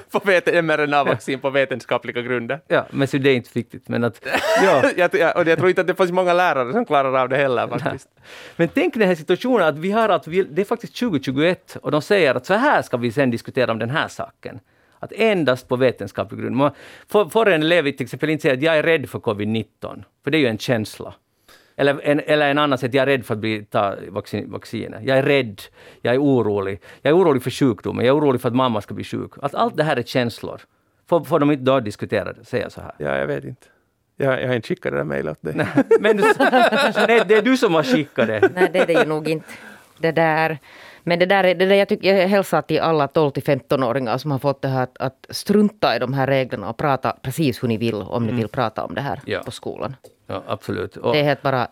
på 0.11 0.19
mRNA-vaccin 0.61 1.39
på 1.39 1.49
vetenskapliga 1.49 2.21
grunder. 2.21 2.59
ja, 2.67 2.85
men 2.91 3.07
så 3.07 3.17
det 3.17 3.29
är 3.29 3.35
inte 3.35 3.49
viktigt. 3.53 3.89
Men 3.89 4.03
att... 4.03 4.25
Ja. 4.63 4.83
jag, 4.97 5.15
jag, 5.15 5.37
och 5.37 5.47
jag 5.47 5.57
tror 5.57 5.69
inte 5.69 5.81
att 5.81 5.87
det 5.87 5.95
finns 5.95 6.11
många 6.11 6.33
lärare 6.33 6.71
som 6.71 6.85
klarar 6.85 7.21
av 7.21 7.29
det 7.29 7.37
heller 7.37 7.67
faktiskt. 7.67 8.09
Men 8.55 8.67
tänk 8.67 8.93
den 8.93 9.07
här 9.07 9.15
situationen 9.15 9.67
att 9.67 9.77
vi 9.77 9.91
har 9.91 10.09
att 10.09 10.27
vi, 10.27 10.43
det 10.43 10.61
är 10.61 10.65
faktiskt 10.65 10.99
2021 10.99 11.77
och 11.81 11.91
de 11.91 12.01
säger 12.01 12.35
att 12.35 12.45
så 12.45 12.53
här 12.53 12.81
ska 12.81 12.97
vi 12.97 13.11
sen 13.11 13.31
diskutera 13.31 13.71
om 13.71 13.79
den 13.79 13.89
här 13.89 14.07
saken. 14.07 14.59
Att 15.05 15.11
endast 15.15 15.67
på 15.67 15.75
vetenskaplig 15.75 16.41
grund. 16.41 16.55
Man 16.55 16.71
får, 17.07 17.29
får 17.29 17.49
en 17.49 17.63
elev 17.63 17.91
till 17.91 18.03
exempel 18.03 18.29
inte 18.29 18.41
säga 18.41 18.53
att 18.53 18.61
jag 18.61 18.77
är 18.77 18.83
rädd 18.83 19.09
för 19.09 19.19
covid-19, 19.19 20.03
för 20.23 20.31
det 20.31 20.37
är 20.37 20.39
ju 20.39 20.47
en 20.47 20.57
känsla. 20.57 21.13
Eller 21.77 22.01
en, 22.03 22.19
eller 22.19 22.51
en 22.51 22.57
annan 22.57 22.77
säger 22.77 22.89
att 22.89 22.93
jag 22.93 23.01
är 23.01 23.05
rädd 23.05 23.25
för 23.25 23.33
att 23.33 23.39
bli, 23.39 23.65
ta 23.65 23.95
vaccin, 24.09 24.51
vaccinet. 24.51 25.03
Jag 25.03 25.17
är 25.17 25.23
rädd, 25.23 25.61
jag 26.01 26.13
är 26.13 26.19
orolig. 26.19 26.81
Jag 27.01 27.09
är 27.09 27.17
orolig 27.17 27.43
för 27.43 27.51
sjukdomen, 27.51 28.05
jag 28.05 28.17
är 28.17 28.19
orolig 28.19 28.41
för 28.41 28.49
att 28.49 28.55
mamma 28.55 28.81
ska 28.81 28.93
bli 28.93 29.03
sjuk. 29.03 29.31
Att 29.41 29.55
allt 29.55 29.77
det 29.77 29.83
här 29.83 29.97
är 29.97 30.03
känslor. 30.03 30.61
Får, 31.09 31.23
får 31.23 31.39
de 31.39 31.51
inte 31.51 31.63
då 31.63 31.79
diskutera 31.79 32.33
det, 32.33 32.45
säga 32.45 32.69
så 32.69 32.81
här? 32.81 32.95
Ja, 32.97 33.17
jag 33.17 33.27
vet 33.27 33.43
inte. 33.43 33.67
Jag, 34.17 34.41
jag 34.41 34.47
har 34.47 34.55
inte 34.55 34.67
skickat 34.67 34.91
det 34.91 34.97
där 34.97 35.03
mejlet 35.03 35.31
åt 35.37 35.41
dig. 35.41 35.67
Men 35.99 36.17
du, 36.17 36.23
nej, 37.07 37.23
det 37.27 37.35
är 37.35 37.41
du 37.41 37.57
som 37.57 37.73
har 37.73 37.83
skickat 37.83 38.27
det. 38.27 38.49
Nej, 38.55 38.69
det 38.73 38.79
är 38.79 38.87
det 38.87 38.93
ju 38.93 39.05
nog 39.05 39.27
inte. 39.27 39.47
Det 39.97 40.11
där. 40.11 40.59
Men 41.07 41.19
det 41.19 41.25
där, 41.25 41.43
är- 41.43 41.55
det 41.55 41.65
där 41.65 41.75
jag, 41.75 41.87
tycker, 41.89 42.15
jag 42.15 42.27
hälsar 42.27 42.61
till 42.61 42.79
alla 42.79 43.07
12 43.07 43.31
till 43.31 43.43
15-åringar 43.43 44.17
som 44.17 44.31
har 44.31 44.39
fått 44.39 44.61
det 44.61 44.67
här 44.67 44.83
att, 44.83 44.97
att 44.97 45.25
strunta 45.29 45.95
i 45.95 45.99
de 45.99 46.13
här 46.13 46.27
reglerna 46.27 46.69
och 46.69 46.77
prata 46.77 47.15
precis 47.21 47.63
hur 47.63 47.67
ni 47.67 47.77
vill 47.77 47.95
om 48.01 48.25
ni 48.27 48.33
vill 48.33 48.47
prata 48.47 48.83
om 48.85 48.95
det 48.95 49.01
här 49.01 49.19
Ja. 49.25 49.41
på 49.45 49.51
skolan. 49.51 49.95
Ja, 50.27 50.43
absolut. 50.47 50.97
Och, 50.97 51.13
Det 51.13 51.19
är 51.19 51.23
helt 51.23 51.41
bara 51.41 51.67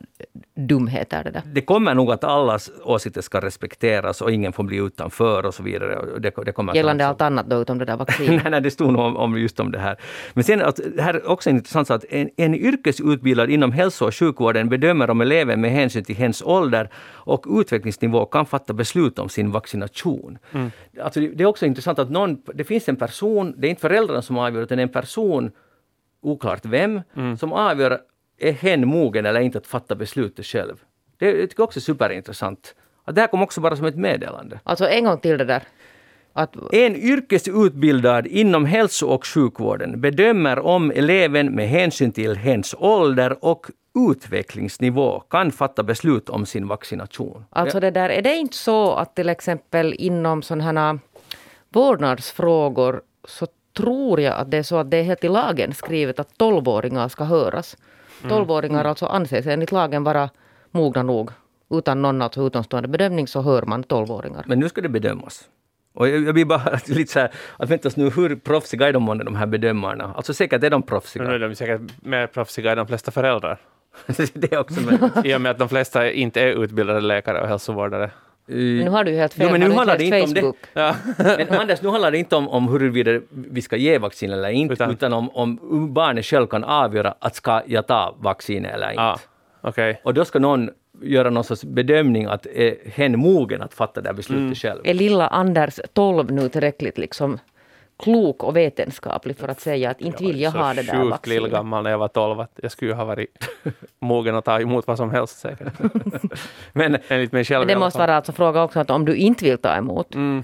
dumheter 0.55 1.23
det 1.23 1.31
där. 1.31 1.41
det 1.45 1.61
kommer 1.61 1.93
nog 1.93 2.11
att 2.11 2.23
allas 2.23 2.71
åsikter 2.83 3.21
ska 3.21 3.39
respekteras 3.41 4.21
och 4.21 4.31
ingen 4.31 4.53
får 4.53 4.63
bli 4.63 4.77
utanför 4.77 5.45
och 5.45 5.53
så 5.53 5.63
vidare. 5.63 5.97
Och 5.97 6.21
Det, 6.21 6.33
det 6.45 6.51
kommer 6.51 6.71
att- 6.71 6.75
Gällande 6.75 7.07
allt 7.07 7.21
annat 7.21 7.45
då 7.49 7.55
utom 7.61 7.77
det 7.77 7.85
där 7.85 7.97
vaccinet. 7.97 8.29
nej, 8.43 8.51
nej, 8.51 8.61
det 8.61 8.71
stod 8.71 8.93
nog 8.93 9.01
om, 9.05 9.17
om 9.17 9.37
just 9.39 9.59
om 9.59 9.71
det 9.71 9.79
här. 9.79 9.97
Men 10.33 10.43
sen, 10.43 10.61
att, 10.61 10.79
det 10.95 11.01
här 11.01 11.13
är 11.13 11.29
också 11.29 11.49
en 11.49 11.55
intressant 11.55 11.87
sak, 11.87 11.95
att 12.03 12.11
en, 12.11 12.29
en 12.37 12.55
yrkesutbildad 12.55 13.49
inom 13.49 13.71
hälso 13.71 14.05
och 14.07 14.15
sjukvården 14.15 14.69
bedömer 14.69 15.09
om 15.09 15.21
eleven 15.21 15.61
med 15.61 15.71
hänsyn 15.71 16.03
till 16.03 16.15
hens 16.15 16.41
ålder 16.45 16.89
och 17.07 17.45
utvecklingsnivå 17.49 18.25
kan 18.25 18.45
fatta 18.45 18.73
beslut 18.73 19.19
om 19.19 19.29
sin 19.29 19.51
vaccination. 19.51 20.37
Alltså, 21.03 21.19
det, 21.19 21.27
det 21.27 21.43
är 21.43 21.47
också 21.47 21.65
intressant 21.65 21.99
att 21.99 22.09
någon, 22.09 22.41
det 22.53 22.63
finns 22.63 22.89
en 22.89 22.95
person, 22.95 23.53
det 23.57 23.67
är 23.67 23.69
inte 23.69 23.81
föräldrarna 23.81 24.21
som 24.21 24.37
avgör, 24.37 24.61
utan 24.61 24.79
en 24.79 24.89
person, 24.89 25.51
oklart 26.21 26.65
vem, 26.65 27.01
som 27.39 27.53
avgör 27.53 27.99
är 28.47 28.51
hen 28.51 28.87
mogen 28.87 29.25
eller 29.25 29.39
inte 29.39 29.57
att 29.57 29.67
fatta 29.67 29.95
beslutet 29.95 30.45
själv. 30.45 30.75
Det, 31.17 31.31
det 31.31 31.47
tycker 31.47 31.61
jag 31.61 31.67
också 31.67 31.79
är 31.79 31.81
superintressant. 31.81 32.75
Att 33.05 33.15
det 33.15 33.21
här 33.21 33.27
kom 33.27 33.41
också 33.41 33.61
bara 33.61 33.75
som 33.75 33.85
ett 33.85 33.95
meddelande. 33.95 34.59
Alltså 34.63 34.87
en 34.87 35.03
gång 35.03 35.17
till 35.17 35.37
det 35.37 35.45
där. 35.45 35.63
Att, 36.33 36.55
En 36.73 36.95
yrkesutbildad 36.95 38.27
inom 38.27 38.65
hälso 38.65 39.07
och 39.07 39.25
sjukvården 39.25 40.01
bedömer 40.01 40.59
om 40.59 40.91
eleven 40.91 41.55
med 41.55 41.69
hänsyn 41.69 42.11
till 42.11 42.35
hens 42.35 42.75
ålder 42.77 43.45
och 43.45 43.67
utvecklingsnivå 44.09 45.19
kan 45.19 45.51
fatta 45.51 45.83
beslut 45.83 46.29
om 46.29 46.45
sin 46.45 46.67
vaccination. 46.67 47.45
Alltså 47.49 47.79
det 47.79 47.91
där, 47.91 48.09
är 48.09 48.21
det 48.21 48.35
inte 48.35 48.57
så 48.57 48.93
att 48.93 49.15
till 49.15 49.29
exempel 49.29 49.93
inom 49.97 50.41
sådana 50.41 50.63
här 50.81 50.99
vårdnadsfrågor 51.69 53.01
så 53.27 53.47
tror 53.77 54.21
jag 54.21 54.33
att 54.33 54.51
det 54.51 54.57
är 54.57 54.63
så 54.63 54.77
att 54.77 54.91
det 54.91 54.97
är 54.97 55.03
helt 55.03 55.23
i 55.23 55.29
lagen 55.29 55.73
skrivet 55.73 56.19
att 56.19 56.37
tolvåringar 56.37 57.07
ska 57.07 57.23
höras. 57.23 57.77
Tolvåringar 58.29 58.79
mm. 58.79 58.89
alltså 58.89 59.05
anses 59.05 59.47
enligt 59.47 59.71
lagen 59.71 60.03
vara 60.03 60.29
mogna 60.71 61.03
nog. 61.03 61.31
Utan 61.69 62.01
någon 62.01 62.21
alltså 62.21 62.47
utomstående 62.47 62.89
bedömning 62.89 63.27
så 63.27 63.41
hör 63.41 63.61
man 63.61 63.83
tolvåringar. 63.83 64.43
Men 64.47 64.59
nu 64.59 64.69
ska 64.69 64.81
det 64.81 64.89
bedömas. 64.89 65.49
Och 65.93 66.07
jag, 66.07 66.23
jag 66.23 66.33
blir 66.33 66.45
bara 66.45 66.79
lite 66.85 67.11
så 67.11 67.19
här, 67.19 67.31
att 67.57 67.69
vänta 67.69 67.89
nu, 67.95 68.09
hur 68.09 68.35
proffsiga 68.35 68.87
är 68.87 68.93
de, 68.93 69.17
de 69.17 69.35
här 69.35 69.45
bedömarna? 69.45 70.13
Alltså 70.15 70.33
säkert 70.33 70.63
är 70.63 70.69
de 70.69 70.83
proffsiga. 70.83 71.23
Nu 71.23 71.33
är 71.33 71.39
de 71.39 71.55
säkert 71.55 71.81
mer 72.01 72.27
proffsiga 72.27 72.71
än 72.71 72.77
de 72.77 72.87
flesta 72.87 73.11
föräldrar. 73.11 73.59
det 74.33 74.53
är 74.53 74.57
också 74.57 74.81
möjligt. 74.81 75.25
I 75.25 75.35
och 75.35 75.41
med 75.41 75.51
att 75.51 75.57
de 75.57 75.69
flesta 75.69 76.11
inte 76.11 76.41
är 76.41 76.63
utbildade 76.63 77.01
läkare 77.01 77.41
och 77.41 77.47
hälsovårdare. 77.47 78.11
Men 78.45 78.77
nu 78.77 78.89
har 78.89 79.03
du 79.03 79.11
ju 79.11 79.17
helt 79.17 79.33
fel. 79.33 79.45
Jo, 79.45 79.51
men 79.51 79.69
nu 79.69 79.75
handlar 79.75 79.97
det 79.97 80.03
inte 80.03 80.19
Facebook. 80.19 80.43
om 80.43 80.53
det. 80.73 80.81
Ja. 80.81 80.95
men 81.37 81.59
Anders, 81.59 81.81
nu 81.81 81.89
handlar 81.89 82.11
det 82.11 82.17
inte 82.17 82.35
om, 82.35 82.47
om 82.47 82.67
huruvida 82.67 83.21
vi 83.29 83.61
ska 83.61 83.75
ge 83.77 83.97
vaccin 83.97 84.31
eller 84.31 84.49
inte, 84.49 84.73
utan, 84.73 84.91
utan 84.91 85.13
om, 85.13 85.29
om 85.29 85.93
barnet 85.93 86.25
själv 86.25 86.47
kan 86.47 86.63
avgöra 86.63 87.15
att 87.19 87.35
ska 87.35 87.61
jag 87.65 87.87
ta 87.87 88.15
vaccin 88.19 88.65
eller 88.65 88.89
inte. 88.89 89.01
Ah, 89.01 89.19
okay. 89.61 89.95
Och 90.03 90.13
då 90.13 90.25
ska 90.25 90.39
någon 90.39 90.69
göra 91.01 91.29
någon 91.29 91.43
sorts 91.43 91.63
bedömning 91.63 92.25
att 92.25 92.45
är 92.45 92.75
hen 92.89 93.19
mogen 93.19 93.61
att 93.61 93.73
fatta 93.73 94.01
det 94.01 94.09
här 94.09 94.13
beslutet 94.13 94.41
mm. 94.41 94.55
själv. 94.55 94.81
Är 94.83 94.93
lilla 94.93 95.27
Anders 95.27 95.79
12 95.93 96.31
nu 96.31 96.49
tillräckligt 96.49 96.97
liksom 96.97 97.39
klok 98.03 98.43
och 98.43 98.55
vetenskaplig 98.55 99.37
för 99.37 99.47
att 99.47 99.59
säga 99.61 99.89
att 99.89 100.01
inte 100.01 100.23
vill 100.23 100.41
jag 100.41 100.51
ha 100.51 100.73
det 100.73 100.81
där 100.81 101.03
vaccinet. 101.05 101.35
Jag 101.35 101.41
var 101.41 101.49
så 101.49 101.55
gammal 101.55 101.83
när 101.83 101.91
jag 101.91 101.97
var 101.97 102.07
12 102.07 102.39
att 102.39 102.59
jag 102.61 102.71
skulle 102.71 102.93
ha 102.93 103.05
varit 103.05 103.49
mogen 103.99 104.35
att 104.35 104.45
ta 104.45 104.59
emot 104.59 104.87
vad 104.87 104.97
som 104.97 105.11
helst 105.11 105.39
säkert. 105.39 105.73
men, 106.73 106.97
Enligt 107.07 107.31
mig 107.31 107.45
själv 107.45 107.59
men 107.59 107.67
det 107.67 107.79
måste 107.79 107.99
vara 107.99 108.15
alltså 108.15 108.31
fråga 108.31 108.63
också 108.63 108.79
att 108.79 108.89
om 108.89 109.05
du 109.05 109.15
inte 109.15 109.45
vill 109.45 109.57
ta 109.57 109.75
emot 109.75 110.15
mm. 110.15 110.43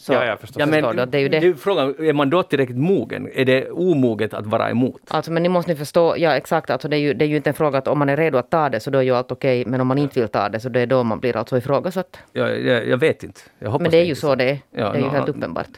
Så, 0.00 0.12
ja, 0.12 0.24
jag 0.24 0.40
förstår. 0.40 0.60
Ja, 0.60 0.66
men, 0.66 1.10
det 1.10 1.18
är 1.18 1.22
ju 1.22 1.28
det. 1.28 1.40
det 1.40 1.46
är 1.46 1.54
frågan, 1.54 1.94
är 1.98 2.12
man 2.12 2.30
då 2.30 2.42
tillräckligt 2.42 2.78
mogen? 2.78 3.28
Är 3.34 3.44
det 3.44 3.70
omoget 3.70 4.34
att 4.34 4.46
vara 4.46 4.70
emot? 4.70 5.00
Alltså, 5.08 5.32
men 5.32 5.42
ni 5.42 5.48
måste 5.48 5.70
ni 5.70 5.76
förstå, 5.76 6.14
ja 6.18 6.36
exakt, 6.36 6.70
alltså, 6.70 6.88
det, 6.88 6.96
är 6.96 7.00
ju, 7.00 7.14
det 7.14 7.24
är 7.24 7.26
ju 7.26 7.36
inte 7.36 7.50
en 7.50 7.54
fråga 7.54 7.78
att 7.78 7.88
om 7.88 7.98
man 7.98 8.08
är 8.08 8.16
redo 8.16 8.38
att 8.38 8.50
ta 8.50 8.68
det 8.68 8.80
så 8.80 8.90
då 8.90 8.98
är 8.98 9.02
ju 9.02 9.16
allt 9.16 9.32
okej, 9.32 9.64
men 9.66 9.80
om 9.80 9.86
man 9.86 9.98
inte 9.98 10.20
vill 10.20 10.28
ta 10.28 10.48
det 10.48 10.60
så 10.60 10.68
det 10.68 10.80
är 10.80 10.86
då 10.86 11.02
man 11.02 11.20
blir 11.20 11.36
alltså 11.36 11.58
ifrågasatt. 11.58 12.18
Ja, 12.32 12.48
jag, 12.48 12.88
jag 12.88 12.98
vet 12.98 13.22
inte. 13.24 13.40
Jag 13.58 13.80
men 13.80 13.90
det 13.90 13.96
är 13.96 14.04
ju 14.04 14.14
så 14.14 14.34
det 14.34 14.50
är. 14.50 14.58
Ja, 14.70 14.92
det 14.92 14.98
är 14.98 15.02
ju 15.02 15.08
helt 15.08 15.28
uppenbart. 15.28 15.68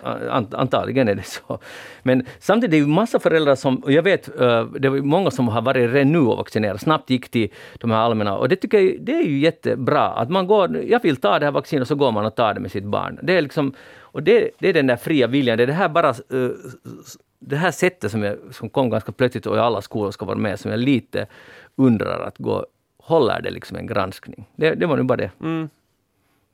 Antagligen 0.53 1.09
är 1.09 1.15
det 1.15 1.27
så. 1.27 1.59
Men 2.03 2.27
samtidigt 2.39 2.75
är 2.75 2.79
det 2.79 2.83
ju 2.83 2.87
massa 2.87 3.19
föräldrar 3.19 3.55
som, 3.55 3.77
och 3.77 3.93
jag 3.93 4.03
vet, 4.03 4.29
uh, 4.41 4.65
det 4.65 4.89
var 4.89 4.99
många 4.99 5.31
som 5.31 5.49
har 5.49 5.63
varit 5.63 5.93
redan 5.93 6.13
nu 6.13 6.19
och 6.19 6.37
vaccinerat, 6.37 6.81
snabbt 6.81 7.11
gick 7.11 7.31
till 7.31 7.49
de 7.75 7.91
här 7.91 7.99
allmänna, 7.99 8.37
och 8.37 8.49
det 8.49 8.57
tycker 8.57 8.79
jag 8.79 8.97
det 9.01 9.13
är 9.13 9.23
ju 9.23 9.39
jättebra, 9.39 10.09
att 10.09 10.31
man 10.31 10.47
går, 10.47 10.77
jag 10.77 11.03
vill 11.03 11.17
ta 11.17 11.39
det 11.39 11.45
här 11.45 11.53
vaccinet, 11.53 11.83
och 11.83 11.89
så 11.89 11.95
går 11.95 12.13
man 12.13 12.27
och 12.27 12.35
tar 12.35 12.55
det 12.55 12.61
med 12.61 12.71
sitt 12.71 12.85
barn. 12.85 13.19
Det 13.23 13.37
är 13.37 13.43
liksom 13.43 13.75
och 14.13 14.23
det, 14.23 14.51
det 14.59 14.69
är 14.69 14.73
den 14.73 14.87
där 14.87 14.97
fria 14.97 15.27
viljan, 15.27 15.57
det 15.57 15.63
är 15.63 15.67
det 15.67 15.73
här 15.73 15.89
bara 15.89 16.15
uh, 16.35 16.51
det 17.39 17.57
här 17.57 17.71
sättet 17.71 18.11
som, 18.11 18.23
jag, 18.23 18.39
som 18.51 18.69
kom 18.69 18.91
ganska 18.91 19.13
plötsligt 19.13 19.47
och 19.47 19.57
i 19.57 19.59
alla 19.59 19.83
skolor 19.83 20.11
ska 20.11 20.25
vara 20.25 20.39
med, 20.39 20.61
som 20.61 20.71
jag 20.71 20.81
lite 20.81 21.27
undrar 21.77 22.21
att 22.21 22.39
gå, 22.39 22.67
håller 22.99 23.43
det 23.43 23.51
liksom 23.51 23.77
en 23.77 23.87
granskning? 23.87 24.49
Det, 24.57 24.75
det 24.75 24.87
var 24.87 24.97
nu 24.97 25.03
bara 25.03 25.17
det. 25.17 25.31
Mm. 25.41 25.69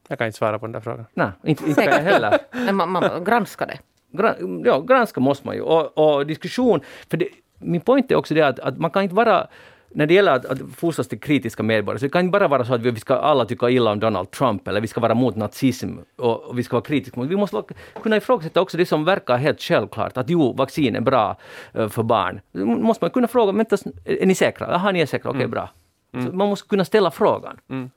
Jag 0.09 0.19
kan 0.19 0.27
inte 0.27 0.39
svara 0.39 0.59
på 0.59 0.67
den 0.67 0.73
där 0.73 0.81
frågan. 0.81 1.07
Nej, 1.15 1.31
inte, 1.45 1.69
inte 1.69 1.83
kan 1.83 1.93
jag 1.93 2.13
heller. 2.13 2.39
Men 2.53 2.77
man, 2.77 2.91
man 2.91 3.25
granskar 3.25 3.67
det. 3.67 3.79
Gran, 4.11 4.63
ja, 4.65 4.81
granska 4.81 5.21
måste 5.21 5.47
man 5.47 5.57
ju. 5.57 5.63
Och, 5.63 5.99
och 5.99 6.27
diskussion, 6.27 6.81
för 7.11 7.17
det, 7.17 7.29
min 7.59 7.81
poäng 7.81 8.05
är 8.09 8.17
också 8.17 8.35
det 8.35 8.43
att, 8.43 8.59
att 8.59 8.79
man 8.79 8.91
kan 8.91 9.03
inte 9.03 9.15
vara 9.15 9.47
när 9.91 10.07
det 10.07 10.15
gäller 10.15 10.33
att, 10.33 10.45
att 10.45 10.59
fostras 10.77 11.09
till 11.09 11.21
kritiska 11.21 11.63
medborgare, 11.63 11.99
så 11.99 12.07
det 12.07 12.11
kan 12.11 12.21
inte 12.21 12.33
bara 12.33 12.49
vara 12.49 12.65
så 12.65 12.75
att 12.75 12.81
vi 12.81 13.01
ska 13.01 13.15
alla 13.15 13.45
tycka 13.45 13.71
illa 13.71 13.91
om 13.91 14.01
Donald 14.01 14.31
Trump, 14.31 14.69
eller 14.69 14.81
vi 14.81 14.87
ska 14.87 15.01
vara 15.01 15.15
mot 15.15 15.37
nazism 15.37 15.89
och, 16.17 16.43
och 16.43 16.59
vi 16.59 16.63
ska 16.63 16.77
vara 16.77 16.85
kritiska 16.85 17.21
Vi 17.21 17.37
måste 17.37 17.63
kunna 18.03 18.17
ifrågasätta 18.17 18.61
också 18.61 18.77
det 18.77 18.87
som 18.87 19.05
verkar 19.05 19.37
helt 19.37 19.61
självklart, 19.61 20.17
att 20.17 20.31
jo, 20.31 20.53
vaccin 20.53 20.97
är 20.97 21.01
bra 21.01 21.37
uh, 21.77 21.89
för 21.89 22.03
barn. 22.03 22.41
Då 22.53 22.67
måste 22.67 23.05
man 23.05 23.11
kunna 23.11 23.29
fråga, 23.29 23.53
vänta, 23.53 23.77
är 24.05 24.27
ni 24.27 24.35
säkra? 24.35 24.67
Jaha, 24.71 24.93
ni 24.93 25.01
är 25.01 25.07
säkra, 25.07 25.31
okej, 25.31 25.37
okay, 25.37 25.45
mm. 25.45 25.51
bra. 25.51 25.71
Mm. 26.13 26.37
man 26.37 26.49
måste 26.49 26.69
kunna 26.69 26.85
ställa 26.85 27.11
frågan. 27.11 27.61
Mm. 27.69 27.91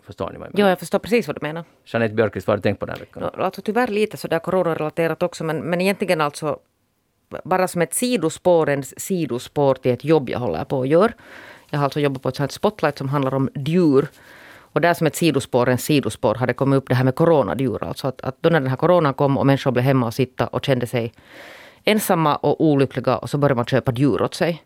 Förstår 0.00 0.30
ni 0.30 0.38
vad 0.38 0.46
jag 0.46 0.54
menar? 0.54 0.68
Ja, 0.68 0.68
jag 0.68 0.78
förstår 0.78 0.98
precis 0.98 1.26
vad 1.26 1.36
du 1.36 1.46
menar. 1.46 1.64
Jeanette 1.84 2.14
Björkqvist, 2.14 2.46
vad 2.46 2.52
har 2.52 2.56
du 2.56 2.62
tänkt 2.62 2.80
på 2.80 2.86
den 2.86 2.94
här 2.94 3.00
veckan? 3.00 3.30
Alltså 3.34 3.62
tyvärr 3.62 3.88
lite 3.88 4.16
sådär 4.16 4.38
coronarelaterat 4.38 5.22
också, 5.22 5.44
men, 5.44 5.58
men 5.58 5.80
egentligen 5.80 6.20
alltså 6.20 6.58
bara 7.44 7.68
som 7.68 7.82
ett 7.82 7.94
sidospår, 7.94 8.68
en 8.68 8.82
sidospår 8.82 9.74
till 9.74 9.92
ett 9.92 10.04
jobb 10.04 10.30
jag 10.30 10.38
håller 10.38 10.64
på 10.64 10.82
att 10.82 10.88
göra. 10.88 11.12
Jag 11.70 11.78
har 11.78 11.84
alltså 11.84 12.00
jobbat 12.00 12.22
på 12.22 12.28
ett 12.28 12.36
sånt 12.36 12.52
spotlight 12.52 12.98
som 12.98 13.08
handlar 13.08 13.34
om 13.34 13.48
djur. 13.54 14.08
Och 14.58 14.80
där 14.80 14.94
som 14.94 15.06
ett 15.06 15.16
sidospår, 15.16 15.68
en 15.68 15.78
sidospår, 15.78 16.34
hade 16.34 16.52
kommit 16.52 16.76
upp 16.76 16.88
det 16.88 16.94
här 16.94 17.04
med 17.04 17.14
coronadjur. 17.14 17.84
Alltså 17.84 18.08
att, 18.08 18.20
att 18.20 18.36
då 18.40 18.50
när 18.50 18.60
den 18.60 18.70
här 18.70 18.76
coronan 18.76 19.14
kom 19.14 19.38
och 19.38 19.46
människor 19.46 19.70
blev 19.70 19.84
hemma 19.84 20.06
och 20.06 20.14
sitta 20.14 20.46
och 20.46 20.64
kände 20.64 20.86
sig 20.86 21.12
ensamma 21.84 22.36
och 22.36 22.60
olyckliga 22.60 23.16
och 23.16 23.30
så 23.30 23.38
började 23.38 23.54
man 23.54 23.64
köpa 23.64 23.92
djur 23.92 24.22
åt 24.22 24.34
sig. 24.34 24.62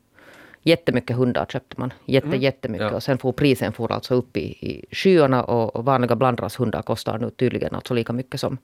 Jättemycket 0.62 1.16
hundar 1.16 1.46
köpte 1.46 1.81
man. 1.81 1.92
Jätte, 2.05 2.27
mm. 2.27 2.40
Jättemycket. 2.40 2.90
Ja. 2.90 2.96
Och 2.96 3.03
sen 3.03 3.18
får 3.18 3.33
prisen 3.33 3.73
for 3.73 3.92
alltså 3.92 4.14
upp 4.14 4.37
i, 4.37 4.40
i 4.40 4.85
skyarna 4.90 5.44
och, 5.44 5.77
och 5.77 5.85
vanliga 5.85 6.16
blandrashundar 6.16 6.83
kostar 6.83 7.18
nu 7.18 7.31
tydligen 7.31 7.75
alltså 7.75 7.94
lika 7.94 8.12
mycket 8.12 8.40
som 8.40 8.59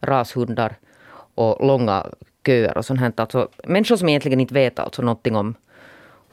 rashundar. 0.00 0.76
Och 1.34 1.66
långa 1.66 2.06
köer 2.46 2.78
och 2.78 2.84
sånt 2.84 3.00
här. 3.00 3.12
Alltså, 3.16 3.48
människor 3.64 3.96
som 3.96 4.08
egentligen 4.08 4.40
inte 4.40 4.54
vet 4.54 4.78
alltså 4.78 5.02
någonting 5.02 5.36
om, 5.36 5.54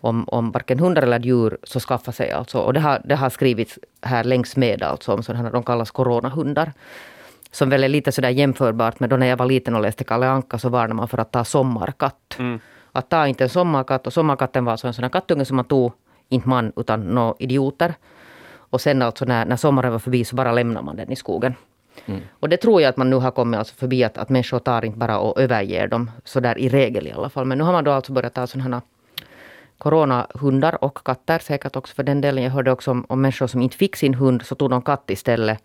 om, 0.01 0.25
om 0.27 0.51
varken 0.51 0.79
hundar 0.79 1.01
eller 1.01 1.19
djur 1.19 1.57
så 1.63 1.79
skaffa 1.79 2.11
sig 2.11 2.31
alltså. 2.31 2.59
Och 2.59 2.73
det 2.73 2.79
har, 2.79 3.01
det 3.05 3.15
har 3.15 3.29
skrivits 3.29 3.79
här 4.01 4.23
längs 4.23 4.55
med 4.55 4.83
alltså 4.83 5.13
om 5.13 5.23
sådana 5.23 5.49
de 5.49 5.63
kallas 5.63 5.91
coronahundar. 5.91 6.73
Som 7.51 7.69
väl 7.69 7.83
är 7.83 7.89
lite 7.89 8.11
sådär 8.11 8.29
jämförbart 8.29 8.99
med 8.99 9.09
då 9.09 9.17
när 9.17 9.27
jag 9.27 9.37
var 9.37 9.45
liten 9.45 9.75
och 9.75 9.81
läste 9.81 10.03
Kalle 10.03 10.27
Anka 10.27 10.57
så 10.57 10.69
varnade 10.69 10.93
man 10.93 11.07
för 11.07 11.17
att 11.17 11.31
ta 11.31 11.43
sommarkatt. 11.43 12.35
Mm. 12.39 12.59
Att 12.91 13.09
ta 13.09 13.27
inte 13.27 13.43
en 13.43 13.49
sommarkatt 13.49 14.07
och 14.07 14.13
sommarkatten 14.13 14.65
var 14.65 14.71
alltså 14.71 14.87
en 14.87 14.93
sån 14.93 15.03
här 15.03 15.09
kattunge 15.09 15.45
som 15.45 15.55
man 15.55 15.65
tog, 15.65 15.93
inte 16.29 16.49
man 16.49 16.73
utan 16.75 17.01
några 17.01 17.33
idioter. 17.39 17.93
Och 18.69 18.81
sen 18.81 19.01
alltså 19.01 19.25
när, 19.25 19.45
när 19.45 19.55
sommaren 19.55 19.91
var 19.91 19.99
förbi 19.99 20.25
så 20.25 20.35
bara 20.35 20.51
lämnar 20.51 20.81
man 20.81 20.95
den 20.95 21.11
i 21.11 21.15
skogen. 21.15 21.55
Mm. 22.05 22.21
Och 22.39 22.49
det 22.49 22.57
tror 22.57 22.81
jag 22.81 22.89
att 22.89 22.97
man 22.97 23.09
nu 23.09 23.15
har 23.15 23.31
kommit 23.31 23.57
alltså 23.57 23.75
förbi 23.75 24.03
att, 24.03 24.17
att 24.17 24.29
människor 24.29 24.59
tar 24.59 24.85
inte 24.85 24.97
bara 24.97 25.19
och 25.19 25.39
överger 25.41 25.87
dem, 25.87 26.11
så 26.23 26.39
där 26.39 26.57
i 26.57 26.69
regel 26.69 27.07
i 27.07 27.11
alla 27.11 27.29
fall. 27.29 27.45
Men 27.45 27.57
nu 27.57 27.63
har 27.63 27.71
man 27.71 27.83
då 27.83 27.91
alltså 27.91 28.11
börjat 28.11 28.33
ta 28.33 28.47
sådana 28.47 28.75
här 28.75 28.81
coronahundar 29.77 30.83
och 30.83 30.97
katter 31.05 31.39
säkert 31.39 31.75
också 31.75 31.95
för 31.95 32.03
den 32.03 32.21
delen. 32.21 32.43
Jag 32.43 32.51
hörde 32.51 32.71
också 32.71 32.91
om, 32.91 33.05
om 33.09 33.21
människor 33.21 33.47
som 33.47 33.61
inte 33.61 33.77
fick 33.77 33.95
sin 33.95 34.13
hund, 34.13 34.41
så 34.45 34.55
tog 34.55 34.69
de 34.69 34.81
katt 34.81 35.09
istället 35.09 35.63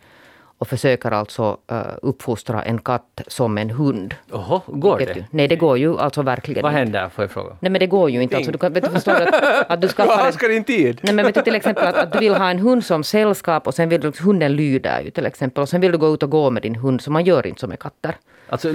och 0.63 0.69
försöker 0.69 1.11
alltså 1.11 1.57
uh, 1.73 1.79
uppfostra 2.03 2.63
en 2.63 2.79
katt 2.79 3.23
som 3.27 3.59
en 3.59 3.71
hund. 3.71 4.15
Jaha, 4.33 4.61
går 4.67 4.99
det? 4.99 5.15
Du? 5.15 5.25
Nej, 5.31 5.49
det 5.49 5.57
går 5.57 5.79
ju 5.79 5.99
alltså 5.99 6.23
verkligen 6.23 6.63
Vad 6.63 6.73
händer, 6.73 7.09
får 7.09 7.25
jag 7.25 7.31
fråga? 7.31 7.57
Nej, 7.61 7.71
men 7.71 7.79
det 7.79 7.87
går 7.87 8.11
ju 8.11 8.23
inte. 8.23 8.37
Alltså, 8.37 8.53
du 8.53 8.59
kan, 8.59 8.73
vet 8.73 8.85
du, 8.85 8.91
förstår 8.91 9.13
att, 9.13 9.71
att 9.71 9.81
du 9.81 9.89
ska... 9.89 10.07
Vad 10.07 10.35
ska 10.35 10.49
din 10.49 10.65
tid? 10.65 11.01
Nej, 11.03 11.15
men 11.15 11.27
vet 11.27 11.35
du 11.35 11.43
till 11.43 11.55
exempel 11.55 11.87
att, 11.87 11.95
att, 11.95 12.13
du 12.13 12.19
vill 12.19 12.35
ha 12.35 12.51
en 12.51 12.59
hund 12.59 12.85
som 12.85 13.05
sällskap 13.05 13.67
och 13.67 13.75
sen 13.75 13.89
vill 13.89 14.01
du, 14.01 14.13
hunden 14.21 14.57
lyder 14.57 15.01
ju 15.01 15.11
till 15.11 15.27
exempel 15.27 15.63
och 15.63 15.69
sen 15.69 15.81
vill 15.81 15.93
du 15.93 15.99
gå 15.99 16.15
ut 16.15 16.23
och 16.23 16.31
gå 16.31 16.51
med 16.51 16.63
din 16.63 16.75
hund, 16.75 17.01
så 17.01 17.11
man 17.11 17.25
gör 17.25 17.47
inte 17.47 17.61
som 17.61 17.69
med 17.69 17.79
katter. 17.79 18.15
Alltså, 18.49 18.69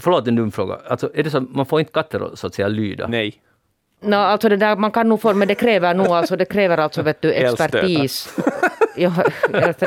förlåt 0.00 0.28
en 0.28 0.36
dum 0.36 0.52
fråga. 0.52 0.78
Alltså, 0.88 1.10
är 1.14 1.22
det 1.22 1.30
så 1.30 1.40
man 1.40 1.66
får 1.66 1.80
inte 1.80 1.92
katter 1.92 2.30
så 2.34 2.46
att 2.46 2.54
säga 2.54 2.68
lyda? 2.68 3.06
Nej. 3.06 3.34
No, 4.00 4.14
alltså 4.14 4.48
det 4.48 4.56
där, 4.56 4.76
man 4.76 4.90
kan 4.90 5.08
nog 5.08 5.20
få, 5.20 5.34
men 5.34 5.48
det 5.48 5.54
kräver 5.54 5.94
nog 5.94 6.06
alltså, 6.06 6.36
det 6.36 6.44
kräver 6.44 6.78
alltså 6.78 7.02
vet 7.02 7.22
du, 7.22 7.32
expertis. 7.32 8.36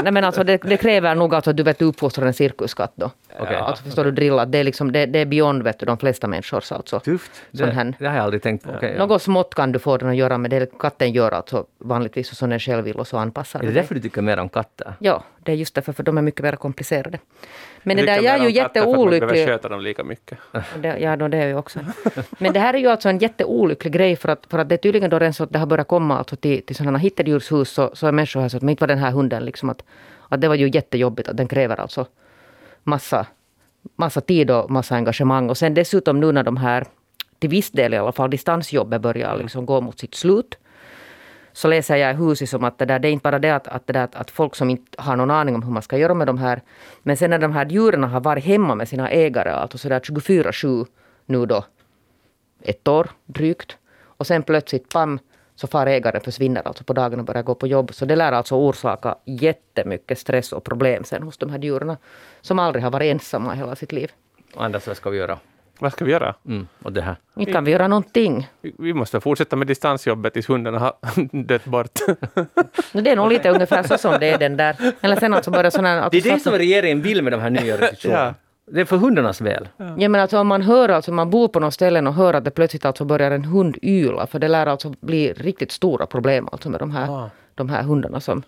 nej, 0.03 0.11
men 0.11 0.23
alltså 0.23 0.43
det, 0.43 0.57
det, 0.57 0.77
kräver 0.77 1.15
nog 1.15 1.35
alltså 1.35 1.49
att 1.49 1.57
du 1.57 1.63
vet 1.63 1.81
uppfostrar 1.81 2.25
en 2.25 2.33
cirkuskatt 2.33 2.91
då. 2.95 3.11
Okay. 3.39 3.55
Alltså 3.55 3.83
förstår 3.83 4.03
du 4.03 4.11
drillat, 4.11 4.51
det 4.51 4.57
är 4.57 4.63
liksom, 4.63 4.91
det, 4.91 5.05
det 5.05 5.19
är 5.19 5.25
beyond 5.25 5.63
vet 5.63 5.79
du, 5.79 5.85
de 5.85 5.97
flesta 5.97 6.27
människors 6.27 6.71
alltså. 6.71 6.99
Tufft, 6.99 7.31
det, 7.51 7.93
det 7.99 8.07
har 8.07 8.15
jag 8.15 8.23
aldrig 8.23 8.43
tänkt 8.43 8.65
på. 8.65 8.71
Okay, 8.71 8.97
Något 8.97 9.09
ja. 9.09 9.19
smått 9.19 9.55
kan 9.55 9.71
du 9.71 9.79
få 9.79 9.97
den 9.97 10.09
att 10.09 10.15
göra, 10.15 10.37
men 10.37 10.51
det 10.51 10.77
katten 10.79 11.11
gör 11.11 11.31
alltså 11.31 11.65
vanligtvis 11.77 12.37
som 12.37 12.49
den 12.49 12.59
själv 12.59 12.83
vill 12.83 12.95
och 12.95 13.07
så 13.07 13.17
anpassar 13.17 13.59
Är 13.59 13.67
det 13.67 13.71
därför 13.71 13.95
du 13.95 14.01
tycker 14.01 14.21
mer 14.21 14.37
om 14.37 14.49
katter? 14.49 14.93
Ja, 14.99 15.23
det 15.45 15.51
är 15.51 15.55
just 15.55 15.75
därför, 15.75 15.93
för 15.93 16.03
de 16.03 16.17
är 16.17 16.21
mycket 16.21 16.43
mer 16.43 16.55
komplicerade. 16.55 17.19
Men 17.83 17.97
det 17.97 18.05
där, 18.05 18.21
jag 18.21 18.35
är 18.35 18.43
ju 18.43 18.51
jätteolycklig. 18.51 19.37
Man 19.39 19.47
sköta 19.47 19.69
dem 19.69 19.81
lika 19.81 20.03
mycket. 20.03 20.37
Det, 20.81 20.97
ja, 20.99 21.15
då, 21.15 21.27
det 21.27 21.37
är 21.37 21.47
ju 21.47 21.57
också. 21.57 21.79
Men 22.37 22.53
det 22.53 22.59
här 22.59 22.73
är 22.73 22.77
ju 22.77 22.87
alltså 22.87 23.09
en 23.09 23.17
jätteolycklig 23.17 23.93
grej 23.93 24.15
för 24.15 24.29
att, 24.29 24.45
för 24.49 24.59
att 24.59 24.69
det 24.69 24.75
är 24.75 24.77
tydligen 24.77 25.09
då 25.09 25.19
redan 25.19 25.33
så 25.33 25.43
att 25.43 25.53
det 25.53 25.59
har 25.59 25.65
börjat 25.65 25.87
komma 25.87 26.17
alltså 26.17 26.35
till, 26.35 26.65
till 26.65 26.75
sådana 26.75 26.97
hittedjurshus 26.97 27.69
så, 27.69 27.91
så 27.93 28.07
är 28.07 28.11
människor 28.11 28.41
här 28.41 28.49
så 28.49 28.57
att 28.57 28.63
men 28.63 28.69
inte 28.69 28.81
var 28.81 28.87
den 28.87 28.97
här 28.97 29.11
hunden 29.11 29.45
liksom 29.45 29.69
att, 29.69 29.83
att 30.29 30.41
det 30.41 30.47
var 30.47 30.55
ju 30.55 30.69
jättejobbigt 30.69 31.29
att 31.29 31.37
den 31.37 31.47
kräver 31.47 31.79
alltså 31.79 32.07
massa, 32.83 33.25
massa 33.95 34.21
tid 34.21 34.51
och 34.51 34.71
massa 34.71 34.95
engagemang. 34.95 35.49
Och 35.49 35.57
sen 35.57 35.73
dessutom 35.73 36.19
nu 36.19 36.31
när 36.31 36.43
de 36.43 36.57
här, 36.57 36.85
till 37.39 37.49
viss 37.49 37.71
del 37.71 37.93
i 37.93 37.97
alla 37.97 38.11
fall, 38.11 38.29
distansjobbet 38.29 39.01
börjar 39.01 39.37
liksom 39.37 39.65
gå 39.65 39.81
mot 39.81 39.99
sitt 39.99 40.15
slut 40.15 40.57
så 41.55 41.67
läser 41.67 41.95
jag 41.95 42.13
i 42.13 42.17
huset 42.17 42.49
som 42.49 42.63
att 42.63 42.77
det, 42.77 42.85
där, 42.85 42.99
det 42.99 43.07
är 43.07 43.11
inte 43.11 43.23
bara 43.23 43.39
det 43.39 43.49
att, 43.49 43.67
att, 43.67 43.87
det 43.87 43.93
där, 43.93 44.09
att 44.13 44.31
folk 44.31 44.55
som 44.55 44.69
inte 44.69 45.01
har 45.01 45.15
någon 45.15 45.31
aning 45.31 45.55
om 45.55 45.63
hur 45.63 45.71
man 45.71 45.81
ska 45.81 45.97
göra 45.97 46.13
med 46.13 46.27
de 46.27 46.37
här. 46.37 46.61
Men 47.03 47.17
sen 47.17 47.29
när 47.29 47.39
de 47.39 47.51
här 47.51 47.65
djuren 47.65 48.03
har 48.03 48.19
varit 48.19 48.43
hemma 48.43 48.75
med 48.75 48.87
sina 48.87 49.09
ägare, 49.09 49.49
alltså 49.49 49.77
sådär 49.77 49.99
24-7 49.99 50.85
nu 51.25 51.45
då, 51.45 51.65
ett 52.61 52.87
år 52.87 53.09
drygt. 53.25 53.77
Och 54.17 54.27
sen 54.27 54.43
plötsligt, 54.43 54.89
pam, 54.89 55.19
så 55.55 55.67
far 55.67 55.87
ägaren 55.87 56.21
försvinner 56.21 56.67
alltså 56.67 56.83
på 56.83 56.93
dagen 56.93 57.19
och 57.19 57.25
börjar 57.25 57.43
gå 57.43 57.55
på 57.55 57.67
jobb. 57.67 57.93
Så 57.93 58.05
det 58.05 58.15
lär 58.15 58.31
alltså 58.31 58.55
orsaka 58.55 59.15
jättemycket 59.25 60.19
stress 60.19 60.53
och 60.53 60.63
problem 60.63 61.03
sen 61.03 61.23
hos 61.23 61.37
de 61.37 61.49
här 61.49 61.59
djuren 61.59 61.97
som 62.41 62.59
aldrig 62.59 62.83
har 62.83 62.91
varit 62.91 63.11
ensamma 63.11 63.53
i 63.53 63.57
hela 63.57 63.75
sitt 63.75 63.91
liv. 63.91 64.11
Anders, 64.55 64.87
vad 64.87 64.97
ska 64.97 65.09
vi 65.09 65.17
göra? 65.17 65.39
Vad 65.79 65.91
ska 65.93 66.05
vi 66.05 66.11
göra? 66.11 66.35
Mm, 66.47 66.67
och 66.83 66.93
det 66.93 67.01
här. 67.01 67.15
Inte 67.35 67.51
kan 67.51 67.63
vi 67.63 67.71
göra 67.71 67.87
någonting. 67.87 68.49
Vi- 68.61 68.93
måste 68.93 69.19
fortsätta 69.21 69.55
med 69.55 69.67
distansjobbet 69.67 70.33
tills 70.33 70.49
hundarna 70.49 70.79
har 70.79 70.93
dött 71.43 71.65
bort. 71.65 71.99
Det 72.91 73.11
är 73.11 73.15
nog 73.15 73.29
lite 73.29 73.49
ungefär 73.49 73.83
så 73.83 73.97
som 73.97 74.15
det 74.19 74.27
är 74.27 74.37
den 74.37 74.57
där. 74.57 74.75
Eller 75.01 75.15
sen 75.15 75.33
alltså 75.33 75.51
sån 75.71 75.85
här... 75.85 76.09
Det 76.11 76.17
är 76.17 76.21
det 76.33 76.39
som 76.39 76.53
regeringen 76.53 77.01
vill 77.01 77.21
med 77.21 77.33
de 77.33 77.41
här 77.41 77.49
nya 77.49 77.77
restriktionerna. 77.77 78.25
Ja. 78.25 78.33
Det 78.71 78.81
är 78.81 78.85
för 78.85 78.97
hundarnas 78.97 79.41
väl. 79.41 79.67
Ja 79.77 80.09
men 80.09 80.15
alltså 80.15 80.39
om 80.39 80.47
man 80.47 80.61
hör 80.61 80.89
alltså, 80.89 81.11
man 81.11 81.29
bor 81.29 81.47
på 81.47 81.59
något 81.59 81.73
ställe 81.73 82.01
och 82.01 82.13
hör 82.13 82.33
att 82.33 82.43
det 82.45 82.51
plötsligt 82.51 82.85
alltså 82.85 83.05
börjar 83.05 83.31
en 83.31 83.45
hund 83.45 83.77
yla, 83.81 84.27
för 84.27 84.39
det 84.39 84.47
lär 84.47 84.65
alltså 84.67 84.93
bli 85.01 85.33
riktigt 85.33 85.71
stora 85.71 86.05
problem 86.05 86.49
alltså 86.51 86.69
med 86.69 86.79
de 86.79 86.91
här, 86.91 87.09
Ah. 87.25 87.29
de 87.55 87.69
här 87.69 87.83
hundarna 87.83 88.19
som, 88.19 88.43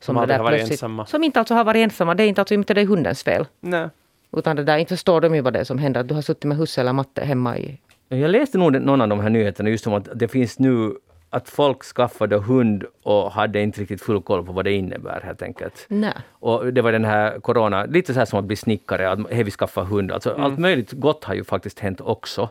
som, 0.00 0.16
aldrig 0.16 0.28
det 0.28 0.32
där 0.34 0.38
har 0.38 0.44
varit 0.44 0.58
plötsligt- 0.58 0.72
ensamma. 0.82 1.06
Som 1.06 1.24
inte 1.24 1.38
alltså 1.38 1.54
har 1.54 1.64
varit 1.64 1.84
ensamma. 1.84 2.14
Det 2.14 2.22
är 2.22 2.26
inte 2.26 2.40
alltså 2.40 2.54
inte 2.54 2.74
det 2.74 2.80
är 2.80 2.86
hundens 2.86 3.22
fel. 3.22 3.46
Nej. 3.60 3.88
Utan 4.36 4.56
det 4.56 4.64
där, 4.64 4.76
inte 4.78 4.94
förstår 4.94 5.20
de 5.20 5.34
ju 5.34 5.40
vad 5.40 5.52
det 5.52 5.58
är 5.58 5.64
som 5.64 5.78
händer. 5.78 6.00
Att 6.00 6.08
du 6.08 6.14
har 6.14 6.22
suttit 6.22 6.44
med 6.44 6.56
husse 6.56 6.80
eller 6.80 6.92
matte 6.92 7.24
hemma 7.24 7.58
i... 7.58 7.78
Jag 8.08 8.30
läste 8.30 8.58
nog 8.58 8.80
någon 8.80 9.00
av 9.00 9.08
de 9.08 9.20
här 9.20 9.30
nyheterna 9.30 9.70
just 9.70 9.86
om 9.86 9.94
att 9.94 10.08
det 10.14 10.28
finns 10.28 10.58
nu 10.58 10.94
att 11.30 11.48
folk 11.48 11.82
skaffade 11.84 12.36
hund 12.38 12.84
och 13.02 13.32
hade 13.32 13.60
inte 13.60 13.80
riktigt 13.80 14.02
full 14.02 14.22
koll 14.22 14.46
på 14.46 14.52
vad 14.52 14.64
det 14.64 14.72
innebär 14.72 15.20
helt 15.24 15.42
enkelt. 15.42 15.86
Nej. 15.88 16.12
Och 16.32 16.72
det 16.72 16.82
var 16.82 16.92
den 16.92 17.04
här 17.04 17.38
corona, 17.40 17.84
lite 17.84 18.12
så 18.14 18.18
här 18.18 18.26
som 18.26 18.38
att 18.38 18.44
bli 18.44 18.56
snickare, 18.56 19.10
att 19.10 19.18
hej 19.30 19.42
vi 19.44 19.50
skaffar 19.50 19.84
hund. 19.84 20.12
Alltså 20.12 20.34
allt 20.38 20.58
möjligt 20.58 20.92
gott 20.92 21.24
har 21.24 21.34
ju 21.34 21.44
faktiskt 21.44 21.78
hänt 21.78 22.00
också. 22.00 22.48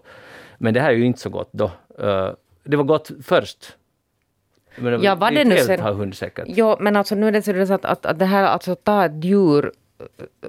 Men 0.57 0.73
det 0.73 0.79
här 0.79 0.89
är 0.89 0.93
ju 0.95 1.05
inte 1.05 1.19
så 1.19 1.29
gott 1.29 1.49
då. 1.51 1.71
Eh, 1.99 2.29
det 2.63 2.77
var 2.77 2.83
gott 2.83 3.11
först. 3.23 3.75
Men 4.75 5.01
Ja, 5.01 5.15
var 5.15 5.31
är 5.31 5.35
det 5.35 5.43
nu 5.43 5.57
sen- 5.57 5.75
att 5.75 5.79
ha 5.85 5.91
hund 5.91 6.15
säkert. 6.15 6.45
Jo, 6.47 6.75
men 6.79 6.95
alltså 6.95 7.15
nu 7.15 7.27
är 7.27 7.31
det 7.31 7.67
så 7.67 7.73
att, 7.73 7.85
att, 7.85 8.05
att 8.05 8.19
det 8.19 8.25
här 8.25 8.43
alltså 8.43 8.75
ta 8.75 9.05
ett 9.05 9.23
djur 9.23 9.71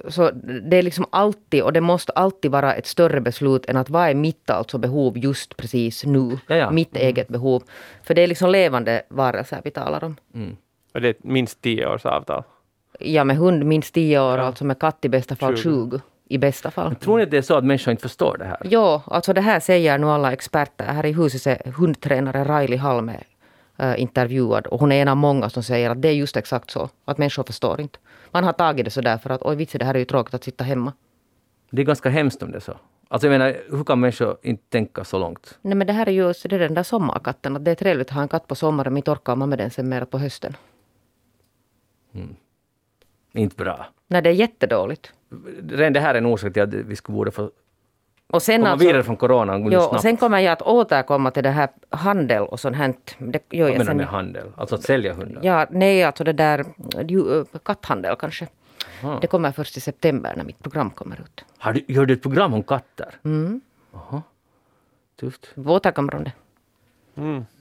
så 0.07 0.31
det 0.69 0.77
är 0.77 0.81
liksom 0.81 1.05
alltid, 1.09 1.63
och 1.63 1.73
det 1.73 1.81
måste 1.81 2.11
alltid 2.11 2.51
vara 2.51 2.75
ett 2.75 2.87
större 2.87 3.21
beslut 3.21 3.65
än 3.65 3.77
att 3.77 3.89
vad 3.89 4.09
är 4.09 4.13
mitt 4.15 4.49
alltså 4.49 4.77
behov 4.77 5.17
just 5.17 5.57
precis 5.57 6.05
nu? 6.05 6.37
Ja, 6.47 6.55
ja. 6.55 6.71
Mitt 6.71 6.95
eget 6.95 7.27
behov. 7.27 7.63
För 8.03 8.13
det 8.13 8.21
är 8.21 8.27
liksom 8.27 8.49
levande 8.49 9.03
varelser 9.09 9.61
vi 9.63 9.71
talar 9.71 10.03
om. 10.03 10.15
Och 10.93 11.01
det 11.01 11.07
är 11.09 11.15
minst 11.21 11.61
tio 11.61 11.87
års 11.87 12.05
avtal. 12.05 12.43
Ja, 12.99 13.23
med 13.23 13.37
hund 13.37 13.65
minst 13.65 13.93
10 13.93 14.19
år, 14.19 14.37
alltså 14.37 14.65
med 14.65 14.79
katt 14.79 15.05
i 15.05 15.09
bästa 15.09 15.35
fall 15.35 15.57
20. 15.57 16.01
I 16.27 16.37
bästa 16.37 16.71
fall. 16.71 16.95
Tror 16.95 17.17
ni 17.17 17.23
att 17.23 17.31
det 17.31 17.37
är 17.37 17.41
så 17.41 17.57
att 17.57 17.65
människor 17.65 17.91
inte 17.91 18.01
förstår 18.01 18.37
det 18.37 18.45
här? 18.45 18.57
Jo, 18.63 19.01
alltså 19.05 19.33
det 19.33 19.41
här 19.41 19.59
säger 19.59 19.97
nu 19.97 20.07
alla 20.07 20.33
experter. 20.33 20.85
Här 20.85 21.05
i 21.05 21.11
huset 21.11 21.65
är 21.65 21.71
hundtränare 21.71 22.43
Riley 22.43 22.77
Halme 22.77 23.23
äh, 23.77 24.01
intervjuad 24.01 24.67
och 24.67 24.79
hon 24.79 24.91
är 24.91 25.01
en 25.01 25.07
av 25.07 25.17
många 25.17 25.49
som 25.49 25.63
säger 25.63 25.89
att 25.89 26.01
det 26.01 26.07
är 26.07 26.13
just 26.13 26.37
exakt 26.37 26.71
så. 26.71 26.89
Att 27.05 27.17
människor 27.17 27.43
förstår 27.43 27.81
inte. 27.81 27.99
Man 28.33 28.43
har 28.43 28.53
tagit 28.53 28.85
det 28.85 28.91
så 28.91 29.01
där 29.01 29.17
för 29.17 29.29
att 29.29 29.41
oj 29.41 29.55
vitsi, 29.55 29.77
det 29.77 29.85
här 29.85 29.93
är 29.93 29.99
ju 29.99 30.05
tråkigt 30.05 30.33
att 30.33 30.43
sitta 30.43 30.63
hemma. 30.63 30.93
Det 31.69 31.81
är 31.81 31.85
ganska 31.85 32.09
hemskt 32.09 32.43
om 32.43 32.51
det 32.51 32.57
är 32.57 32.59
så. 32.59 32.77
Alltså 33.07 33.27
jag 33.27 33.31
menar, 33.31 33.57
hur 33.69 33.83
kan 33.83 33.99
människor 33.99 34.37
inte 34.41 34.63
tänka 34.69 35.03
så 35.03 35.19
långt? 35.19 35.59
Nej 35.61 35.75
men 35.75 35.87
det 35.87 35.93
här 35.93 36.07
är 36.07 36.11
ju 36.11 36.33
det 36.43 36.55
är 36.55 36.59
den 36.59 36.73
där 36.73 36.83
sommarkatten. 36.83 37.55
Att 37.55 37.65
det 37.65 37.71
är 37.71 37.75
trevligt 37.75 38.07
att 38.07 38.13
ha 38.13 38.21
en 38.21 38.27
katt 38.27 38.47
på 38.47 38.55
sommaren 38.55 38.93
men 38.93 39.03
orkar 39.05 39.35
man 39.35 39.49
med 39.49 39.57
den 39.57 39.71
sen 39.71 39.89
mer 39.89 40.05
på 40.05 40.17
hösten. 40.17 40.57
Inte 43.33 43.55
bra. 43.55 43.85
Nej, 44.07 44.21
det 44.21 44.29
är 44.29 44.33
jättedåligt. 44.33 45.13
Redan 45.69 45.93
det 45.93 45.99
här 45.99 46.13
är 46.13 46.17
en 46.17 46.25
orsak 46.25 46.53
till 46.53 46.61
att 46.61 46.73
vi 46.73 46.95
skulle 46.95 47.15
borde 47.15 47.31
få 47.31 47.51
Och 48.33 48.41
sen 48.41 48.61
komma 48.61 48.71
alltså, 48.71 48.87
vidare 48.87 49.03
från 49.03 49.17
corona 49.17 49.57
nu 49.57 49.69
jo, 49.71 49.79
och 49.79 50.01
sen 50.01 50.17
kommer 50.17 50.39
jag 50.39 50.53
att 50.53 50.61
återkomma 50.61 51.31
till 51.31 51.43
det 51.43 51.49
här 51.49 51.69
handel 51.89 52.43
och 52.43 52.59
sånt 52.59 52.75
här. 52.75 52.93
Det 53.17 53.39
gör 53.49 53.69
Vad 53.69 53.77
menar 53.77 53.91
du 53.91 53.97
med 53.97 54.07
handel? 54.07 54.47
Alltså 54.55 54.75
att 54.75 54.83
sälja 54.83 55.13
hundar? 55.13 55.41
Ja, 55.43 55.67
nej, 55.69 56.03
alltså 56.03 56.23
det 56.23 56.33
där 56.33 56.65
ju, 57.07 57.45
katthandel 57.65 58.15
kanske. 58.15 58.47
Ah. 59.03 59.19
Det 59.21 59.27
kommer 59.27 59.51
först 59.51 59.77
i 59.77 59.79
september 59.79 60.33
när 60.37 60.43
mitt 60.43 60.59
program 60.59 60.89
kommer 60.89 61.15
ut. 61.15 61.45
Har 61.57 61.73
du, 61.73 61.85
gör 61.87 62.05
du 62.05 62.13
ett 62.13 62.21
program 62.21 62.53
om 62.53 62.63
katter? 62.63 63.09
Mm. 63.23 63.61
Jaha. 63.93 64.21
Tufft. 65.19 65.51
Vi 65.55 65.69
återkommer 65.69 66.15
om 66.15 66.23
det. 66.23 66.33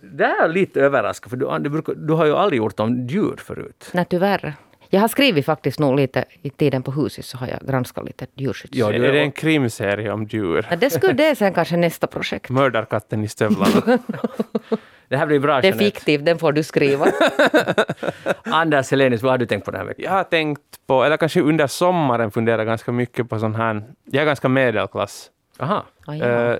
Det 0.00 0.24
är 0.24 0.48
lite 0.48 0.80
överraskad 0.80 1.30
för 1.30 1.36
du, 1.36 1.58
du, 1.58 1.70
brukar, 1.70 1.94
du 1.94 2.12
har 2.12 2.26
ju 2.26 2.36
aldrig 2.36 2.58
gjort 2.58 2.80
om 2.80 3.06
djur 3.06 3.36
förut. 3.36 3.90
Nej, 3.92 4.06
tyvärr. 4.10 4.54
Jag 4.94 5.00
har 5.00 5.08
skrivit 5.08 5.46
faktiskt 5.46 5.78
nog 5.78 5.96
lite 5.96 6.24
i 6.42 6.50
tiden 6.50 6.82
på 6.82 6.90
huset 6.92 7.24
så 7.24 7.38
har 7.38 7.46
jag 7.48 7.58
granskat 7.68 8.04
lite 8.04 8.26
djurskydds... 8.34 8.76
Ja, 8.78 8.92
är 8.92 8.98
det 8.98 9.08
är- 9.08 9.14
en 9.22 9.32
krimserie 9.32 10.12
om 10.12 10.24
djur? 10.24 10.66
Ja, 10.70 10.76
det 10.76 10.90
skulle 10.90 11.12
det 11.12 11.36
sen 11.36 11.54
kanske 11.54 11.76
nästa 11.86 12.06
projekt. 12.06 12.50
Mördarkatten 12.50 13.24
i 13.24 13.28
stövlarna. 13.28 13.98
Det 15.08 15.16
här 15.16 15.26
blir 15.26 15.38
bra 15.40 15.52
Det 15.60 15.68
är 15.68 15.72
Jeanette. 15.72 15.84
fiktivt, 15.84 16.24
den 16.24 16.38
får 16.38 16.52
du 16.52 16.62
skriva. 16.62 17.06
Anders 18.42 18.90
Helenius, 18.90 19.22
vad 19.22 19.30
har 19.32 19.38
du 19.38 19.46
tänkt 19.46 19.64
på 19.64 19.70
den 19.70 19.80
här 19.80 19.86
veckan? 19.86 20.04
Jag 20.04 20.10
har 20.12 20.24
tänkt 20.24 20.60
på, 20.86 21.04
eller 21.04 21.16
kanske 21.16 21.40
under 21.40 21.66
sommaren 21.66 22.30
funderat 22.30 22.66
ganska 22.66 22.92
mycket 22.92 23.28
på 23.28 23.38
sån 23.38 23.54
här, 23.54 23.82
jag 24.04 24.22
är 24.22 24.26
ganska 24.26 24.48
medelklass. 24.48 25.30
Aha. 25.58 25.84
Ah, 26.06 26.14
ja. 26.14 26.24
Eh, 26.26 26.58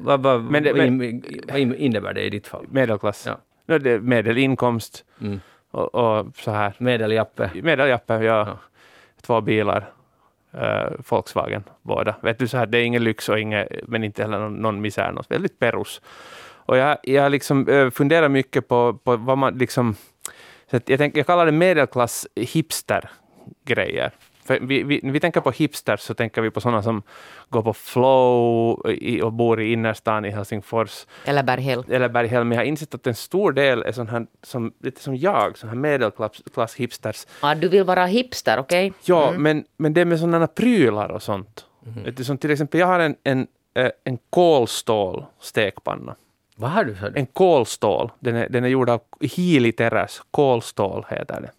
Vad, 0.00 0.42
Men 0.44 0.62
det- 0.62 1.76
innebär 1.78 2.12
det 2.14 2.22
i 2.22 2.30
ditt 2.30 2.46
fall? 2.46 2.66
Medelklass. 2.70 3.26
Ja. 3.26 3.38
No, 3.78 4.00
medelinkomst 4.00 5.04
Mm. 5.20 5.40
Och, 5.70 5.94
och 5.94 6.26
så 6.36 6.50
här. 6.50 6.72
Medeljappe? 6.78 7.50
Medeljappe, 7.62 8.14
ja. 8.14 8.20
Ja. 8.46 8.58
Två 9.22 9.40
bilar. 9.40 9.92
eh, 10.52 10.90
Volkswagen 11.08 11.64
båda. 11.82 12.16
Vet 12.22 12.38
du, 12.38 12.48
så 12.48 12.56
här, 12.56 12.66
det 12.66 12.78
är 12.78 12.82
ingen 12.82 13.04
lyx 13.04 13.28
och 13.28 13.38
inget, 13.40 13.68
men 13.88 14.04
inte 14.04 14.22
heller 14.22 14.38
någon, 14.38 14.54
någon 14.54 14.80
misär. 14.80 15.12
Något 15.12 15.30
väldigt 15.30 15.58
perus. 15.58 16.00
Och 16.66 16.76
jag, 16.76 16.98
jag 17.02 17.32
liksom, 17.32 17.68
eh, 17.68 17.90
funderar 17.90 18.28
mycket 18.28 18.68
på, 18.68 18.94
på 18.94 19.16
vad 19.16 19.38
man 19.38 19.58
liksom... 19.58 19.94
Så 20.70 20.80
jag, 20.86 20.98
tänk, 20.98 21.16
jag 21.16 21.26
kallar 21.26 21.46
det 21.46 21.52
medelklass 21.52 22.26
hipster-grejer. 22.36 24.10
För 24.50 24.60
vi, 24.60 24.82
vi, 24.82 25.00
när 25.02 25.12
vi 25.12 25.20
tänker 25.20 25.40
på 25.40 25.50
hipsters 25.50 26.00
så 26.00 26.14
tänker 26.14 26.42
vi 26.42 26.50
på 26.50 26.60
sådana 26.60 26.82
som 26.82 27.02
går 27.48 27.62
på 27.62 27.72
flow 27.72 28.90
i, 28.90 29.22
och 29.22 29.32
bor 29.32 29.60
i 29.60 29.72
innerstan 29.72 30.24
i 30.24 30.30
Helsingfors 30.30 31.06
Eller 31.24 31.42
Berghäll. 31.42 31.84
eller 31.88 32.08
Berghelm. 32.08 32.48
Men 32.48 32.56
jag 32.56 32.64
har 32.64 32.68
insett 32.68 32.94
att 32.94 33.06
en 33.06 33.14
stor 33.14 33.52
del 33.52 33.82
är 33.82 33.92
sån 33.92 34.08
här, 34.08 34.26
som, 34.42 34.72
lite 34.82 35.00
som 35.02 35.16
jag, 35.16 35.58
sån 35.58 35.68
här 35.68 35.76
medelklass 35.76 36.74
hipsters. 36.76 37.26
Ah, 37.40 37.54
du 37.54 37.68
vill 37.68 37.84
vara 37.84 38.06
hipster, 38.06 38.58
okej? 38.58 38.92
Ja, 39.04 39.32
men, 39.36 39.64
men 39.76 39.94
det 39.94 40.00
är 40.00 40.04
med 40.04 40.20
sådana 40.20 40.46
prylar 40.46 41.08
och 41.08 41.22
sånt. 41.22 41.66
Du, 42.16 42.24
som 42.24 42.38
till 42.38 42.50
exempel, 42.50 42.80
jag 42.80 42.86
har 42.86 43.00
en, 43.00 43.16
en, 43.24 43.46
eh, 43.74 43.90
en 44.04 44.18
kolstål 44.30 45.24
stekpanna. 45.40 46.14
Vad 46.56 46.70
har 46.70 46.84
du 46.84 46.94
för 46.94 47.12
En 47.16 47.26
kolstål. 47.26 48.10
Den 48.18 48.36
är, 48.36 48.48
den 48.48 48.64
är 48.64 48.68
gjord 48.68 48.90
av 48.90 49.00
Hiiliteräs. 49.20 50.22
Kolstål 50.30 51.06
heter 51.10 51.40
det. 51.40 51.50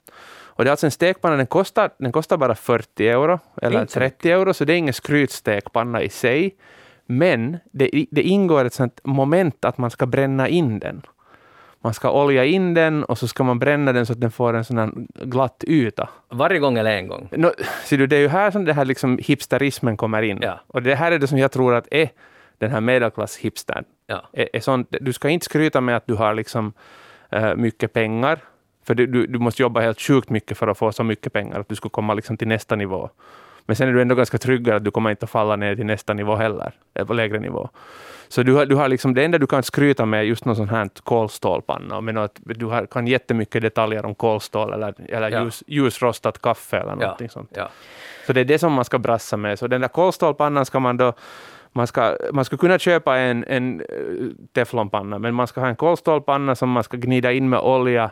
Och 0.53 0.63
det 0.63 0.69
är 0.69 0.71
alltså 0.71 0.87
en 0.87 0.91
stekpanna, 0.91 1.35
den 1.35 1.47
kostar, 1.47 1.89
den 1.97 2.11
kostar 2.11 2.37
bara 2.37 2.55
40 2.55 3.07
euro, 3.07 3.39
eller 3.61 3.81
Inte 3.81 3.93
så 3.93 3.99
30 3.99 4.31
euro, 4.31 4.53
så 4.53 4.65
det 4.65 4.73
är 4.73 4.77
ingen 4.77 4.93
skrytstekpanna 4.93 6.01
i 6.01 6.09
sig. 6.09 6.55
Men 7.05 7.57
det, 7.71 8.05
det 8.11 8.21
ingår 8.21 8.65
ett 8.65 8.73
sånt 8.73 8.99
moment 9.03 9.65
att 9.65 9.77
man 9.77 9.91
ska 9.91 10.05
bränna 10.05 10.47
in 10.47 10.79
den. 10.79 11.01
Man 11.83 11.93
ska 11.93 12.11
olja 12.11 12.45
in 12.45 12.73
den 12.73 13.03
och 13.03 13.17
så 13.17 13.27
ska 13.27 13.43
man 13.43 13.59
bränna 13.59 13.93
den 13.93 14.05
så 14.05 14.13
att 14.13 14.21
den 14.21 14.31
får 14.31 14.53
en 14.53 14.65
sån 14.65 15.07
glatt 15.13 15.63
yta. 15.67 16.09
Varje 16.29 16.59
gång 16.59 16.77
eller 16.77 16.91
en 16.91 17.07
gång? 17.07 17.29
No, 17.31 17.51
ser 17.83 17.97
du, 17.97 18.07
det 18.07 18.15
är 18.15 18.19
ju 18.19 18.27
här 18.27 18.51
som 18.51 18.65
det 18.65 18.73
här 18.73 18.85
liksom 18.85 19.19
hipsterismen 19.21 19.97
kommer 19.97 20.21
in. 20.21 20.39
Ja. 20.41 20.59
Och 20.67 20.83
det 20.83 20.95
här 20.95 21.11
är 21.11 21.19
det 21.19 21.27
som 21.27 21.37
jag 21.37 21.51
tror 21.51 21.75
att 21.75 21.87
är 21.91 22.09
den 22.57 22.71
här 22.71 22.81
medelklass-hipstern. 22.81 23.83
Ja. 24.07 24.29
Är, 24.33 24.49
är 24.53 24.59
sånt, 24.59 24.95
du 25.01 25.13
ska 25.13 25.29
inte 25.29 25.45
skryta 25.45 25.81
med 25.81 25.97
att 25.97 26.07
du 26.07 26.13
har 26.13 26.33
liksom, 26.33 26.73
eh, 27.29 27.55
mycket 27.55 27.93
pengar, 27.93 28.39
för 28.83 28.95
du, 28.95 29.05
du, 29.07 29.25
du 29.27 29.39
måste 29.39 29.61
jobba 29.61 29.81
helt 29.81 30.01
sjukt 30.01 30.29
mycket 30.29 30.57
för 30.57 30.67
att 30.67 30.77
få 30.77 30.91
så 30.91 31.03
mycket 31.03 31.33
pengar 31.33 31.59
att 31.59 31.69
du 31.69 31.75
skulle 31.75 31.89
komma 31.89 32.13
liksom 32.13 32.37
till 32.37 32.47
nästa 32.47 32.75
nivå. 32.75 33.09
Men 33.65 33.75
sen 33.75 33.89
är 33.89 33.93
du 33.93 34.01
ändå 34.01 34.15
ganska 34.15 34.37
trygg 34.37 34.69
att 34.69 34.83
du 34.83 34.91
kommer 34.91 35.09
inte 35.09 35.23
att 35.23 35.29
falla 35.29 35.55
ner 35.55 35.75
till 35.75 35.85
nästa 35.85 36.13
nivå 36.13 36.35
heller, 36.35 36.71
eller 36.93 37.05
på 37.05 37.13
lägre 37.13 37.39
nivå. 37.39 37.69
Så 38.27 38.43
du 38.43 38.53
har, 38.53 38.65
du 38.65 38.75
har 38.75 38.87
liksom, 38.89 39.13
det 39.13 39.23
enda 39.25 39.37
du 39.37 39.47
kan 39.47 39.63
skryta 39.63 40.05
med 40.05 40.19
är 40.19 40.23
just 40.23 40.45
någon 40.45 40.55
sån 40.55 40.69
här 40.69 40.89
kolstålpanna. 41.03 42.01
Men 42.01 42.17
att 42.17 42.39
du 42.43 42.65
har, 42.65 42.85
kan 42.85 43.07
jättemycket 43.07 43.61
detaljer 43.61 44.05
om 44.05 44.15
kolstål 44.15 44.73
eller, 44.73 44.93
eller 45.09 45.29
Ja. 45.31 45.43
ljus, 45.43 45.63
ljusrostat 45.67 46.41
kaffe 46.41 46.77
eller 46.77 46.89
Ja. 46.91 46.95
någonting 46.95 47.29
sånt. 47.29 47.49
ja. 47.55 47.69
Så 48.27 48.33
det 48.33 48.41
är 48.41 48.45
det 48.45 48.59
som 48.59 48.73
man 48.73 48.85
ska 48.85 48.99
brassa 48.99 49.37
med. 49.37 49.59
Så 49.59 49.67
den 49.67 49.81
där 49.81 49.87
kolstålpannan 49.87 50.65
ska 50.65 50.79
man 50.79 50.97
då 50.97 51.13
man 51.73 51.87
ska, 51.87 52.17
man 52.33 52.45
ska 52.45 52.57
kunna 52.57 52.79
köpa 52.79 53.17
en, 53.17 53.43
en 53.47 53.81
eh, 53.81 53.85
teflonpanna, 54.53 55.19
men 55.19 55.33
man 55.33 55.47
ska 55.47 55.61
ha 55.61 55.67
en 55.67 55.75
kolstålpanna 55.75 56.55
som 56.55 56.69
man 56.69 56.83
ska 56.83 56.97
gnida 56.97 57.31
in 57.31 57.49
med 57.49 57.59
olja 57.59 58.11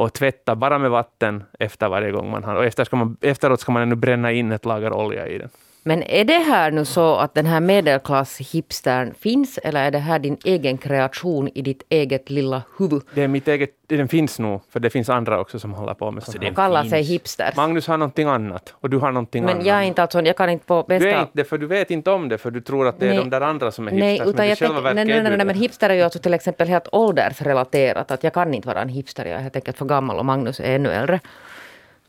och 0.00 0.12
tvätta 0.12 0.56
bara 0.56 0.78
med 0.78 0.90
vatten 0.90 1.44
efter 1.58 1.88
varje 1.88 2.10
gång 2.10 2.30
man 2.30 2.44
har. 2.44 2.54
Och 2.54 2.64
efter 2.64 2.84
ska 2.84 2.96
man, 2.96 3.16
efteråt 3.20 3.60
ska 3.60 3.72
man 3.72 3.82
ännu 3.82 3.94
bränna 3.94 4.32
in 4.32 4.52
ett 4.52 4.64
lager 4.64 4.92
olja 4.92 5.26
i 5.28 5.38
den. 5.38 5.48
Men 5.82 6.02
är 6.02 6.24
det 6.24 6.32
här 6.38 6.70
nu 6.70 6.84
så 6.84 7.16
att 7.16 7.34
den 7.34 7.46
här 7.46 7.60
medelklass-hipstern 7.60 9.14
finns 9.14 9.58
eller 9.58 9.84
är 9.84 9.90
det 9.90 9.98
här 9.98 10.18
din 10.18 10.36
egen 10.44 10.78
kreation 10.78 11.48
i 11.54 11.62
ditt 11.62 11.82
eget 11.88 12.30
lilla 12.30 12.62
huvud? 12.78 13.02
Det 13.14 13.22
är 13.22 13.28
mitt 13.28 13.48
eget, 13.48 13.70
den 13.86 14.08
finns 14.08 14.38
nog, 14.38 14.60
för 14.70 14.80
det 14.80 14.90
finns 14.90 15.08
andra 15.08 15.40
också 15.40 15.58
som 15.58 15.74
håller 15.74 15.94
på 15.94 16.10
med 16.10 16.22
sånt 16.22 16.40
det 16.40 16.46
här. 16.46 16.54
Kallar 16.54 16.84
sig 16.84 17.02
hipster. 17.02 17.52
Magnus 17.56 17.86
har 17.86 17.96
någonting 17.96 18.28
annat 18.28 18.74
och 18.80 18.90
du 18.90 18.98
har 18.98 19.12
någonting 19.12 19.44
Men 19.44 19.54
annat. 19.54 19.66
jag 19.66 19.76
är 19.76 19.82
inte 19.82 20.02
alltså, 20.02 20.20
jag 20.20 20.36
kan 20.36 20.50
inte 20.50 20.66
på 20.66 20.82
bästa... 20.82 21.04
Du 21.04 21.10
är 21.10 21.20
inte 21.20 21.32
det, 21.34 21.44
för 21.44 21.58
du 21.58 21.66
vet 21.66 21.90
inte 21.90 22.10
om 22.10 22.28
det, 22.28 22.38
för 22.38 22.50
du 22.50 22.60
tror 22.60 22.88
att 22.88 23.00
det 23.00 23.06
är 23.06 23.10
Nej. 23.10 23.18
de 23.18 23.30
där 23.30 23.40
andra 23.40 23.70
som 23.70 23.88
är 23.88 23.92
Nej, 23.92 24.10
hipsters, 24.12 24.28
utan 24.28 24.36
men 24.36 24.46
i 24.46 24.48
jag 24.48 24.58
själva 24.58 24.74
tänker, 24.74 24.94
nej, 24.94 25.04
nej, 25.04 25.14
är 25.14 25.22
nej, 25.22 25.30
du 25.30 25.36
nej, 25.36 25.46
men 25.46 25.56
hipster 25.56 25.90
är 25.90 25.94
ju 25.94 26.02
alltså 26.02 26.18
till 26.18 26.34
exempel 26.34 26.68
helt 26.68 26.88
åldersrelaterat. 26.92 28.10
Att 28.10 28.24
jag 28.24 28.34
kan 28.34 28.54
inte 28.54 28.68
vara 28.68 28.82
en 28.82 28.88
hipster, 28.88 29.24
jag 29.24 29.34
är 29.34 29.42
helt 29.42 29.56
enkelt 29.56 29.78
för 29.78 29.84
gammal 29.84 30.18
och 30.18 30.24
Magnus 30.24 30.60
är 30.60 30.74
ännu 30.74 30.90
äldre. 30.92 31.20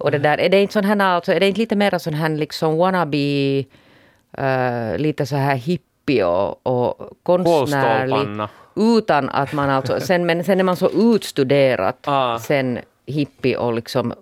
Och 0.01 0.11
det 0.11 0.17
där, 0.17 0.37
är 0.39 0.49
det 0.49 0.61
inte 0.61 0.73
sån 0.73 0.85
här, 0.85 0.99
alltså, 0.99 1.33
är 1.33 1.39
det 1.39 1.47
inte 1.47 1.59
lite 1.59 1.75
mer 1.75 1.97
sån 1.97 2.13
här 2.13 2.29
liksom 2.29 2.77
wannabe, 2.77 3.63
uh, 4.39 4.97
lite 4.97 5.25
så 5.25 5.35
här 5.35 5.55
hippie 5.55 6.25
och, 6.25 6.67
och 6.67 7.09
konstnärlig. 7.23 8.47
Utan 8.75 9.29
att 9.29 9.53
man 9.53 9.69
alltså, 9.69 9.99
sen, 9.99 10.25
men 10.25 10.43
sen 10.43 10.59
är 10.59 10.63
man 10.63 10.75
så 10.75 11.15
utstuderat 11.15 11.97
Ah. 12.07 12.39
sen 12.39 12.79
hippie 13.05 13.57
och 13.57 13.73
liksom 13.73 14.13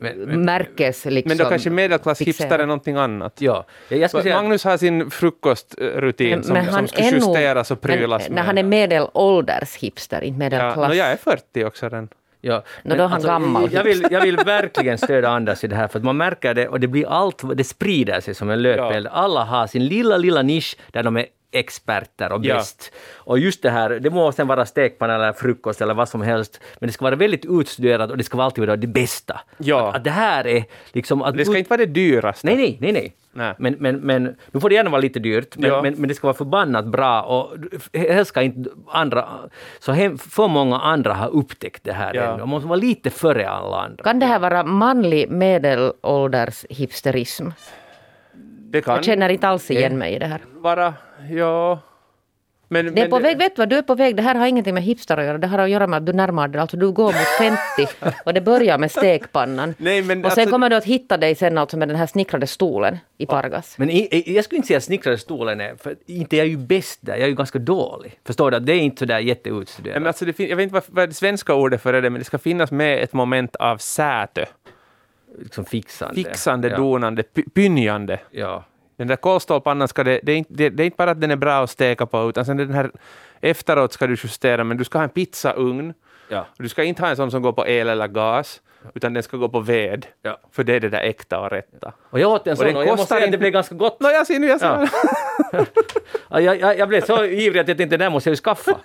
Men, 0.00 0.18
men, 0.18 0.44
märkes 0.44 1.04
liksom. 1.04 1.28
Men 1.28 1.38
då 1.38 1.44
kanske 1.44 1.70
medelklass-hipster 1.70 2.58
är 2.58 2.66
någonting 2.66 2.96
annat. 2.96 3.40
ja, 3.40 3.64
jag 3.88 4.10
skulle 4.10 4.22
säga... 4.22 4.42
Magnus 4.42 4.64
har 4.64 4.76
sin 4.76 5.10
frukostrutin 5.10 6.30
Men- 6.30 6.44
som, 6.44 6.54
men 6.54 6.64
som 6.64 6.74
han 6.74 6.88
ska 6.88 7.02
justeras 7.02 7.70
och 7.70 7.80
prylas 7.80 8.22
men, 8.22 8.34
med. 8.34 8.40
När 8.40 8.46
han 8.46 8.58
är 8.58 8.62
medelålders 8.62 9.76
hipster, 9.76 10.24
inte 10.24 10.34
ja, 10.34 10.38
medelklass. 10.38 10.88
no, 10.88 10.94
jag 10.94 11.12
är 11.12 11.16
40 11.16 11.64
också 11.64 11.86
redan. 11.86 12.08
Ja, 12.40 12.54
alltså, 12.54 12.70
Nå, 12.82 12.94
då 12.96 13.02
är 13.02 13.08
han 13.08 13.22
gammal. 13.22 13.68
Jag 13.72 13.84
vill, 13.84 14.06
jag 14.10 14.20
vill 14.20 14.36
verkligen 14.36 14.98
stödja 14.98 15.28
Anders 15.28 15.64
i 15.64 15.66
det 15.66 15.76
här, 15.76 15.88
för 15.88 15.98
att 15.98 16.04
man 16.04 16.16
märker 16.16 16.54
det 16.54 16.68
och 16.68 16.80
det 16.80 16.88
blir 16.88 17.08
allt, 17.08 17.42
det 17.56 17.64
sprider 17.64 18.20
sig 18.20 18.34
som 18.34 18.50
en 18.50 18.62
löpeld. 18.62 19.06
Alla 19.10 19.44
har 19.44 19.66
sin 19.66 19.86
lilla, 19.86 20.16
lilla 20.16 20.42
nisch 20.42 20.76
där 20.92 21.02
de 21.02 21.16
är 21.16 21.26
experter 21.52 22.32
och 22.32 22.44
Ja. 22.44 22.54
bäst. 22.54 22.92
Och 23.14 23.38
just 23.38 23.62
det 23.62 23.70
här, 23.70 23.90
det 23.90 24.10
må 24.10 24.32
sen 24.32 24.46
vara 24.46 24.66
stekpanna 24.66 25.14
eller 25.14 25.32
frukost 25.32 25.80
eller 25.80 25.94
vad 25.94 26.08
som 26.08 26.22
helst, 26.22 26.60
men 26.78 26.86
det 26.86 26.92
ska 26.92 27.04
vara 27.04 27.16
väldigt 27.16 27.44
utstuderat 27.48 28.10
och 28.10 28.16
det 28.18 28.24
ska 28.24 28.42
alltid 28.42 28.66
vara 28.66 28.76
det 28.76 28.86
bästa. 28.86 29.40
Ja. 29.58 29.88
Att, 29.88 29.96
att 29.96 30.04
det 30.04 30.10
här 30.10 30.46
är 30.46 30.64
liksom... 30.92 31.22
Att 31.22 31.36
Det 31.36 31.44
ska 31.44 31.58
inte 31.58 31.70
vara 31.70 31.78
det 31.78 31.86
dyraste. 31.86 32.46
Nej, 32.46 32.56
nej, 32.56 32.78
nej, 32.80 32.92
nej. 32.92 33.14
Nej. 33.38 33.54
Men, 33.58 33.76
men, 33.78 33.96
men 33.96 34.36
nu 34.52 34.60
får 34.60 34.68
det 34.68 34.74
gärna 34.74 34.90
vara 34.90 35.00
lite 35.00 35.18
dyrt, 35.18 35.56
men, 35.56 35.70
Ja. 35.70 35.82
men, 35.82 35.94
men 35.94 36.08
det 36.08 36.14
ska 36.14 36.26
vara 36.26 36.36
förbannat 36.36 36.84
bra 36.86 37.22
och 37.22 37.56
helst 37.94 38.28
ska 38.28 38.42
inte 38.42 38.70
andra... 38.88 39.28
Så 39.80 39.92
hem, 39.92 40.18
för 40.18 40.48
många 40.48 40.78
andra 40.78 41.14
har 41.14 41.28
upptäckt 41.28 41.84
det 41.84 41.92
här 41.92 42.14
Ja. 42.14 42.22
ännu. 42.22 42.38
Man 42.38 42.48
måste 42.48 42.68
vara 42.68 42.76
lite 42.80 43.10
före 43.10 43.48
alla 43.48 43.76
andra. 43.80 44.04
Kan 44.04 44.18
det 44.18 44.26
här 44.26 44.38
vara 44.38 44.64
manlig 44.64 45.30
medelålders 45.30 46.64
hipsterism? 46.70 47.46
Det 48.70 48.80
kan 48.80 48.94
Jag 48.94 49.04
känner 49.04 49.28
inte 49.28 49.48
alls 49.48 49.70
igen 49.70 49.98
mig 49.98 50.14
i 50.14 50.18
det 50.18 50.26
här. 50.26 50.40
vara, 50.54 50.94
ja... 51.30 51.78
Men, 52.70 52.84
Det 52.84 52.90
är 52.90 52.94
men 52.94 53.10
på 53.10 53.18
väg, 53.18 53.38
vet 53.38 53.56
du 53.56 53.60
vad, 53.62 53.68
du 53.68 53.76
är 53.76 53.82
på 53.82 53.94
väg, 53.94 54.16
det 54.16 54.22
här 54.22 54.34
har 54.34 54.46
ingenting 54.46 54.74
med 54.74 54.82
hipster 54.82 55.16
att 55.16 55.24
göra, 55.24 55.38
det 55.38 55.46
har 55.46 55.58
att 55.58 55.70
göra 55.70 55.86
med 55.86 55.96
att 55.96 56.06
du 56.06 56.12
närmar 56.12 56.48
dig, 56.48 56.60
alltså 56.60 56.76
du 56.76 56.92
går 56.92 57.06
mot 57.06 57.56
50 57.78 58.18
och 58.24 58.34
det 58.34 58.40
börjar 58.40 58.78
med 58.78 58.90
stekpannan. 58.90 59.74
Nej, 59.78 60.02
men 60.02 60.24
och 60.24 60.32
sen 60.32 60.40
alltså- 60.42 60.52
kommer 60.52 60.70
du 60.70 60.76
att 60.76 60.84
hitta 60.84 61.16
dig 61.16 61.34
sen 61.34 61.58
alltså 61.58 61.76
med 61.76 61.88
den 61.88 61.96
här 61.96 62.06
snickrade 62.06 62.46
stolen 62.46 62.98
i 63.18 63.26
Pargas. 63.26 63.78
Men 63.78 63.90
i, 63.90 63.98
i, 64.16 64.34
jag 64.36 64.44
skulle 64.44 64.56
inte 64.56 64.66
säga 64.66 64.76
att 64.78 64.84
snickrade 64.84 65.18
stolen 65.18 65.60
är, 65.60 65.74
för 65.76 65.96
inte 66.06 66.36
jag 66.36 66.46
är 66.46 66.50
ju 66.50 66.56
bäst 66.56 66.98
där, 67.02 67.12
jag 67.12 67.22
är 67.22 67.28
ju 67.28 67.34
ganska 67.34 67.58
dålig. 67.58 68.20
Förstår 68.26 68.50
du? 68.50 68.56
Att 68.56 68.66
Det 68.66 68.72
är 68.72 68.80
inte 68.80 68.98
så 68.98 69.04
där 69.04 69.14
Ja, 69.14 69.20
jätteutstuderat. 69.20 69.96
men 70.02 70.06
alltså 70.06 70.24
det 70.24 70.32
fin- 70.32 70.48
jag 70.48 70.56
vet 70.56 70.62
inte 70.62 70.74
vad, 70.74 70.82
vad 70.86 71.08
det 71.08 71.14
svenska 71.14 71.54
ordet 71.54 71.82
för 71.82 71.92
det, 71.92 72.10
men 72.10 72.18
det 72.18 72.24
ska 72.24 72.38
finnas 72.38 72.70
med 72.70 73.02
ett 73.02 73.12
moment 73.12 73.56
av 73.56 73.76
sätö. 73.78 74.44
liksom 75.42 75.64
fixande. 75.64 76.14
Fixande, 76.14 76.68
ja. 76.68 76.76
donande, 76.76 77.22
py- 77.34 77.50
pynjande. 77.54 78.18
Ja. 78.30 78.64
Den 78.98 79.06
där 79.08 79.16
kolstålpannan, 79.16 79.88
ska 79.88 80.04
det, 80.04 80.20
det, 80.22 80.32
är 80.32 80.36
inte, 80.36 80.52
det, 80.54 80.68
det 80.68 80.82
är 80.82 80.84
inte 80.84 80.96
bara 80.96 81.10
att 81.10 81.20
den 81.20 81.30
är 81.30 81.36
bra 81.36 81.62
att 81.62 81.70
steka 81.70 82.06
på, 82.06 82.28
utan 82.28 82.44
sen 82.44 82.56
den 82.56 82.74
här 82.74 82.90
efteråt 83.40 83.92
ska 83.92 84.06
du 84.06 84.16
justera, 84.22 84.64
men 84.64 84.76
du 84.76 84.84
ska 84.84 84.98
ha 84.98 85.02
en 85.04 85.10
pizzaugn. 85.10 85.94
Ja. 86.28 86.40
Och 86.40 86.62
Du 86.62 86.68
ska 86.68 86.82
inte 86.82 87.02
ha 87.02 87.08
en 87.10 87.16
sån 87.16 87.30
som 87.30 87.42
går 87.42 87.52
på 87.52 87.66
el 87.66 87.88
eller 87.88 88.08
gas, 88.08 88.60
utan 88.94 89.12
den 89.14 89.22
ska 89.22 89.36
gå 89.36 89.48
på 89.48 89.60
ved. 89.60 90.06
Ja. 90.22 90.38
För 90.52 90.64
det 90.64 90.74
är 90.74 90.80
det 90.80 90.88
där 90.88 91.00
äkta 91.00 91.40
och 91.40 91.50
rätta. 91.50 91.92
Och 92.10 92.20
jag 92.20 92.30
åt 92.30 92.46
en 92.46 92.52
Och 92.52 92.58
sån 92.58 92.66
den 92.66 92.76
och 92.76 92.82
jag 92.82 92.96
måste 92.96 93.14
säga 93.14 93.24
att 93.24 93.32
det 93.32 93.38
blev 93.38 93.52
ganska 93.52 93.74
gott. 93.74 94.00
Nå, 94.00 94.08
jag 94.08 94.26
ser 94.26 94.38
nu, 94.38 94.46
jag 94.46 94.60
ser. 94.60 94.88
Ja. 95.52 95.64
Ja, 96.30 96.40
jag, 96.40 96.60
jag, 96.60 96.78
jag 96.78 96.88
blev 96.88 97.00
så 97.04 97.24
ivrig 97.24 97.60
att 97.60 97.68
jag 97.68 97.76
tänkte 97.78 97.96
där 97.96 98.10
måste 98.10 98.28
jag 98.30 98.32
ju 98.32 98.36
skaffa. 98.40 98.72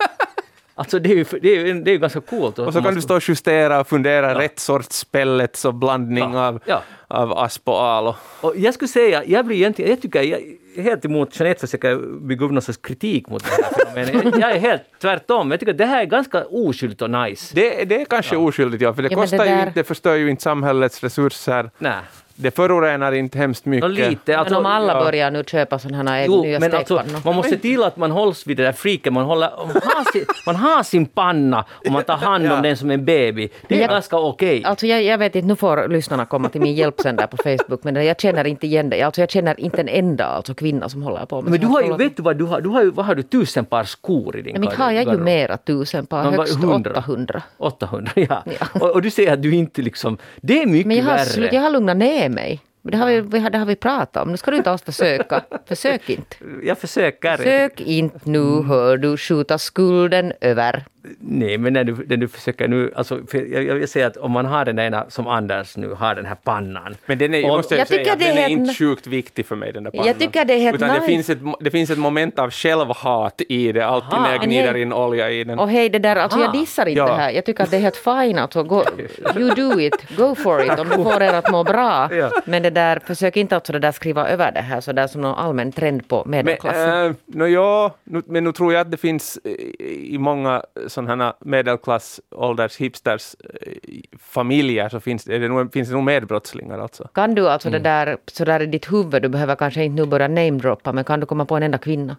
Alltså 0.76 1.00
det 1.00 1.12
är 1.12 1.16
ju, 1.16 1.26
det 1.42 1.50
är 1.70 1.74
det 1.74 1.92
är 1.92 1.98
ganska 1.98 2.22
coolt. 2.22 2.60
Och 2.60 2.74
så 2.74 2.82
kan 2.82 2.96
du 2.96 3.02
stå 3.02 3.16
och 3.16 3.30
justera 3.30 3.80
och 3.80 3.88
fundera 3.88 4.40
rätt 4.40 4.60
sorts 4.60 5.04
pellets 5.06 5.66
och 5.66 5.74
blandning 5.74 6.34
Ja. 6.34 6.48
av, 6.48 6.60
Ja. 6.66 6.82
av 7.08 7.38
asp 7.38 7.68
och 7.68 7.82
al. 7.82 8.16
och- 8.42 8.54
jag 8.58 8.74
skulle 8.74 8.88
säga, 8.90 9.24
jag 9.26 9.46
blir 9.46 9.58
egentligen, 9.58 9.92
jag 9.92 10.02
tycker, 10.02 10.22
jag 10.22 10.40
är 10.78 10.82
helt 10.84 11.06
emot 11.06 11.40
Jeanette 11.40 11.60
försöker 11.62 11.96
bygga 12.28 12.46
upp 12.46 12.52
någon 12.52 12.62
sorts 12.62 12.78
kritik 12.82 13.30
mot 13.30 13.44
det 13.44 13.64
här 13.64 13.86
fenomenet. 14.04 14.38
Jag 14.42 14.52
är 14.52 14.60
helt 14.60 14.82
tvärtom. 15.02 15.52
Jag 15.52 15.60
tycker 15.60 15.72
att 15.72 15.78
det 15.78 15.86
här 15.86 16.02
är 16.02 16.06
ganska 16.06 16.46
oskyldigt 16.46 17.02
och 17.02 17.10
nice. 17.10 17.56
Det, 17.56 17.84
det 17.86 18.02
är 18.02 18.06
kanske 18.06 18.36
oskyldigt, 18.38 18.82
ja, 18.84 18.94
för 18.94 19.02
det 19.04 19.10
Ja, 19.12 19.18
men 19.18 19.26
det 19.26 19.32
kostar 19.38 19.46
ju 19.46 19.52
där- 19.52 19.68
inte, 19.68 19.80
det 19.80 19.84
förstör 19.84 20.16
ju 20.16 20.30
inte 20.30 20.44
samhällets 20.44 21.04
resurser. 21.04 21.72
Nej. 21.78 21.94
Det 22.36 22.52
förorenar 22.56 23.12
inte 23.12 23.38
hemskt 23.38 23.66
mycket. 23.66 23.90
Nå 23.90 23.96
lite. 24.10 24.38
Alltså, 24.38 24.54
men 24.54 24.60
om 24.66 24.72
alla 24.72 24.94
ja. 24.94 25.04
börjar 25.04 25.32
nu 25.32 25.44
köpa 25.44 25.80
sådana 25.80 26.12
här 26.12 26.26
Jo, 26.26 26.42
nya 26.42 26.60
men 26.60 26.74
alltså, 26.76 27.02
man 27.26 27.36
måste 27.36 27.50
se 27.52 27.58
till 27.58 27.84
att 27.84 27.98
man 27.98 28.12
hålls 28.12 28.48
vid 28.48 28.58
det 28.58 28.64
där 28.64 28.72
freaken. 28.72 29.14
Man, 29.14 29.24
håller, 29.26 29.50
man, 29.58 29.68
har 29.84 30.12
sin, 30.12 30.26
man 30.46 30.56
har 30.56 30.84
sin 30.84 31.06
panna 31.06 31.66
och 31.86 31.92
man 31.92 32.04
tar 32.04 32.18
hand 32.18 32.46
om 32.46 32.52
Ja. 32.52 32.62
den 32.62 32.78
som 32.78 32.92
en 32.92 33.06
baby. 33.06 33.50
Det 33.68 33.76
är 33.76 33.82
Jag- 33.82 33.90
ganska 33.90 34.18
okej. 34.18 34.64
Alltså 34.66 34.88
jag, 34.88 35.04
jag 35.04 35.18
vet 35.18 35.36
inte, 35.36 35.48
nu 35.48 35.56
får 35.56 35.88
lyssnarna 35.88 36.26
komma 36.26 36.50
till 36.50 36.62
min 36.62 36.76
hjälp 36.76 37.02
sen 37.02 37.16
där 37.16 37.28
på 37.28 37.38
Facebook, 37.38 37.84
men 37.84 38.06
jag 38.06 38.20
känner 38.20 38.48
inte 38.48 38.68
igen 38.68 38.90
det. 38.90 39.02
Alltså 39.02 39.22
jag 39.22 39.32
känner 39.32 39.60
inte 39.60 39.82
en 39.82 39.90
enda 39.90 40.26
alltså 40.26 40.54
kvinna 40.54 40.90
som 40.90 41.04
håller 41.04 41.26
på 41.26 41.42
med 41.42 41.52
Men 41.52 41.60
du 41.60 41.68
har 41.68 41.82
ju, 41.82 41.98
vet 41.98 42.18
du 42.18 42.24
vad, 42.24 42.38
du 42.38 42.44
har, 42.44 42.62
du 42.62 42.70
har 42.70 42.84
ju, 42.84 42.92
vad 42.92 43.06
har 43.06 43.16
du, 43.16 43.24
tusen 43.24 43.66
par 43.66 43.84
skor 43.84 44.38
i 44.38 44.42
din 44.42 44.60
men 44.62 44.70
har 44.78 44.92
jag 44.92 45.04
ju 45.14 45.18
mera 45.18 45.58
tusen 45.58 46.06
par, 46.06 46.24
högst 46.24 46.56
100? 46.64 46.92
800. 46.98 47.42
800, 47.58 48.12
ja. 48.16 48.44
Ja. 48.60 48.68
Och, 48.82 48.90
och 48.92 49.02
du 49.02 49.12
säger 49.12 49.34
att 49.34 49.42
du 49.42 49.56
inte 49.56 49.82
liksom... 49.82 50.18
Det 50.42 50.62
är 50.62 50.66
mycket 50.66 50.88
Men 50.88 50.98
jag 50.98 51.04
har, 51.04 51.12
värre. 51.12 51.26
slut, 51.26 51.54
jag 51.54 51.62
har 51.62 51.70
lugnat 51.70 51.98
ner 51.98 52.23
mig. 52.30 52.60
Det 52.86 52.98
har, 52.98 53.08
vi, 53.08 53.22
vi 53.22 53.40
har- 53.40 53.50
det 53.50 53.58
har 53.58 53.66
vi 53.66 53.76
pratat 53.76 54.24
om. 54.24 54.32
Nu 54.32 54.38
ska 54.38 54.52
du 54.52 54.58
inte 54.58 54.72
alls 54.72 54.82
försöka. 54.84 55.42
Försök 55.66 56.10
inte. 56.10 56.36
Jag 56.64 56.78
försöker. 56.78 57.38
Försök 57.38 57.82
inte 57.82 58.20
nu, 58.24 58.64
hör 58.64 58.98
du, 58.98 59.18
skjuta 59.18 59.58
skulden 59.58 60.34
över. 60.42 60.84
Nej, 61.20 61.58
men 61.58 61.74
när 61.74 61.84
du, 61.84 61.96
när 62.08 62.18
du 62.18 62.28
försöker 62.28 62.68
nu... 62.68 62.92
Alltså, 62.96 63.20
för 63.28 63.54
jag, 63.54 63.64
jag 63.64 63.76
vill 63.76 63.88
säga 63.88 64.08
att 64.08 64.18
om 64.18 64.32
man 64.32 64.46
har 64.46 64.66
den 64.66 64.80
ena, 64.80 65.06
som 65.10 65.28
Anders 65.28 65.78
nu 65.78 65.90
har, 65.90 66.16
den 66.16 66.26
här 66.26 66.36
pannan. 66.36 66.96
Men 67.06 67.18
den 67.18 67.34
är, 67.34 67.40
jag 67.40 67.48
måste 67.58 67.76
Jag 67.76 67.88
säga, 67.88 68.00
tycker 68.00 68.14
att 68.14 68.20
det 68.20 68.26
är 68.28 68.36
den 68.36 68.44
är 68.44 68.50
inte 68.50 68.74
sjukt 68.74 69.08
viktig 69.08 69.46
för 69.46 69.56
mig 69.56 69.72
den 69.74 69.84
där 69.84 69.92
pannan. 69.92 70.08
Jag 70.08 70.20
tycker 70.20 70.46
det 70.46 70.54
är 70.54 70.60
helt 70.60 70.76
Utan 70.76 70.88
det, 70.88 70.94
nice. 70.94 71.06
finns 71.08 71.30
ett, 71.30 71.38
det 71.60 71.72
finns 71.72 71.90
ett 71.90 71.98
moment 71.98 72.40
av 72.40 72.52
självhat 72.52 73.42
i 73.50 73.72
det, 73.72 73.86
alltid 73.86 74.14
Aha. 74.14 74.24
när 74.24 74.32
jag 74.36 74.42
gnider 74.44 74.72
hej. 74.74 74.82
in 74.82 74.94
olja 74.94 75.30
i 75.32 75.44
den. 75.44 75.60
Och 75.60 75.70
hej, 75.70 75.90
det 75.90 76.00
där, 76.00 76.16
alltså 76.16 76.40
jag 76.40 76.52
dissar 76.52 76.86
inte 76.86 77.00
Ja. 77.00 77.08
det 77.08 77.14
här. 77.14 77.32
Jag 77.32 77.46
tycker 77.46 77.64
att 77.64 77.72
det 77.72 77.78
är 77.78 77.82
helt 77.82 77.98
fine. 77.98 78.38
Alltså, 78.40 78.64
gå, 78.64 78.84
you 79.36 79.50
do 79.56 79.80
it, 79.80 79.96
go 80.18 80.36
for 80.36 80.66
it, 80.66 80.80
om 80.80 80.90
du 80.90 80.96
får 81.04 81.24
er 81.24 81.34
att 81.34 81.52
må 81.52 81.64
bra. 81.64 82.10
Ja. 82.14 82.30
Men 82.46 82.64
det 82.64 82.70
där, 82.74 83.00
försök 83.00 83.38
inte 83.38 83.56
att 83.58 83.66
så 83.68 83.74
det 83.74 83.80
där 83.80 83.92
skriva 83.92 84.28
över 84.28 84.52
det 84.52 84.62
här 84.62 84.82
så 84.82 84.92
där 84.92 85.08
som 85.08 85.22
någon 85.22 85.36
allmän 85.36 85.72
trend 85.72 86.08
på 86.08 86.24
Men, 86.26 86.46
medelklassen. 86.46 87.06
äh, 87.06 87.14
no, 87.28 87.46
ja, 87.46 87.96
men 88.04 88.44
nu 88.44 88.52
tror 88.52 88.74
jag 88.74 88.82
att 88.82 88.92
det 88.92 88.98
finns 88.98 89.40
eh, 89.44 89.52
i 89.88 90.18
många 90.20 90.64
sådana 90.88 91.24
här 91.26 91.34
medelklass, 91.40 92.22
ålders, 92.32 92.78
hipsters 92.78 93.36
eh, 93.62 93.74
familjer 94.20 94.90
så 94.90 95.00
finns 95.00 95.24
det, 95.24 95.48
nog, 95.48 95.74
finns 95.74 95.88
det 95.90 95.96
nog 95.96 96.04
medbrottslingar 96.04 96.80
alltså. 96.80 97.08
Kan 97.14 97.36
du 97.36 97.50
alltså 97.50 97.68
Mm. 97.70 97.84
det 97.84 97.90
där, 97.90 98.18
så 98.28 98.46
där 98.46 98.60
i 98.62 98.66
ditt 98.66 98.92
huvud, 98.94 99.22
du 99.22 99.30
behöver 99.30 99.56
kanske 99.56 99.84
inte 99.84 100.02
nu 100.02 100.08
börja 100.08 100.28
namedroppa, 100.28 100.92
men 100.94 101.04
kan 101.04 101.20
du 101.20 101.26
komma 101.26 101.46
på 101.46 101.56
en 101.56 101.64
enda 101.64 101.78
kvinna 101.78 102.18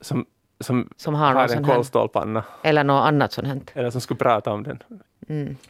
Som, 0.00 0.26
som, 0.60 0.88
som 0.96 1.14
har, 1.14 1.34
har 1.34 1.56
en 1.56 1.64
kolstålpanna. 1.64 2.44
eller 2.62 2.84
något 2.84 3.06
annat 3.06 3.32
sånt 3.32 3.48
här? 3.48 3.60
Eller 3.74 3.90
som 3.90 4.00
skulle 4.00 4.18
prata 4.18 4.52
om 4.52 4.62
den. 4.62 4.82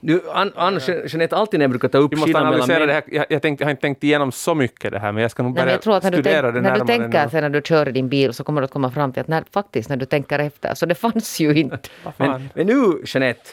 Du, 0.00 0.22
An- 0.32 0.52
Annars, 0.56 0.88
Jeanette, 0.88 1.36
alltid 1.36 1.60
när 1.60 1.64
jag 1.64 1.70
brukar 1.70 1.88
ta 1.88 1.98
upp 1.98 2.12
Vi 2.12 2.16
måste 2.16 2.38
analysera 2.38 2.86
det 2.86 2.92
här. 2.92 3.02
Jag, 3.06 3.26
jag, 3.28 3.42
tänkte, 3.42 3.62
jag 3.62 3.66
har 3.66 3.70
inte 3.70 3.80
tänkt 3.80 4.04
igenom 4.04 4.32
så 4.32 4.54
mycket 4.54 4.92
det 4.92 4.98
här, 4.98 5.12
men 5.12 5.22
jag 5.22 5.30
ska 5.30 5.42
nog 5.42 5.54
Nej, 5.54 5.62
börja 5.62 5.72
jag 5.74 5.82
tror 5.82 5.96
att 5.96 6.02
när 6.02 6.10
du, 6.10 6.16
studera 6.16 6.42
tänk, 6.42 6.54
det 6.54 6.60
när 6.60 6.70
du 6.70 6.78
närmare 6.78 6.98
tänker 6.98 7.28
sen 7.28 7.42
när 7.42 7.50
du 7.50 7.62
kör 7.64 7.86
din 7.86 8.08
bil 8.08 8.32
så 8.32 8.44
kommer 8.44 8.60
du 8.60 8.64
att 8.64 8.70
komma 8.70 8.90
fram 8.90 9.12
till 9.12 9.20
att 9.20 9.28
när, 9.28 9.44
faktiskt 9.50 9.88
när 9.88 9.96
du 9.96 10.06
tänker 10.06 10.38
efter, 10.38 10.74
så 10.74 10.86
det 10.86 10.94
fanns 10.94 11.40
ju 11.40 11.54
inte. 11.54 11.78
Men, 12.16 12.48
men 12.54 12.66
nu, 12.66 13.02
Jeanette, 13.06 13.50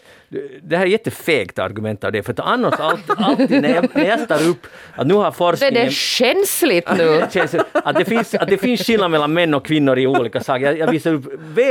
det 0.64 0.78
här 0.78 0.86
är 0.86 0.90
jättefegt 0.90 1.60
argument 1.60 2.04
av 2.04 2.12
det, 2.12 2.24
för 2.24 2.32
att 2.34 2.40
annars 2.40 2.74
alltid, 2.80 3.16
alltid 3.18 3.62
när, 3.62 3.76
jag, 3.76 3.88
när 3.96 4.06
jag 4.06 4.28
tar 4.28 4.48
upp 4.50 4.68
att 4.96 5.08
nu 5.08 5.14
har 5.14 5.28
är 5.28 5.32
forskningen... 5.32 5.86
det 5.86 5.92
känsligt 5.92 6.90
nu. 6.98 7.22
Att, 7.84 7.96
det 7.96 8.06
finns, 8.06 8.34
att 8.36 8.48
det 8.50 8.58
finns 8.58 8.82
skillnad 8.88 9.12
mellan 9.12 9.34
män 9.34 9.54
och 9.54 9.66
kvinnor 9.66 9.98
i 10.00 10.08
olika 10.08 10.40
saker. 10.44 10.66
Jag, 10.66 10.78
jag 10.78 10.92
visar 10.92 11.14
upp 11.14 11.26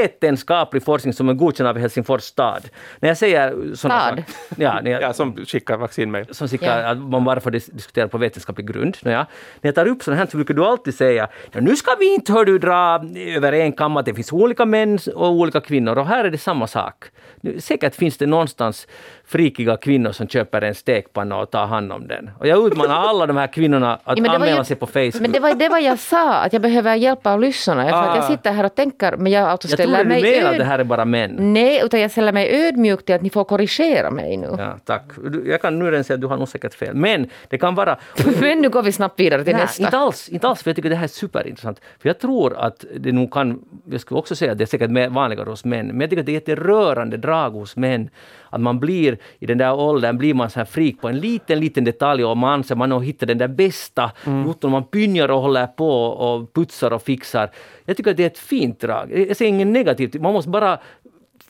vetenskaplig 0.05 0.83
forskning 0.85 1.13
som 1.15 1.29
är 1.29 1.35
godkänd 1.35 1.69
av 1.69 1.79
Helsingfors 1.79 2.23
stad. 2.23 2.69
När 3.01 3.09
jag 3.09 3.17
säger 3.19 3.51
sådana 3.51 3.75
Stad? 4.01 4.09
saker... 4.19 4.25
Ja, 4.57 4.81
när 4.83 4.91
jag, 4.91 5.03
Ja, 5.03 5.13
som 5.13 5.37
skickar 5.47 5.77
vaccinmail. 5.77 6.27
som 6.31 6.49
sickar, 6.49 6.81
Ja. 6.83 6.89
att 6.89 6.99
man 6.99 7.25
bara 7.25 7.41
får 7.41 7.51
dis- 7.51 7.71
diskutera 7.73 8.09
på 8.09 8.19
vetenskaplig 8.19 8.67
grund. 8.73 8.97
Nåja. 9.03 9.27
När 9.61 9.69
jag 9.69 9.75
tar 9.75 9.87
upp 9.89 10.03
sådant 10.03 10.19
här 10.21 10.27
så 10.27 10.37
brukar 10.37 10.55
du 10.55 10.65
alltid 10.65 10.95
säga 10.95 11.29
ja, 11.53 11.61
nu 11.61 11.77
ska 11.77 11.91
vi 11.99 12.15
inte 12.15 12.33
hör 12.33 12.45
du, 12.45 12.59
dra 12.59 13.05
över 13.37 13.53
en 13.53 13.73
kam 13.73 13.97
att 13.97 14.07
det 14.07 14.15
finns 14.15 14.33
olika 14.33 14.65
män 14.65 14.99
och 15.15 15.31
olika 15.31 15.61
kvinnor 15.61 15.99
och 15.99 16.07
här 16.07 16.25
är 16.25 16.31
det 16.31 16.39
samma 16.39 16.67
sak. 16.67 17.05
Nu, 17.41 17.61
säkert 17.61 17.95
finns 17.95 18.19
det 18.19 18.27
någon 18.27 18.49
någonstans 18.59 18.86
frikiga 19.24 19.76
kvinnor 19.76 20.12
som 20.12 20.28
köper 20.28 20.62
en 20.62 20.74
stekpanna 20.74 21.36
och 21.38 21.51
tar 21.51 21.66
hand 21.66 21.92
om 21.92 22.09
den. 22.09 22.30
Och 22.38 22.46
jag 22.46 22.66
utmanar 22.66 22.94
alla 23.09 23.26
de 23.26 23.36
här 23.36 23.46
kvinnorna 23.46 23.98
att 24.05 24.18
Ja, 24.18 24.34
anmäla 24.34 24.59
ju- 24.59 24.64
sig 24.64 24.76
på 24.76 24.86
Facebook. 24.86 25.20
Men 25.20 25.32
det 25.32 25.40
var 25.40 25.55
det 25.55 25.68
var 25.68 25.78
jag 25.78 25.98
sa, 25.98 26.34
att 26.34 26.53
jag 26.53 26.62
behöver 26.62 26.94
hjälpa 26.94 27.32
av 27.32 27.40
lyssnarna. 27.40 27.86
Jag 27.88 27.94
Ah. 28.18 28.22
sitter 28.28 28.53
här 28.53 28.64
och 28.64 28.74
tänker, 28.74 29.16
men 29.16 29.32
jag 29.32 29.48
alltså 29.48 29.68
jag 29.68 29.72
ställer 29.78 29.94
trodde 29.94 30.14
du 30.14 30.20
mig 30.22 30.32
menade 30.32 30.51
att 30.51 30.59
det 30.59 30.64
här 30.64 30.78
är 30.78 30.84
bara 30.84 31.05
män. 31.05 31.36
Nej, 31.53 31.80
utan 31.84 32.01
jag 32.01 32.11
ställer 32.11 32.32
mig 32.32 32.66
ödmjuk 32.68 33.05
till 33.05 33.14
att 33.14 33.22
ni 33.22 33.30
får 33.30 33.44
korrigera 33.44 34.11
mig 34.11 34.36
nu. 34.36 34.55
Ja, 34.59 34.76
tack. 34.84 35.03
Jag 35.46 35.62
kan 35.62 35.78
nu 35.78 35.90
redan 35.90 36.05
säga 36.05 36.14
att 36.14 36.20
du 36.20 36.26
har 36.26 36.36
nog 36.36 36.48
säkert 36.48 36.74
fel. 36.74 36.94
Men 36.94 37.28
det 37.48 37.59
kan 37.59 37.74
vara... 37.74 37.98
Men 38.40 38.59
nu 38.59 38.68
går 38.68 38.82
vi 38.82 38.92
snabbt 38.92 39.20
vidare 39.20 39.44
till 39.44 39.53
Nej, 39.53 39.62
nästa. 39.62 39.82
inte 39.82 39.98
alls, 39.98 40.28
inte 40.28 40.48
alls, 40.48 40.62
för 40.62 40.70
jag 40.70 40.76
tycker 40.76 40.90
det 40.90 40.96
här 40.96 41.05
är 41.05 41.09
superintressant. 41.09 41.80
För 41.98 42.09
jag 42.09 42.18
tror 42.18 42.57
att 42.57 42.84
det 42.96 43.12
nog 43.12 43.32
kan, 43.32 43.59
jag 43.90 44.01
skulle 44.01 44.18
också 44.18 44.36
säga 44.36 44.53
att 44.53 44.59
det 44.59 44.64
är 44.64 44.66
säkert 44.66 44.90
vanligare 45.11 45.51
hos 45.51 45.64
män, 45.64 45.86
men 45.86 46.01
jag 46.01 46.11
tycker 46.11 46.20
att 46.20 46.26
det 46.26 46.32
är 46.32 46.36
ett 46.36 46.48
jätterörande 46.48 47.16
drag 47.16 47.51
hos 47.51 47.76
män. 47.76 48.11
Att 48.51 48.61
man 48.61 48.80
blir, 48.80 49.18
i 49.38 49.46
den 49.46 49.59
där 49.59 49.74
åldern, 49.74 50.18
blir 50.18 50.34
man 50.34 50.51
så 50.51 50.61
här 50.61 50.64
freak 50.66 51.01
på 51.01 51.09
en 51.09 51.18
liten, 51.18 51.61
liten 51.61 51.84
detalj 51.84 52.24
och 52.24 52.36
man 52.36 52.53
anser 52.53 52.74
man 52.74 52.90
har 52.90 53.01
hittat 53.01 53.28
den 53.28 53.38
där 53.38 53.48
bästa 53.48 54.11
mm. 54.24 54.55
man 54.62 54.84
pynjar 54.84 55.28
och 55.30 55.40
håller 55.40 55.66
på 55.66 56.05
och 56.05 56.53
putsar 56.53 56.92
och 56.92 57.03
fixar. 57.03 57.51
Jag 57.84 57.96
tycker 57.96 58.11
att 58.11 58.16
det 58.16 58.22
är 58.22 58.26
ett 58.26 58.38
fint 58.38 58.80
drag. 58.80 59.28
Jag 59.28 59.36
ser 59.36 59.46
inget 59.46 59.66
negativt, 59.66 60.14
man 60.14 60.32
måste 60.32 60.51
bara 60.51 60.78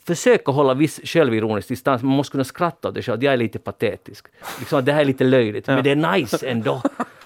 försöka 0.07 0.53
hålla 0.53 0.75
viss 0.75 1.01
självironisk 1.05 1.69
distans. 1.69 2.03
Man 2.03 2.17
måste 2.17 2.33
kunna 2.33 2.45
skratta 2.45 2.89
åt 2.89 2.95
det 2.95 3.03
själv. 3.03 3.25
Jag 3.25 3.33
är 3.33 3.37
lite 3.37 3.59
patetisk. 3.59 4.27
Liksom 4.59 4.79
att 4.79 4.87
det 4.87 4.93
här 4.93 5.01
är 5.01 5.05
lite 5.05 5.25
löjligt, 5.25 5.67
men 5.67 5.85
det 5.85 5.91
är 5.91 5.97
nice 5.97 6.47
ändå. 6.47 6.83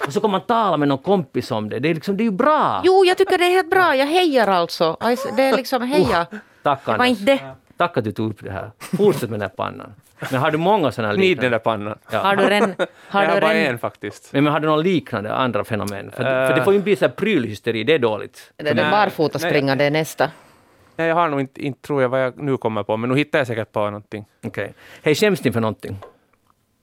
Och 0.07 0.13
så 0.13 0.21
kan 0.21 0.31
man 0.31 0.41
tala 0.41 0.77
med 0.77 0.89
någon 0.89 0.99
kompis 0.99 1.51
om 1.51 1.69
det. 1.69 1.79
Det 1.79 1.89
är, 1.89 1.95
liksom, 1.95 2.17
det 2.17 2.23
är 2.23 2.25
ju 2.25 2.31
bra! 2.31 2.83
Jo, 2.85 3.05
jag 3.05 3.19
tycker 3.19 3.39
det 3.39 3.45
är 3.45 3.51
helt 3.51 3.71
bra. 3.71 3.97
Jag 3.97 4.07
hejar 4.07 4.49
alltså. 4.49 4.97
Det 5.37 5.43
är 5.43 5.57
liksom 5.57 5.83
heja. 5.83 6.27
Tack 6.63 6.85
Det 6.85 6.91
var 6.91 6.95
Anders. 6.95 7.21
inte 7.21 7.33
det. 7.33 7.64
Tack 7.77 7.97
att 7.97 8.05
du 8.05 8.13
tog 8.13 8.31
upp 8.31 8.45
det 8.45 8.51
här. 8.51 8.71
Fortsätt 8.79 9.31
med 9.31 9.41
den 9.41 9.49
här 9.51 9.57
pannan. 9.57 9.95
Men 10.31 10.41
har 10.41 10.51
du 10.51 10.59
många 10.59 10.93
sådana 10.93 11.09
här 11.09 11.17
Gnid 11.17 11.27
den 11.39 11.51
liknande? 11.51 11.55
där 11.55 11.59
pannan. 11.59 11.99
Ja. 12.11 12.19
Har 12.19 12.37
du 12.37 12.43
en... 12.55 12.75
Har 13.09 13.23
jag 13.23 13.31
har 13.31 13.41
bara 13.41 13.53
en 13.53 13.71
en 13.73 13.79
faktiskt. 13.79 14.33
Men, 14.33 14.45
men 14.45 14.53
har 14.53 14.61
du 14.61 14.67
någon 14.69 14.83
liknande 14.83 15.35
andra 15.35 15.65
fenomen? 15.65 16.11
För, 16.11 16.43
Eh. 16.43 16.49
för 16.49 16.55
det 16.57 16.65
får 16.65 16.73
ju 16.73 16.77
inte 16.77 16.85
bli 16.85 16.97
så 16.97 17.05
här 17.05 17.13
prylhysteri, 17.13 17.85
det 17.85 17.95
är 17.95 17.99
dåligt. 17.99 18.53
det 18.57 18.69
är 18.71 18.91
barfota 18.91 19.39
Nej. 19.43 19.51
springande 19.51 19.85
är 19.85 19.91
nästa. 19.91 20.31
Nej, 20.97 21.09
jag 21.09 21.15
har 21.15 21.29
nog 21.29 21.41
inte, 21.41 21.67
inte 21.67 21.81
tror 21.83 22.03
jag 22.03 22.09
vad 22.09 22.25
jag 22.25 22.39
nu 22.43 22.57
kommer 22.57 22.83
på, 22.83 22.97
men 22.97 23.11
nu 23.11 23.17
hittar 23.17 23.39
jag 23.39 23.47
säkert 23.47 23.73
på 23.73 23.85
någonting. 23.85 24.25
Okej. 24.47 24.75
Hej, 25.03 25.15
skäms 25.15 25.45
ni 25.45 25.53
för 25.53 25.61
någonting? 25.61 25.97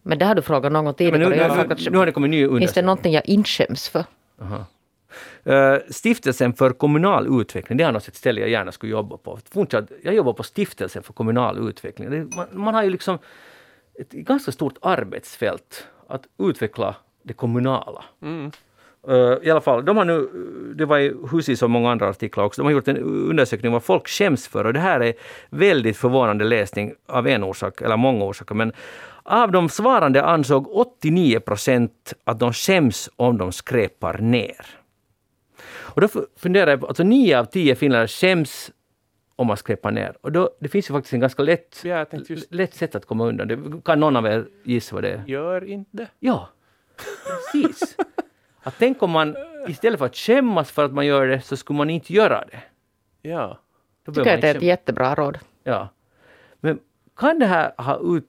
Men 0.03 0.17
det 0.19 0.25
har 0.25 0.35
du 0.35 0.41
frågat 0.41 0.71
någon 0.71 0.85
gång 0.85 0.85
Men 0.85 0.93
tidigare. 0.95 1.29
nu, 1.29 1.35
Jag 1.35 1.49
har 1.49 1.55
nu, 1.55 1.61
frågat- 1.63 1.91
nu 1.91 1.97
har 1.97 2.05
det 2.05 2.11
kommit 2.11 2.29
ny 2.31 2.37
Finns 2.37 2.49
det 2.49 2.55
undersökning. 2.55 2.85
någonting 2.85 3.13
jag 3.13 3.25
inte 3.25 3.49
skäms 3.49 3.89
för? 3.89 3.99
Uh, 4.41 4.61
Stiftelsen 5.89 6.53
för 6.53 6.70
kommunal 6.70 7.41
utveckling, 7.41 7.78
det 7.78 7.84
är 7.84 7.91
något 7.91 8.07
ett 8.07 8.16
ställe 8.16 8.41
jag 8.41 8.49
gärna 8.49 8.72
skulle 8.72 8.91
jobba 8.91 9.18
på. 9.18 9.39
Jag 10.03 10.16
jobbar 10.16 10.34
på 10.34 10.43
Stiftelsen 10.43 11.03
för 11.03 11.14
kommunal 11.14 11.70
utveckling. 11.70 12.32
Man, 12.36 12.47
man 12.51 12.74
har 12.74 12.84
ju 12.84 12.89
liksom 12.89 13.18
ett 13.99 14.12
ganska 14.12 14.51
stort 14.51 14.78
arbetsfält 14.82 15.88
att 16.07 16.24
utveckla 16.39 16.95
det 17.24 17.34
kommunala. 17.34 18.03
Uh, 19.09 19.38
I 19.41 19.51
alla 19.51 19.62
fall, 19.62 19.86
de 19.86 19.97
har 19.97 20.05
nu, 20.05 20.30
det 20.76 20.86
var 20.86 20.97
i 20.99 21.14
Husis 21.32 21.62
och 21.62 21.70
många 21.70 21.91
andra 21.91 22.09
artiklar 22.09 22.43
också, 22.43 22.62
de 22.62 22.66
har 22.66 22.72
gjort 22.72 22.88
en 22.88 22.97
undersökning 22.97 23.72
vad 23.72 23.84
folk 23.84 24.07
skäms 24.07 24.47
för 24.47 24.66
och 24.66 24.74
det 24.74 24.80
här 24.80 24.99
är 24.99 25.14
väldigt 25.49 25.97
förvånande 25.97 26.45
läsning 26.45 26.93
av 27.07 27.28
en 27.28 27.43
orsak, 27.43 27.82
eller 27.82 27.97
många 27.97 28.26
orsaker. 28.26 28.55
Men 28.55 28.74
av 29.24 29.51
de 29.51 29.70
svarande 29.70 30.24
ansåg 30.24 30.68
89 30.72 31.39
procent 31.39 32.14
att 32.24 32.39
de 32.39 32.53
skäms 32.53 33.09
om 33.16 33.38
de 33.38 33.51
skräpar 33.51 34.18
ner. 34.18 34.80
Och 35.74 36.01
då 36.01 36.07
funderar 36.38 36.72
jag 36.72 36.80
på, 36.80 36.88
alltså 36.88 37.03
nio 37.03 37.39
av 37.39 37.45
tio 37.45 37.76
finländare 37.76 38.07
skäms 38.07 38.72
om 39.36 39.47
man 39.47 39.57
skräpar 39.57 39.91
ner. 39.91 40.17
Och 40.22 40.32
då, 40.32 40.49
det 40.59 40.67
finns 40.67 40.89
ju 40.89 40.93
faktiskt 40.93 41.13
en 41.13 41.19
ganska 41.19 41.43
lätt, 41.43 41.82
Ja, 41.84 42.05
just- 42.28 42.53
lätt 42.53 42.74
sätt 42.74 42.95
att 42.95 43.05
komma 43.05 43.26
undan. 43.26 43.47
Det, 43.47 43.59
kan 43.86 43.99
någon 43.99 44.15
av 44.15 44.26
er 44.26 44.45
gissa 44.63 44.95
vad 44.95 45.03
det 45.03 45.09
är? 45.09 45.24
Gör 45.28 45.63
inte. 45.63 46.07
Ja, 46.19 46.49
precis. 47.28 47.97
Att 48.63 48.76
tänk 48.80 49.03
om 49.03 49.11
man 49.11 49.36
istället 49.67 49.99
för 49.99 50.05
att 50.05 50.15
skämmas 50.15 50.72
för 50.72 50.86
att 50.86 50.93
man 50.93 51.05
gör 51.05 51.28
det 51.28 51.41
så 51.41 51.57
skulle 51.57 51.78
man 51.78 51.89
inte 51.89 52.13
göra 52.13 52.45
det. 52.51 52.59
Ja. 53.30 53.59
Då 54.05 54.11
Tycker 54.11 54.28
jag 54.30 54.36
att 54.36 54.41
det 54.41 54.47
är 54.47 54.55
ett 54.55 54.61
jättebra 54.61 55.15
råd. 55.15 55.39
Ja. 55.63 55.89
Men 56.59 56.80
kan 57.15 57.39
det 57.39 57.45
här 57.45 57.74
ha 57.78 57.99
ut, 58.17 58.28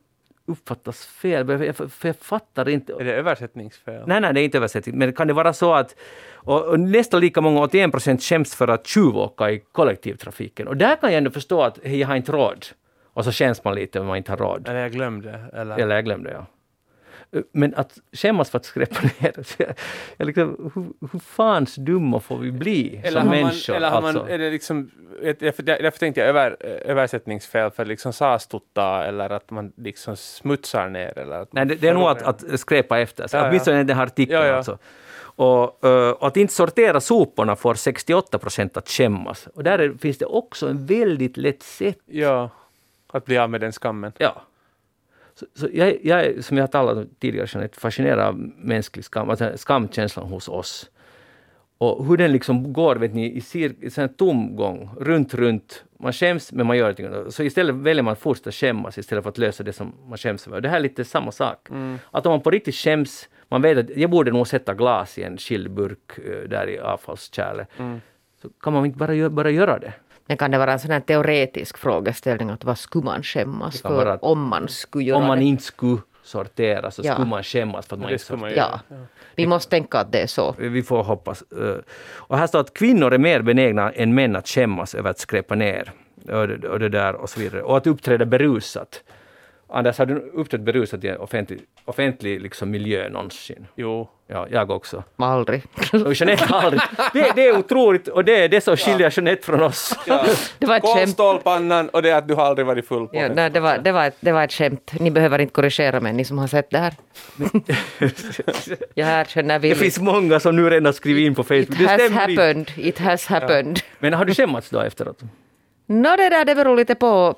uppfattats 0.53 1.07
fel? 1.07 1.49
Jag, 1.49 1.77
för 1.77 2.09
jag 2.09 2.17
fattar 2.17 2.69
inte. 2.69 2.93
Är 2.93 3.05
det 3.05 3.13
översättningsfel? 3.15 4.03
Nej, 4.07 4.21
nej, 4.21 4.35
det 4.35 4.41
är 4.41 4.45
inte 4.45 4.59
översättning. 4.59 4.99
Men 4.99 5.13
kan 5.13 5.27
det 5.27 5.33
vara 5.33 5.53
så 5.53 5.75
att 5.75 5.95
och, 6.45 6.65
och 6.65 6.81
nästan 6.81 7.21
lika 7.21 7.41
många, 7.41 7.61
81 7.61 7.91
procent, 7.91 8.23
skäms 8.23 8.55
för 8.55 8.69
att 8.69 8.87
tjuvåka 8.87 9.51
i 9.51 9.63
kollektivtrafiken. 9.73 10.69
Och 10.69 10.77
där 10.77 10.97
kan 10.97 11.11
jag 11.11 11.19
ändå 11.19 11.31
förstå 11.31 11.63
att 11.63 11.79
hej, 11.85 12.01
jag 12.01 12.09
har 12.09 12.17
inte 12.17 12.33
råd. 12.33 12.67
Och 13.15 13.25
så 13.25 13.33
känns 13.33 13.65
man 13.65 13.75
lite 13.75 14.01
om 14.01 14.07
man 14.07 14.17
inte 14.17 14.33
har 14.33 14.37
råd. 14.37 14.69
Eller 14.69 14.81
jag 14.81 14.93
glömde. 14.93 15.41
Eller? 15.53 15.79
Eller 15.79 15.95
jag 15.95 16.05
glömde, 16.05 16.31
ja. 16.31 16.47
Men 17.53 17.75
att 17.75 17.99
skämmas 18.13 18.51
för 18.51 18.59
att 18.59 18.65
skräpa 18.65 19.01
ner, 19.21 19.43
så 19.43 19.63
jag, 20.17 20.27
liksom, 20.27 20.73
hur, 20.75 21.09
hur 21.13 21.19
fans 21.19 21.75
dumma 21.75 22.21
får 22.21 22.39
vi 22.39 22.53
bli 22.53 23.01
Eller 23.05 23.21
som 23.21 23.29
har 23.29 23.37
man, 23.37 23.45
människor? 23.45 23.75
eller 23.75 23.89
alltså. 23.89 24.19
man, 24.19 24.31
är 24.31 24.39
det 24.39 24.51
liksom, 24.51 24.91
därför, 25.39 25.63
därför 25.63 25.99
tänkte 25.99 26.21
jag 26.21 26.29
över, 26.29 26.57
översättningsfel 26.63 27.71
för 27.71 27.85
liksom 27.85 28.13
sastutta 28.13 29.05
eller 29.05 29.31
att 29.31 29.51
man 29.51 29.73
liksom 29.77 30.17
smutsar 30.17 30.89
ner. 30.89 31.19
Eller 31.19 31.41
att 31.41 31.53
Nej, 31.53 31.67
det, 31.67 31.75
det 31.75 31.89
är 31.89 31.95
nog 31.95 32.09
att, 32.09 32.23
att 32.23 32.61
skräpa 32.61 32.99
efter 32.99 33.29
Ja, 33.33 33.39
ja. 33.39 33.49
åtminstone 33.49 33.81
i 33.81 33.85
den 33.85 33.97
här 33.97 34.07
artikeln. 34.07 34.41
Ja, 34.41 34.47
ja. 34.47 34.57
Alltså. 34.57 34.79
Och, 35.35 35.85
eh, 35.85 36.11
och 36.11 36.27
att 36.27 36.37
inte 36.37 36.55
sortera 36.55 37.01
soporna 37.01 37.57
får 37.57 37.75
68 37.75 38.39
procent 38.39 38.77
att 38.77 38.89
skämmas. 38.89 39.49
Och 39.55 39.65
där 39.65 39.79
är, 39.79 39.93
finns 40.01 40.19
det 40.19 40.27
också 40.27 40.69
en 40.69 40.87
väldigt 40.87 41.37
lätt 41.37 41.63
sätt. 41.63 41.99
Ja, 42.07 42.51
att 43.13 43.25
bli 43.25 43.39
av 43.39 43.51
med 43.51 43.61
den 43.61 43.73
skammen. 43.73 44.13
Ja. 44.19 44.43
Så, 45.35 45.47
så 45.55 45.69
jag, 45.73 45.97
jag 46.03 46.45
som 46.45 46.57
jag 46.57 46.63
har 46.63 46.69
talat 46.69 46.97
om 46.97 47.09
tidigare, 47.19 47.47
Jeanette, 47.53 47.81
fascinerad 47.81 48.21
av 48.21 48.39
mänsklig 48.57 49.05
skam, 49.05 49.31
alltså 49.31 49.53
skamkänslan 49.57 50.27
hos 50.27 50.49
oss. 50.49 50.91
Och 51.79 52.07
hur 52.07 52.17
den 52.17 52.33
liksom 52.33 52.73
går, 52.73 52.97
vet 52.97 53.15
ni, 53.15 53.37
i, 53.37 53.41
cir- 53.41 53.75
i 53.81 53.91
sån 53.91 54.09
tomgång, 54.09 54.91
runt, 55.01 55.35
runt. 55.35 55.85
Man 55.99 56.13
skäms, 56.13 56.53
men 56.53 56.67
man 56.67 56.77
gör 56.77 57.01
ingenting. 57.01 57.33
Så 57.33 57.43
istället 57.43 57.75
väljer 57.75 58.03
man 58.03 58.13
att 58.13 58.19
fortsätta 58.19 58.53
skämmas 58.53 58.99
istället 58.99 59.25
för 59.25 59.29
att 59.31 59.39
lösa 59.39 59.63
det 59.63 59.73
som 59.73 59.93
man 60.09 60.19
skäms 60.19 60.47
över. 60.47 60.61
Det 60.61 60.69
här 60.69 60.77
är 60.77 60.81
lite 60.81 61.05
samma 61.05 61.33
sak. 61.33 61.69
Att 62.11 62.27
om 62.27 62.31
man 62.33 62.41
på 62.41 62.51
riktigt 62.51 62.75
skäms, 62.75 63.29
man 63.49 63.63
vet 63.63 63.79
att 63.79 63.97
jag 63.97 64.11
borde 64.11 64.31
nog 64.33 64.49
sätta 64.49 64.75
glas 64.75 65.19
i 65.19 65.23
en 65.23 65.39
skild 65.39 65.71
burk 65.71 66.19
eh, 66.19 66.49
där 66.49 66.69
i 66.71 66.79
avfallskärlet. 66.79 67.69
Så 68.43 68.49
kan 68.61 68.73
man 68.73 68.87
inte 68.87 68.99
bara, 68.99 69.31
bara 69.31 69.51
göra 69.51 69.79
det. 69.79 69.93
Men 70.27 70.37
kan 70.37 70.51
det 70.51 70.59
vara 70.59 70.73
en 70.73 70.79
sån 70.79 70.91
här 70.91 71.01
teoretisk 71.01 71.79
frågeställning 71.79 72.51
att 72.51 72.65
vad 72.65 72.79
skulle 72.79 73.05
man 73.05 73.23
skämmas 73.23 73.83
för 73.83 73.89
vara- 73.95 74.17
om 74.17 74.49
man 74.49 74.69
skulle 74.69 75.05
göra 75.05 75.19
Om 75.19 75.25
man 75.27 75.39
det? 75.39 75.45
inte 75.45 75.63
skulle 75.63 75.99
sortera 76.25 76.91
så 76.91 77.03
Ja. 77.05 77.13
skulle 77.15 77.29
man 77.29 77.43
skämmas 77.43 77.87
för 77.87 77.97
att 77.97 78.01
man 78.01 78.09
Det 78.09 78.13
inte 78.13 78.25
sorterar. 78.25 78.51
göra. 78.51 78.81
Ja, 78.89 78.97
vi 79.35 79.47
måste 79.47 79.71
tänka 79.71 79.99
att 79.99 80.13
det 80.13 80.21
är 80.23 80.27
så. 80.27 80.55
Vi 80.59 80.83
får 80.83 81.03
hoppas. 81.03 81.43
Eh, 81.43 81.77
Och 82.15 82.39
här 82.39 82.47
står 82.47 82.61
att 82.61 82.75
kvinnor 82.75 83.13
är 83.15 83.19
mer 83.19 83.43
benägna 83.43 83.91
än 83.93 84.15
män 84.15 84.37
att 84.37 84.49
skämmas 84.49 84.95
över 84.95 85.11
att 85.11 85.19
skräpa 85.19 85.55
ner. 85.55 85.93
Och 86.29 86.49
det, 86.49 86.69
och 86.69 86.79
det 86.79 86.89
där 86.89 87.15
och 87.15 87.31
så 87.31 87.41
vidare. 87.41 87.63
Och 87.63 87.77
att 87.77 87.87
uppträda 87.87 88.25
berusat. 88.25 89.03
Anders, 89.75 89.99
har 89.99 90.07
du 90.07 90.15
uppträtt 90.35 90.61
berusat 90.61 91.05
i 91.05 91.09
en 91.09 91.17
offentlig, 91.19 91.61
offentlig 91.85 92.41
liksom 92.41 92.71
miljö 92.71 93.09
någonsin? 93.09 93.67
Jo. 93.77 94.09
Ja, 94.27 94.47
jag 94.51 94.71
också. 94.71 95.03
Aldrig. 95.17 95.63
Och 96.07 96.15
Jeanette 96.15 96.45
aldrig. 96.55 96.83
Det, 97.13 97.33
det 97.35 97.47
är 97.47 97.59
otroligt 97.59 98.09
och 98.09 98.25
det 98.25 98.45
är 98.45 98.49
det 98.49 98.61
som 98.61 98.77
skiljer 98.77 99.13
Jeanette 99.17 99.43
från 99.47 99.63
oss. 99.63 99.95
Det 100.59 100.67
var 100.67 100.77
ett 100.77 100.83
skämt. 100.83 100.95
Kolstålpannan 101.17 101.89
och 101.89 102.03
det 102.03 102.11
är 102.11 102.17
att 102.17 102.29
du 102.29 102.35
har 102.35 102.45
aldrig 102.45 102.67
varit 102.67 102.89
full 102.89 103.09
på 103.09 103.17
Ja, 103.17 103.29
nej, 103.35 103.51
det, 103.51 103.61
var, 103.61 103.79
det, 103.79 103.93
var 103.93 104.05
ett, 104.07 104.17
det 104.21 104.33
var 104.33 104.45
ett 104.45 104.53
skämt. 104.53 104.93
Ni 105.01 105.11
behöver 105.11 105.39
inte 105.39 105.53
korrigera 105.53 106.01
mig, 106.01 106.13
ni 106.13 106.25
som 106.25 106.39
har 106.39 106.47
sett 106.47 106.71
det 106.71 106.79
här. 106.79 106.95
Jag 108.95 109.09
erkänner 109.21 109.55
Det 109.55 109.59
villigt. 109.59 109.79
finns 109.81 109.99
många 110.01 110.41
som 110.41 110.57
nu 110.57 110.71
redan 110.71 110.93
skrivit 110.93 111.27
in 111.27 111.35
på 111.35 111.43
Facebook. 111.45 111.71
It 111.71 111.79
Det 111.79 111.87
has 111.87 112.13
happened. 112.13 112.71
It 112.77 112.99
has 112.99 113.27
happened. 113.27 113.81
Men 113.99 114.13
har 114.13 114.25
du 114.25 114.35
skämmats 114.35 114.71
då 114.71 114.81
efteråt? 114.81 115.19
Nå, 115.87 116.17
det 116.17 116.29
där 116.29 116.45
det 116.45 116.55
beror 116.55 116.77
lite 116.77 116.95
på 116.95 117.35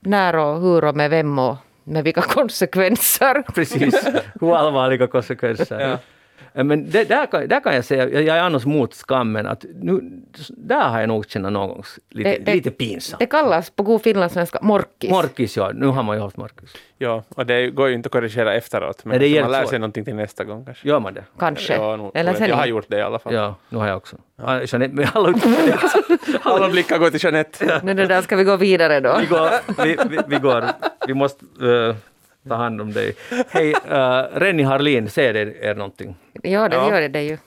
när 0.00 0.36
och 0.36 0.60
hur 0.60 0.84
och 0.84 0.96
med 0.96 1.10
vem 1.10 1.38
och 1.38 1.56
med 1.84 2.04
vilka 2.04 2.20
konsekvenser. 2.22 3.42
Precis, 3.54 4.08
hur 4.40 4.56
allvarliga 4.56 5.06
konsekvenser. 5.06 5.98
Men 6.54 6.90
det, 6.90 7.04
där, 7.08 7.26
kan, 7.26 7.48
där 7.48 7.60
kan 7.60 7.74
jag 7.74 7.84
säga, 7.84 8.08
jag 8.08 8.22
jag 8.22 8.36
är 8.36 8.40
annars 8.42 8.64
mot 8.66 8.94
skammen, 8.94 9.46
att 9.46 9.64
nu, 9.82 10.00
där 10.48 10.88
har 10.88 11.00
jag 11.00 11.08
nog 11.08 11.30
känt 11.30 11.52
någon 11.52 11.68
gång 11.68 11.84
lite, 12.10 12.30
Det- 12.30 12.38
det- 12.44 12.54
lite 12.54 12.70
pinsamt. 12.70 13.18
Det 13.18 13.26
kallas 13.26 13.70
på 13.70 13.82
god 13.82 14.02
finlandssvenska 14.02 14.58
morkis. 14.62 15.10
Morkis, 15.10 15.56
ja. 15.56 15.70
Nu 15.74 15.86
har 15.86 16.02
man 16.02 16.16
ju 16.16 16.22
haft 16.22 16.36
morkis. 16.36 16.72
Ja, 16.98 17.22
och 17.28 17.46
det 17.46 17.70
går 17.70 17.88
ju 17.88 17.94
inte 17.94 18.06
att 18.06 18.12
korrigera 18.12 18.54
efteråt. 18.54 19.04
Men 19.04 19.18
Nej, 19.18 19.40
man 19.42 19.50
lär 19.50 19.64
sig 19.64 19.78
någonting 19.78 20.04
till 20.04 20.14
nästa 20.14 20.44
gång 20.44 20.64
kanske. 20.64 20.88
Gör 20.88 21.00
man 21.00 21.14
det? 21.14 21.24
Kanske. 21.38 21.74
Ja, 21.74 21.96
nog, 21.96 22.10
Eller 22.14 22.32
tror 22.34 22.48
jag. 22.48 22.56
har 22.56 22.62
sen 22.62 22.70
gjort 22.70 22.84
det 22.88 22.98
i 22.98 23.02
alla 23.02 23.18
fall. 23.18 23.34
Ja, 23.34 23.54
nu 23.68 23.78
har 23.78 23.88
jag 23.88 23.96
också. 23.96 24.16
Ja. 24.36 24.62
Jeanette, 24.64 24.94
men 24.94 25.06
alla. 25.14 25.34
Alla 26.42 26.68
blickar 26.68 26.98
går 26.98 27.10
till 27.10 27.24
Jeanette. 27.24 27.80
Nu 27.84 27.94
det 27.94 28.06
där 28.06 28.22
ska 28.22 28.36
vi 28.36 28.44
gå 28.44 28.56
vidare 28.56 29.00
då. 29.00 29.16
Vi 29.20 29.26
går, 29.26 29.50
vi, 29.84 29.96
vi, 30.10 30.18
vi 30.28 30.36
går. 30.36 30.64
Vi 31.06 31.14
måste 31.14 31.44
eh, 31.62 31.96
ta 32.48 32.54
hand 32.54 32.80
om 32.80 32.92
dig. 32.92 33.14
Hej, 33.48 33.72
uh, 33.74 34.38
Renny 34.38 34.62
Harlin, 34.62 35.10
säger 35.10 35.32
det 35.32 35.64
er 35.64 35.74
någonting? 35.74 36.16
Ja, 36.42 36.68
det 36.68 36.76
Ja. 36.76 36.90
gör 37.00 37.08
det 37.08 37.22
ju. 37.22 37.38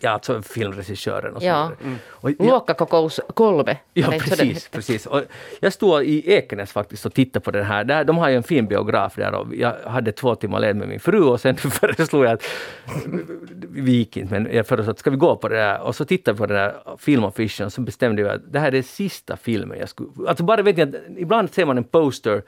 ja, 0.00 0.10
alltså 0.10 0.42
filmregissören 0.42 1.34
och 1.34 1.42
så 1.42 1.46
Ja. 1.48 1.70
vidare. 1.80 1.96
Och 2.10 2.30
jag- 2.30 2.46
Luokkakokous 2.46 3.20
kolme. 3.34 3.76
Ja, 3.94 4.08
precis. 4.10 4.68
precis. 4.68 5.06
Och 5.06 5.22
jag 5.60 5.72
stod 5.72 6.04
i 6.04 6.32
Ekenäs 6.32 6.72
faktiskt 6.72 7.06
och 7.06 7.14
tittade 7.14 7.44
på 7.44 7.50
den 7.50 7.64
här. 7.64 7.84
Där, 7.84 8.04
de 8.04 8.18
har 8.18 8.28
ju 8.28 8.36
en 8.36 8.42
fin 8.42 8.66
biograf 8.66 9.14
där 9.16 9.34
och 9.34 9.54
jag 9.54 9.74
hade 9.86 10.12
två 10.12 10.34
timmar 10.34 10.60
led 10.60 10.76
med 10.76 10.88
min 10.88 11.00
fru 11.00 11.20
och 11.22 11.40
sen 11.40 11.56
föreslog 11.80 12.24
jag 12.24 12.32
att 12.32 12.44
vi 13.70 13.92
gick 13.92 14.16
inte, 14.16 14.40
men 14.40 14.54
jag 14.56 14.66
föreslog 14.66 14.92
att 14.92 14.98
ska 14.98 15.10
vi 15.10 15.16
gå 15.16 15.36
på 15.36 15.48
det 15.48 15.56
där? 15.56 15.80
Och 15.82 15.94
så 15.96 16.04
tittade 16.04 16.32
vi 16.34 16.38
på 16.38 16.46
den 16.46 16.56
där 16.56 16.74
filmaffischen 16.98 17.66
och 17.66 17.72
så 17.72 17.80
bestämde 17.80 18.22
jag 18.22 18.30
att 18.30 18.52
det 18.52 18.58
här 18.58 18.66
är 18.68 18.72
den 18.72 18.82
sista 18.82 19.36
filmen 19.36 19.78
jag 19.78 19.88
skulle... 19.88 20.28
Alltså 20.28 20.44
bara 20.44 20.62
vet 20.62 20.76
ni 20.76 20.82
att 20.82 20.94
ibland 21.16 21.50
ser 21.50 21.64
man 21.66 21.78
en 21.78 21.84
poster 21.84 22.42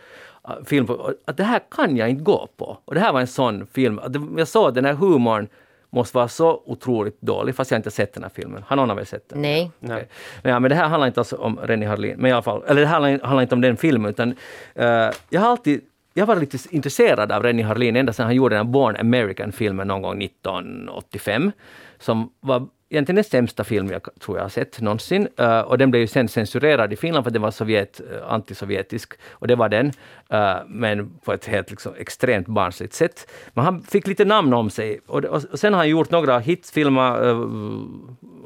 film 0.64 0.86
på, 0.86 1.12
att 1.24 1.36
det 1.36 1.44
här 1.44 1.60
kan 1.70 1.96
jag 1.96 2.10
inte 2.10 2.22
gå 2.22 2.48
på. 2.56 2.78
Och 2.84 2.94
det 2.94 3.00
här 3.00 3.12
var 3.12 3.20
en 3.20 3.26
sån 3.26 3.66
film. 3.66 4.00
Jag 4.36 4.48
såg 4.48 4.68
att 4.68 4.74
den 4.74 4.84
här 4.84 4.94
humorn 4.94 5.48
måste 5.90 6.16
vara 6.16 6.28
så 6.28 6.62
otroligt 6.66 7.20
dålig, 7.20 7.54
fast 7.54 7.70
jag 7.70 7.78
inte 7.78 7.90
sett 7.90 8.14
den 8.14 8.22
här 8.22 8.30
filmen. 8.34 8.64
Har 8.66 8.76
någon 8.76 8.90
av 8.90 8.98
er 8.98 9.04
sett 9.04 9.28
den? 9.28 9.42
Nej. 9.42 9.70
Nej. 9.80 10.08
Ja, 10.42 10.60
men 10.60 10.68
det 10.68 10.74
här 10.74 10.88
handlar 10.88 11.06
inte 11.06 11.20
alls 11.20 11.32
om 11.32 11.58
Rennie 11.62 11.86
Harlin, 11.86 12.16
men 12.18 12.30
i 12.30 12.32
alla 12.32 12.42
fall, 12.42 12.62
eller 12.66 12.80
det 12.80 12.86
handlar, 12.86 13.18
handlar 13.18 13.42
inte 13.42 13.54
om 13.54 13.60
den 13.60 13.76
filmen, 13.76 14.10
utan 14.10 14.34
eh, 14.74 15.10
jag 15.30 15.40
har 15.40 15.48
alltid 15.48 15.80
jag 16.16 16.26
var 16.26 16.36
lite 16.36 16.58
intresserad 16.70 17.32
av 17.32 17.42
Rennie 17.42 17.62
Harlin 17.62 17.96
ända 17.96 18.12
sedan 18.12 18.26
han 18.26 18.34
gjorde 18.34 18.54
den 18.54 18.66
här 18.66 18.72
Born 18.72 18.96
American-filmen 18.96 19.88
någon 19.88 20.02
gång 20.02 20.22
1985, 20.22 21.52
som 21.98 22.30
var 22.40 22.66
egentligen 22.88 23.16
den 23.16 23.24
sämsta 23.24 23.64
film 23.64 23.90
jag 23.90 24.02
tror 24.20 24.36
jag 24.36 24.44
har 24.44 24.48
sett 24.48 24.80
någonsin. 24.80 25.28
Eh, 25.36 25.60
och 25.60 25.78
den 25.78 25.90
blev 25.90 26.00
ju 26.00 26.06
sen 26.06 26.28
censurerad 26.28 26.92
i 26.92 26.96
Finland 26.96 27.24
för 27.24 27.30
att 27.30 27.32
den 27.32 27.42
var 27.42 27.50
Sovjet, 27.50 28.00
uh, 28.00 28.32
antisovjetisk. 28.32 29.12
Och 29.30 29.46
det 29.46 29.54
var 29.54 29.68
den, 29.68 29.92
eh, 30.28 30.56
men 30.66 31.10
på 31.24 31.32
ett 31.32 31.46
helt 31.46 31.70
liksom, 31.70 31.94
extremt 31.98 32.46
barnsligt 32.46 32.94
sätt. 32.94 33.30
Men 33.52 33.64
han 33.64 33.82
fick 33.82 34.06
lite 34.06 34.24
namn 34.24 34.54
om 34.54 34.70
sig. 34.70 35.00
Och, 35.06 35.24
och, 35.24 35.44
och 35.52 35.58
sen 35.58 35.72
har 35.72 35.78
han 35.78 35.88
gjort 35.88 36.10
några 36.10 36.38
hitsfilmer, 36.38 37.24
uh, 37.24 37.86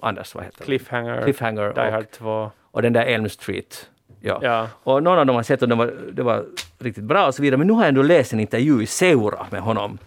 Anders, 0.03 0.34
vad 0.34 0.45
heter? 0.45 0.64
Cliffhanger, 0.64 1.22
Cliffhanger 1.22 1.72
Die 1.74 1.80
och- 1.80 1.93
Hard 1.93 2.11
2. 2.11 2.51
och 2.70 2.82
den 2.82 2.93
där 2.93 3.05
Elm 3.05 3.28
Street. 3.28 3.91
Ja. 4.20 4.41
Ja. 4.43 4.68
Och 4.82 5.03
någon 5.03 5.18
av 5.18 5.26
dem 5.26 5.36
har 5.36 5.43
sett 5.43 5.62
och 5.62 5.68
det 5.68 5.74
var, 5.74 5.95
det 6.12 6.22
var 6.22 6.45
riktigt 6.78 7.05
bra 7.05 7.26
och 7.26 7.34
så 7.34 7.43
vidare. 7.43 7.59
Men 7.59 7.66
nu 7.66 7.72
har 7.72 7.80
jag 7.82 7.89
ändå 7.89 8.03
läst 8.03 8.32
en 8.32 8.41
intervju 8.41 8.82
i 8.82 8.86
Seura 8.86 9.47
med 9.51 9.61
honom. 9.61 9.99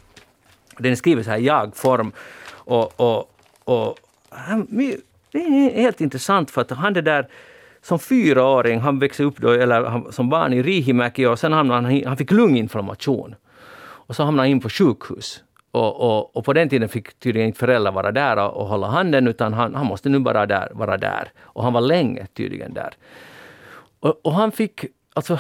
Den 0.78 0.92
är 0.92 0.96
skriven 0.96 1.24
så 1.24 1.30
här 1.30 1.38
i 1.38 1.46
jag-form. 1.46 2.12
Och, 2.52 3.00
och, 3.00 3.32
och 3.64 3.98
han, 4.32 4.68
det 5.32 5.40
är 5.40 5.82
helt 5.82 6.02
intressant 6.02 6.52
för 6.52 6.62
att 6.62 6.72
han 6.72 6.94
det 6.94 7.02
där 7.02 7.28
som 7.82 8.00
fyraåring, 8.00 8.80
han 8.80 9.00
växte 9.00 9.24
upp 9.24 9.38
då, 9.38 9.50
eller 9.50 9.84
han, 9.84 10.12
som 10.12 10.30
barn 10.30 10.54
i 10.54 10.64
Riihimäki 10.64 11.26
och 11.26 11.40
sen 11.40 11.54
hamnade 11.54 11.82
han, 11.82 12.04
han 12.06 12.18
fick 12.18 12.32
lunginflammation. 12.32 13.36
Och 13.84 14.16
så 14.16 14.24
hamnade 14.24 14.48
han 14.48 14.52
in 14.52 14.60
på 14.60 14.70
sjukhus. 14.70 15.44
Och, 15.72 16.02
och, 16.02 16.38
och 16.38 16.46
på 16.46 16.54
den 16.54 16.70
tiden 16.70 16.90
fick 16.90 17.20
tydligen 17.20 17.48
inte 17.48 17.60
föräldrar 17.60 17.92
vara 17.92 18.12
där 18.12 18.38
och, 18.38 18.62
och 18.62 18.68
hålla 18.68 18.88
handen, 18.88 19.28
utan 19.28 19.54
han, 19.54 19.76
han 19.76 19.86
måste 19.86 20.10
nu 20.10 20.20
bara 20.20 20.46
där, 20.46 20.70
vara 20.74 20.98
där. 20.98 21.32
Och 21.42 21.64
han 21.64 21.74
var 21.74 21.82
länge 21.82 22.26
tydligen 22.26 22.74
där. 22.74 22.94
Och, 24.00 24.20
och 24.24 24.34
han 24.34 24.52
fick 24.52 24.86
alltså 25.14 25.40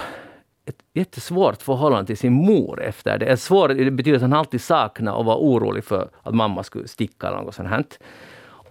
ett 0.65 0.77
jättesvårt 0.93 1.61
förhållande 1.61 2.07
till 2.07 2.17
sin 2.17 2.33
mor 2.33 2.81
efter 2.81 3.17
det. 3.17 3.25
Ett 3.25 3.41
svår, 3.41 3.67
det 3.67 3.91
betyder 3.91 4.15
att 4.15 4.21
han 4.21 4.33
alltid 4.33 4.61
saknade 4.61 5.17
och 5.17 5.25
var 5.25 5.35
orolig 5.35 5.83
för 5.83 6.09
att 6.23 6.35
mamma 6.35 6.63
skulle 6.63 6.87
sticka 6.87 7.27
eller 7.27 7.37
något 7.37 7.55
sånt 7.55 7.69
här. 7.69 7.83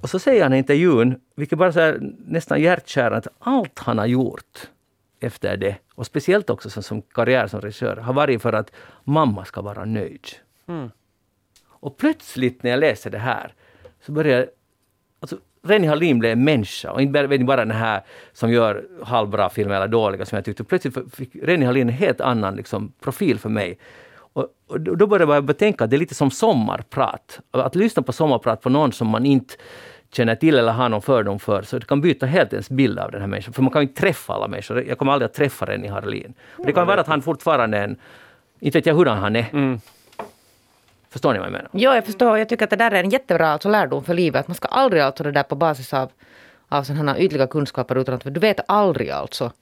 Och 0.03 0.11
så 0.11 0.19
säger 0.19 0.43
han 0.43 0.53
i 0.53 0.59
intervjun, 0.59 1.21
vilket 1.35 1.59
bara 1.59 1.73
så 1.73 1.81
här, 1.81 1.99
nästan 2.27 2.61
hjärtkärande, 2.61 3.17
att 3.17 3.29
allt 3.39 3.79
han 3.79 3.99
har 3.99 4.07
gjort 4.07 4.69
efter 5.21 5.57
det, 5.57 5.77
och 5.95 6.07
speciellt 6.07 6.51
också 6.51 6.71
som, 6.71 6.83
som 6.83 7.03
karriär 7.03 7.47
som 7.47 7.61
regissör, 7.61 7.97
har 7.97 8.13
varit 8.13 8.43
för 8.43 8.53
att 8.53 8.73
mamma 9.05 9.45
ska 9.45 9.63
vara 9.63 9.85
nöjd. 9.85 10.27
Och 11.69 11.97
plötsligt 11.97 12.63
när 12.63 12.71
jag 12.71 12.81
läser 12.81 13.11
det 13.11 13.19
här 13.19 13.55
så 14.01 14.13
börjar 14.13 14.39
jag... 14.39 14.47
Alltså, 15.21 15.39
Rennie 15.63 15.89
Harlin 15.89 16.19
blev 16.19 16.33
en 16.33 16.45
människa 16.45 16.91
och 16.91 17.03
inte 17.03 17.29
bara, 17.45 17.57
den 17.57 17.71
här 17.71 18.03
som 18.33 18.53
gör 18.53 18.85
halvbra 19.03 19.51
filmer 19.51 19.75
eller 19.75 19.89
dåliga 19.89 20.27
som 20.27 20.37
jag 20.37 20.45
tyckte. 20.45 20.65
Plötsligt 20.65 21.15
fick 21.15 21.37
Rennie 21.43 21.67
Harlin 21.67 21.89
en 21.89 21.95
helt 21.95 22.21
annan 22.21 22.57
liksom, 22.57 22.93
profil 23.01 23.39
för 23.39 23.49
mig. 23.49 23.79
Och, 24.33 24.49
och 24.67 24.81
då 24.81 24.95
då 24.95 25.07
började 25.07 25.35
jag 25.35 25.45
betänka 25.45 25.85
att 25.85 25.91
det 25.91 25.97
är 25.97 25.99
lite 25.99 26.15
som 26.15 26.31
sommarprat. 26.31 27.41
Att 27.51 27.75
lyssna 27.75 28.03
på 28.03 28.13
sommarprat 28.13 28.61
på 28.61 28.69
någon 28.69 28.93
som 28.93 29.09
man 29.09 29.27
inte 29.27 29.55
känner 30.13 30.35
till 30.35 30.59
eller 30.59 30.73
har 30.73 30.89
någon 30.89 31.03
fördom 31.03 31.39
för, 31.39 31.63
så 31.63 31.79
det 31.79 31.87
kan 31.87 32.01
byta 32.01 32.27
helt 32.27 32.53
ens 32.53 32.71
bild 32.71 32.99
av 32.99 33.11
den 33.11 33.21
här 33.21 33.29
människan. 33.29 33.55
För 33.55 33.63
man 33.63 33.73
kan 33.73 33.83
ju 33.83 33.89
inte 33.89 34.01
träffa 34.01 34.33
alla 34.33 34.49
människor. 34.49 34.85
Jag 34.85 34.99
kommer 34.99 35.13
aldrig 35.13 35.27
att 35.27 35.35
träffa 35.35 35.67
Rennie 35.67 35.89
Harlin. 35.89 36.35
Och 36.57 36.67
det 36.67 36.73
kan 36.73 36.87
vara 36.87 37.01
att 37.01 37.07
han 37.07 37.23
fortfarande 37.23 37.79
är 37.79 37.85
en... 37.85 37.97
Inte 38.61 38.79
vet 38.79 38.87
jag 38.87 38.95
hurdan 38.95 39.19
han 39.19 39.37
är. 39.37 39.79
Förstår 41.11 41.33
ni 41.33 41.39
vad 41.39 41.47
jag 41.47 41.53
menar? 41.53 41.69
Ja, 41.73 41.95
jag 41.95 42.07
förstår. 42.07 42.39
Jag 42.39 42.49
tycker 42.49 42.65
att 42.65 42.71
det 42.71 42.77
där 42.77 42.91
är 42.91 43.05
en 43.05 43.11
jättebra 43.11 43.49
alltså, 43.49 43.69
lärdom 43.69 44.05
för 44.05 44.15
livet. 44.15 44.49
Man 44.49 44.55
ska 44.55 44.69
aldrig 44.69 45.03
alltså 45.03 45.25
det 45.25 45.33
där 45.33 45.43
på 45.43 45.55
basis 45.55 45.95
av, 45.95 46.11
av 46.69 46.83
sådana 46.83 47.19
ytliga 47.19 47.47
kunskaper 47.47 47.99
utan 47.99 48.15
att 48.15 48.35
du 48.35 48.41
vet 48.41 48.61
aldrig 48.69 49.11
alltså 49.11 49.53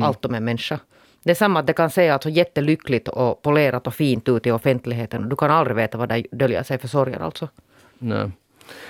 allt 0.00 0.24
om 0.24 0.34
en 0.34 0.44
människa. 0.44 0.78
Det 1.22 1.30
är 1.30 1.34
samma 1.34 1.60
att 1.60 1.66
det 1.66 1.72
kan 1.72 1.90
se 1.90 2.08
alltså 2.08 2.28
jättelyckligt 2.28 3.08
och 3.08 3.42
polerat 3.42 3.86
och 3.86 3.94
fint 3.94 4.28
ut 4.28 4.46
i 4.46 4.50
offentligheten. 4.50 5.28
Du 5.28 5.36
kan 5.36 5.50
aldrig 5.50 5.76
veta 5.76 5.98
vad 5.98 6.08
det 6.08 6.26
döljer 6.30 6.62
sig 6.62 6.78
för 6.78 6.88
sorger 6.88 7.20
alltså. 7.20 7.48
Nej. 7.98 8.30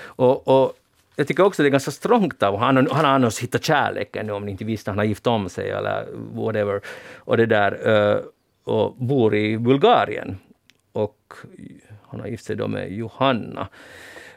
Och, 0.03 0.47
och 0.47 0.73
jag 1.15 1.27
tycker 1.27 1.43
också 1.43 1.63
det 1.63 1.69
är 1.69 1.71
ganska 1.71 1.91
strångt 1.91 2.43
av 2.43 2.57
honom. 2.57 2.87
han 2.91 3.05
har 3.05 3.13
annars 3.13 3.39
hittat 3.39 3.63
kärleken 3.63 4.29
om 4.29 4.45
ni 4.45 4.51
inte 4.51 4.65
visste, 4.65 4.91
han 4.91 4.97
har 4.97 5.05
gift 5.05 5.27
om 5.27 5.49
sig 5.49 5.69
eller 5.69 6.07
whatever. 6.33 6.81
Och 7.17 7.37
det 7.37 7.45
där, 7.45 7.87
eh, 7.89 8.21
och 8.63 8.95
bor 8.95 9.35
i 9.35 9.57
Bulgarien. 9.57 10.37
Och 10.91 11.33
han 12.07 12.19
har 12.19 12.27
gift 12.27 12.45
sig 12.45 12.55
då 12.55 12.67
med 12.67 12.91
Johanna. 12.91 13.67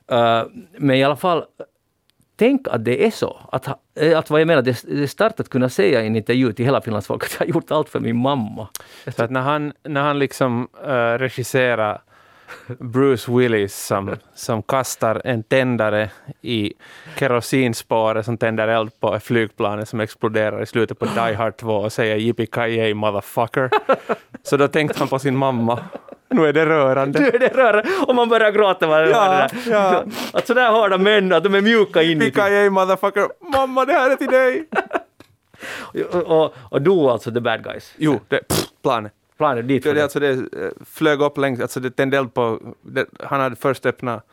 Eh, 0.07 0.43
men 0.79 0.97
i 0.97 1.05
alla 1.05 1.17
fall, 1.17 1.45
tänk 2.37 2.69
att 2.69 2.85
det 2.85 3.07
är 3.07 3.11
så. 3.11 3.37
Att, 3.53 3.69
eh, 3.95 4.19
att 4.19 4.31
vad 4.31 4.41
jag 4.41 4.47
menar, 4.47 4.63
det, 4.63 4.83
det 4.83 5.03
är 5.03 5.07
starkt 5.07 5.41
att 5.41 5.49
kunna 5.49 5.69
säga 5.69 6.03
i 6.03 6.07
en 6.07 6.17
intervju 6.17 6.53
till 6.53 6.65
hela 6.65 6.81
Finlands 6.81 7.07
folk 7.07 7.25
att 7.25 7.37
jag 7.39 7.47
har 7.47 7.55
gjort 7.55 7.71
allt 7.71 7.89
för 7.89 8.01
min 8.01 8.17
mamma. 8.17 8.69
Så 9.17 9.25
att 9.25 9.31
när 9.31 9.41
han, 9.41 9.73
när 9.83 10.03
han 10.03 10.19
liksom 10.19 10.69
uh, 10.87 11.19
regisserar 11.19 12.03
Bruce 12.79 13.33
Willis 13.33 13.87
som, 13.87 14.17
som 14.35 14.63
kastar 14.63 15.23
en 15.25 15.43
tändare 15.43 16.11
i 16.41 16.73
kerosinspåret 17.19 18.25
som 18.25 18.39
tänder 18.39 18.69
eld 18.69 19.01
på 19.01 19.21
flygplanet 19.21 19.89
som 19.89 20.01
exploderar 20.01 20.63
i 20.63 20.67
slutet 20.67 20.99
på 20.99 21.05
Die 21.05 21.35
Hard 21.35 21.57
2 21.57 21.77
och 21.77 21.93
säger 21.93 22.17
yippee 22.17 22.95
motherfucker. 22.95 23.71
Så 24.43 24.57
då 24.57 24.69
tänkte 24.69 24.99
han 24.99 25.09
på 25.09 25.19
sin 25.19 25.37
mamma. 25.37 25.79
Nu 26.29 26.47
är 26.47 26.53
det 26.53 26.67
rörande. 26.67 27.21
Nu 27.21 27.27
är 27.27 27.39
det 27.39 27.49
rörande 27.49 27.89
och 28.07 28.15
man 28.15 28.29
börjar 28.29 28.51
gråta. 28.51 28.87
Vad 28.87 29.09
Ja, 29.09 29.49
det 29.53 29.71
ja. 29.71 30.05
Att 30.33 30.47
sådär 30.47 30.71
hårda 30.71 30.99
män, 30.99 31.33
att 31.33 31.45
de 31.45 31.55
är 31.55 31.61
mjuka 31.61 32.03
inuti. 32.03 32.27
Yippee 32.27 32.71
motherfucker. 32.71 33.29
Mamma, 33.53 33.85
det 33.85 33.93
här 33.93 34.11
är 34.11 34.17
till 34.17 34.27
dig. 34.27 34.69
Och, 36.13 36.23
och, 36.23 36.55
och 36.71 36.83
då 36.83 37.11
alltså 37.11 37.33
the 37.33 37.41
bad 37.41 37.65
guys. 37.65 37.95
Jo, 37.97 38.21
det, 38.29 38.49
pff, 38.49 38.67
planet. 38.83 39.13
Planet 39.39 39.69
dit 39.69 39.83
Det, 39.85 40.03
alltså 40.03 40.21
det 40.21 40.31
eh, 40.31 40.39
flög 40.87 41.21
upp 41.21 41.39
längs, 41.39 41.61
alltså 41.61 41.81
det 41.81 41.91
tände 41.91 42.19
eld 42.19 42.35
på, 42.35 42.59
det, 42.83 43.07
han 43.23 43.41
hade 43.41 43.57
först 43.57 43.87
öppnat 43.87 44.27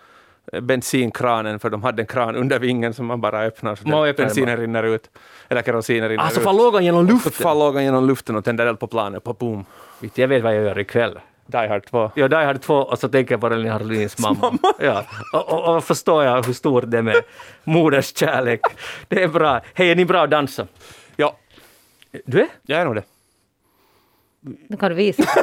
eh, 0.54 0.60
bensinkranen 0.62 1.60
för 1.60 1.70
de 1.70 1.84
hade 1.84 2.02
en 2.02 2.08
kran 2.08 2.36
under 2.36 2.60
vingen 2.60 2.94
som 2.94 3.06
man 3.06 3.22
bara 3.22 3.42
öppnar 3.44 3.76
så 3.76 3.88
Man 3.88 4.08
öppnar 4.08 4.26
bensinen 4.26 4.58
rinner 4.58 4.84
ut. 4.84 5.10
Eller 5.50 5.62
kerosinen 5.62 6.10
rinner 6.10 6.24
Alltså 6.24 6.40
ut. 6.40 6.44
fan 6.46 6.58
låg 6.58 6.74
han 6.74 6.86
genom 6.86 7.08
Så 7.08 7.14
luften. 7.14 7.32
fall 7.32 7.60
låg 7.60 7.74
han 7.76 7.84
genom 7.84 8.08
luften 8.08 8.36
och 8.36 8.46
tände 8.46 8.64
eld 8.64 8.80
på 8.80 8.88
planet. 8.88 9.24
På 9.24 9.34
boom. 9.34 9.66
Jag 10.16 10.28
vet 10.28 10.44
vad 10.44 10.56
jag 10.56 10.64
gör 10.64 10.80
ikväll. 10.80 11.20
Die 11.46 11.68
Hard 11.68 11.86
2. 11.86 12.12
Ja, 12.16 12.28
där 12.28 12.46
hade 12.46 12.60
två 12.60 12.76
och 12.76 13.00
så 13.00 13.10
tänker 13.10 13.34
jag 13.34 13.42
på 13.42 13.50
Rennie 13.50 13.70
Harlins 13.70 14.20
mamma. 14.20 14.58
Ja. 14.80 15.04
Och, 15.34 15.54
och, 15.54 15.76
och 15.76 15.84
förstår 15.84 16.24
jag 16.24 16.46
hur 16.46 16.54
stor 16.54 16.82
det 16.82 16.98
är 16.98 17.02
med 17.02 17.22
moders 17.64 18.18
kärlek. 18.18 18.60
Det 19.08 19.24
är 19.24 19.28
bra. 19.28 19.62
Hej, 19.74 19.92
är 19.92 19.96
ni 19.96 20.06
bra 20.06 20.24
att 20.24 20.30
dansa? 20.30 20.68
Ja, 21.16 21.36
Du 22.26 22.42
är? 22.42 22.48
jag 22.66 22.82
är 22.82 22.86
nog 22.86 22.96
det. 22.96 23.04
Nu 24.70 24.78
kan 24.78 24.90
du 24.90 24.96
visa. 24.96 25.24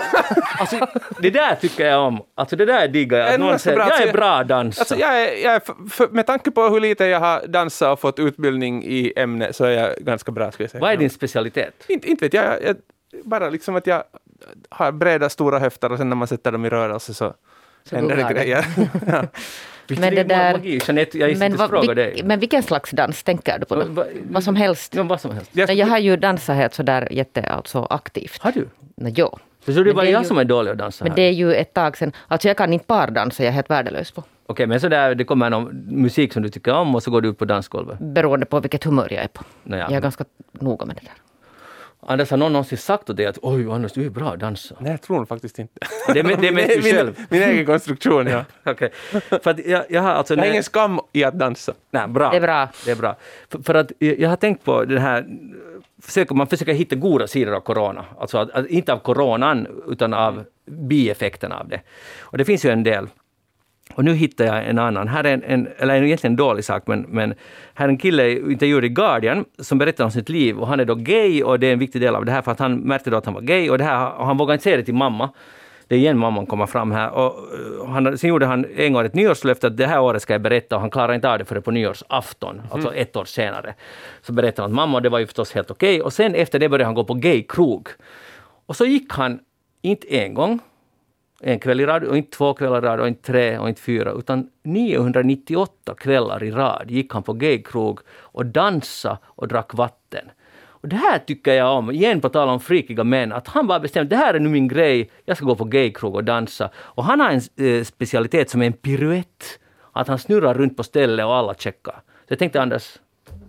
Alltså, 0.61 0.87
det 1.21 1.31
där 1.31 1.55
tycker 1.55 1.87
jag 1.87 2.01
om. 2.07 2.23
Alltså 2.35 2.57
det 2.57 2.65
där 2.67 2.89
diggar 2.89 3.19
jag. 3.19 3.29
Att 3.35 3.41
någon 3.41 3.59
säger, 3.59 3.77
bra. 3.77 3.89
jag 3.91 4.03
är 4.09 4.13
bra 4.13 4.31
att 4.35 4.49
dansa. 4.49 4.81
Alltså 4.81 4.97
jag 4.97 5.23
är, 5.23 5.45
jag 5.45 5.55
är 5.55 5.61
för, 5.61 5.75
för, 5.91 6.09
med 6.09 6.27
tanke 6.27 6.51
på 6.51 6.63
hur 6.69 6.81
lite 6.81 7.05
jag 7.05 7.21
har 7.21 7.47
dansat 7.47 7.93
och 7.93 8.01
fått 8.01 8.19
utbildning 8.19 8.85
i 8.85 9.13
ämnet 9.17 9.57
så 9.57 9.65
är 9.65 9.71
jag 9.71 9.97
ganska 9.99 10.33
bra 10.33 10.53
skulle 10.53 10.65
jag 10.65 10.71
säga. 10.71 10.81
Vad 10.81 10.93
är 10.93 10.97
din 10.97 11.11
specialitet? 11.11 11.85
Inte, 11.89 12.09
inte 12.11 12.25
vet 12.25 12.35
jag, 12.35 12.45
jag, 12.45 12.63
jag, 12.63 12.77
bara 13.25 13.51
liksom 13.51 13.77
att 13.77 13.87
jag 13.87 14.03
har 14.71 14.93
breda 14.93 15.29
stora 15.29 15.59
höfter 15.59 15.93
och 15.93 15.99
sen 15.99 16.09
när 16.09 16.17
man 16.17 16.29
sätter 16.29 16.53
dem 16.53 16.65
i 16.65 16.69
rörelse 16.69 17.15
så, 17.15 17.35
Så 17.85 17.97
händer 17.97 18.17
det 18.17 18.35
grejer. 18.35 18.65
ja. 19.07 19.25
Men 20.01 20.15
det 20.15 20.25
där-? 20.25 20.61
Jeanette, 20.65 21.19
jag 21.19 21.39
Men, 21.39 21.59
fråga 21.59 21.81
vil, 21.81 21.97
dig. 21.97 22.23
men 22.25 22.41
vilken 22.41 22.63
slags 22.63 22.91
dans 22.91 23.23
tänker 23.23 23.59
du 23.59 23.65
på 23.67 23.75
då? 23.75 23.81
Va- 23.81 23.87
va- 23.91 24.05
Vad 24.31 24.45
som 24.45 24.57
helst. 24.57 24.95
Ja, 24.95 25.03
vad 25.03 25.21
som 25.21 25.31
helst. 25.31 25.51
Jag, 25.55 25.71
Jag 25.75 25.87
har 25.87 25.99
ju 25.99 26.17
dansat 26.17 26.57
helt 26.57 26.75
sådär 26.75 27.09
jätte, 27.11 27.43
alltså 27.43 27.87
aktivt. 27.91 28.43
Har 28.43 28.53
du? 28.53 28.69
Nej, 29.01 29.13
jo. 29.17 29.39
Så 29.65 29.71
det 29.71 29.81
är 29.81 29.85
Men 29.85 29.95
bara 29.95 30.03
det 30.05 30.09
är 30.11 30.13
jag 30.13 30.23
ju- 30.23 30.29
som 30.29 30.39
är 30.39 30.45
dålig 30.45 30.71
att 30.71 30.79
dansa 30.79 31.05
Men 31.05 31.11
här? 31.13 31.17
det 31.17 31.23
är 31.23 31.33
ju 31.33 31.55
ett 31.55 31.75
tag 31.75 31.97
sedan. 31.97 32.13
Alltså 32.29 32.49
jag 32.49 32.57
kan 32.57 32.73
inte 32.73 32.87
pardansa, 32.87 33.43
jag 33.43 33.49
är 33.49 33.53
helt 33.55 33.71
värdelös 33.71 34.11
på. 34.13 34.23
Okej, 34.47 34.67
men 34.67 34.81
så 34.81 34.89
där, 34.89 35.15
det 35.15 35.25
kommer 35.25 35.51
någon 35.51 35.69
musik 36.03 36.33
som 36.33 36.43
du 36.43 36.49
tycker 36.49 36.73
om 36.75 36.95
och 36.95 37.03
så 37.03 37.11
går 37.11 37.21
du 37.21 37.29
ut 37.29 37.39
på 37.39 37.45
dansgolvet? 37.45 37.99
Beroende 37.99 38.47
på 38.47 38.61
vilket 38.61 38.85
humör 38.85 39.09
jag 39.11 39.25
är 39.25 39.29
på. 39.29 39.45
Nåja. 39.65 39.83
Jag 39.83 39.93
är 39.93 40.01
ganska 40.01 40.25
noga 40.53 40.87
med 40.87 40.97
det 40.97 41.03
där. 41.05 41.13
Anders, 42.01 42.31
har 42.31 42.37
någon 42.39 42.53
någonsin 42.53 42.79
sagt 42.79 43.11
åt 43.11 43.17
dig 43.17 43.27
att 43.27 43.39
oj 43.43 43.71
Anders, 43.71 43.93
du 43.93 44.07
är 44.07 44.11
bra 44.11 44.33
att 44.33 44.41
dansa? 44.41 44.75
Nej, 44.79 44.91
jag 44.91 45.03
tror 45.03 45.25
faktiskt 45.27 45.59
inte. 45.59 45.73
Det 46.15 46.21
är, 46.21 46.37
det 46.37 46.49
är 46.49 46.53
mest 46.53 46.69
du 46.77 46.83
min, 46.83 46.95
själv. 46.95 47.17
min 47.29 47.43
egen 47.43 47.67
konstruktion, 47.67 48.27
ja. 48.27 48.45
Okej. 48.73 48.91
För 49.43 49.49
att 49.51 49.67
jag, 49.67 49.85
jag 49.89 50.03
har 50.03 50.11
alltså... 50.11 50.35
Jag 50.35 50.39
har 50.39 50.45
när- 50.47 50.51
ingen 50.53 50.63
skam 50.63 51.01
i 51.13 51.25
att 51.25 51.35
dansa. 51.39 51.73
Nej, 51.91 52.09
bra. 52.09 52.31
Det 52.31 52.37
är 52.37 52.41
bra. 52.41 52.69
Det 52.85 52.91
är 52.91 52.97
bra. 52.97 53.17
För, 53.49 53.59
för 53.63 53.75
att 53.75 53.93
jag 53.99 54.19
jag 54.21 54.29
har 54.29 54.37
tänkt 54.37 54.65
på 54.65 54.85
det 54.85 55.01
här, 55.01 55.27
försöker, 56.03 56.35
man 56.35 56.47
försöker 56.47 56.73
hitta 56.73 56.97
goda 56.97 57.27
sidor 57.27 57.55
av 57.55 57.61
corona. 57.61 58.05
Alltså 58.19 58.39
att, 58.39 58.51
att, 58.51 58.67
inte 58.67 58.93
av 58.93 58.99
coronan, 58.99 59.67
utan 59.89 60.15
av 60.15 60.45
bieffekterna 60.67 61.61
av 61.61 61.69
det. 61.69 61.81
Och 62.21 62.39
det 62.39 62.45
finns 62.45 62.65
ju 62.65 62.71
en 62.71 62.83
del. 62.83 63.09
Och 63.95 64.05
nu 64.05 64.15
hittar 64.15 64.45
jag 64.45 64.69
en 64.69 64.79
annan. 64.79 65.09
Här 65.09 65.25
är 65.25 65.33
en, 65.33 65.43
en 65.45 65.69
eller 65.79 66.03
egentligen 66.03 66.33
en 66.33 66.37
dålig 66.37 66.65
sak, 66.65 66.83
men, 66.87 67.01
men 67.01 67.35
här 67.75 67.87
är 67.87 67.89
en 67.89 67.99
kille 67.99 68.33
intervjuad 68.33 68.85
i 68.85 68.89
Guardian 68.89 69.45
som 69.59 69.79
berättar 69.79 70.05
om 70.05 70.11
sitt 70.11 70.29
liv. 70.29 70.59
Och 70.59 70.67
han 70.67 70.81
är 70.81 70.85
då 70.85 70.95
gay 70.95 71.43
och 71.43 71.61
det 71.61 71.67
är 71.67 71.73
en 71.73 71.79
viktig 71.79 72.01
del 72.01 72.15
av 72.15 72.25
det 72.25 72.33
här 72.33 72.43
för 72.43 72.53
att 72.53 72.59
han 72.59 72.77
märkte 72.77 73.11
då 73.11 73.17
att 73.17 73.25
han 73.25 73.35
var 73.35 73.41
gay 73.41 73.71
och, 73.71 73.79
det 73.79 73.85
här, 73.85 74.13
och 74.13 74.27
han 74.27 74.37
vågade 74.37 74.55
inte 74.55 74.63
säga 74.63 74.77
det 74.77 74.85
till 74.85 74.95
mamma. 74.95 75.31
Det 75.89 75.95
är 75.95 75.99
igen 75.99 76.19
mamman 76.19 76.47
kommer 76.47 76.67
fram 76.67 76.93
här. 76.93 77.11
Och 77.11 77.25
eh, 77.25 77.91
han, 77.91 78.19
sen 78.19 78.31
gjorde 78.31 78.47
han 78.47 78.67
en 78.77 78.93
gång 78.93 79.05
ett 79.05 79.15
nyårslöfte 79.15 79.67
att 79.67 79.77
det 79.77 79.87
här 79.87 80.01
året 80.01 80.23
ska 80.23 80.35
jag 80.35 80.41
berätta 80.41 80.75
och 80.75 80.81
han 80.81 80.91
klarade 80.91 81.15
inte 81.15 81.31
av 81.31 81.39
det 81.39 81.45
förrän 81.45 81.63
på 81.63 81.71
nyårsafton, 81.71 82.63
alltså 82.71 82.95
ett 82.95 83.17
år 83.17 83.25
senare. 83.25 83.75
Så 84.23 84.33
berättade 84.33 84.63
han 84.63 84.71
att 84.71 84.77
mamma, 84.77 84.99
och 84.99 85.03
det 85.03 85.09
var 85.09 85.19
ju 85.19 85.27
förstås 85.27 85.53
helt 85.53 85.71
okej. 85.71 86.03
Och 86.03 86.13
sen 86.13 86.35
efter 86.35 86.59
det 86.59 86.69
började 86.69 86.85
han 86.85 86.95
gå 86.95 87.05
på 87.05 87.15
gaykrog. 87.15 87.89
Och 88.67 88.77
så 88.77 88.85
gick 88.85 89.13
han, 89.13 89.41
inte 89.83 90.17
en 90.17 90.35
gång, 90.35 90.61
en 91.41 91.59
kväll 91.59 91.81
i 91.81 91.87
rad, 91.87 92.05
och 92.05 92.17
inte 92.17 92.37
två 92.37 92.55
kvällar 92.55 92.85
i 92.85 92.87
rad, 92.87 93.01
och 93.01 93.09
inte 93.09 93.23
tre 93.23 93.59
och 93.59 93.69
inte 93.69 93.83
fyra, 93.83 94.13
utan 94.13 94.49
998 94.65 95.95
kvällar 95.95 96.45
i 96.45 96.51
rad 96.51 96.91
gick 96.91 97.13
han 97.13 97.23
på 97.23 97.33
gaykrog 97.33 98.01
och 98.11 98.47
dansade 98.47 99.19
och 99.25 99.49
drack 99.49 99.75
vatten. 99.75 100.31
Och 100.81 100.89
det 100.89 100.97
här 100.97 101.19
tycker 101.19 101.53
jag 101.55 101.77
om, 101.79 101.91
igen 101.91 102.21
på 102.21 102.29
tal 102.29 102.49
om 102.49 102.61
freakiga 102.61 103.05
män, 103.05 103.33
att 103.33 103.49
han 103.49 103.67
bara 103.67 103.81
bestämde 103.81 104.17
det 104.17 104.21
här 104.21 104.35
är 104.35 104.41
nu 104.41 104.49
min 104.49 104.69
grej, 104.69 105.11
jag 105.25 105.37
ska 105.37 105.47
gå 105.47 105.55
på 105.55 105.65
gaykrog 105.65 106.15
och 106.15 106.25
dansa. 106.25 106.71
Och 106.77 107.05
han 107.05 107.21
har 107.21 107.31
en 107.31 107.67
eh, 107.67 107.85
specialitet 107.85 108.51
som 108.51 108.63
är 108.63 108.67
en 108.67 108.73
piruett, 108.73 109.45
att 109.93 110.09
han 110.09 110.19
snurrar 110.19 110.55
runt 110.55 110.77
på 110.77 110.83
stället 110.83 111.27
och 111.27 111.35
alla 111.35 111.55
checkar. 111.55 111.93
Så 111.95 112.33
jag 112.33 112.39
tänkte 112.39 112.63
Anders, 112.63 112.99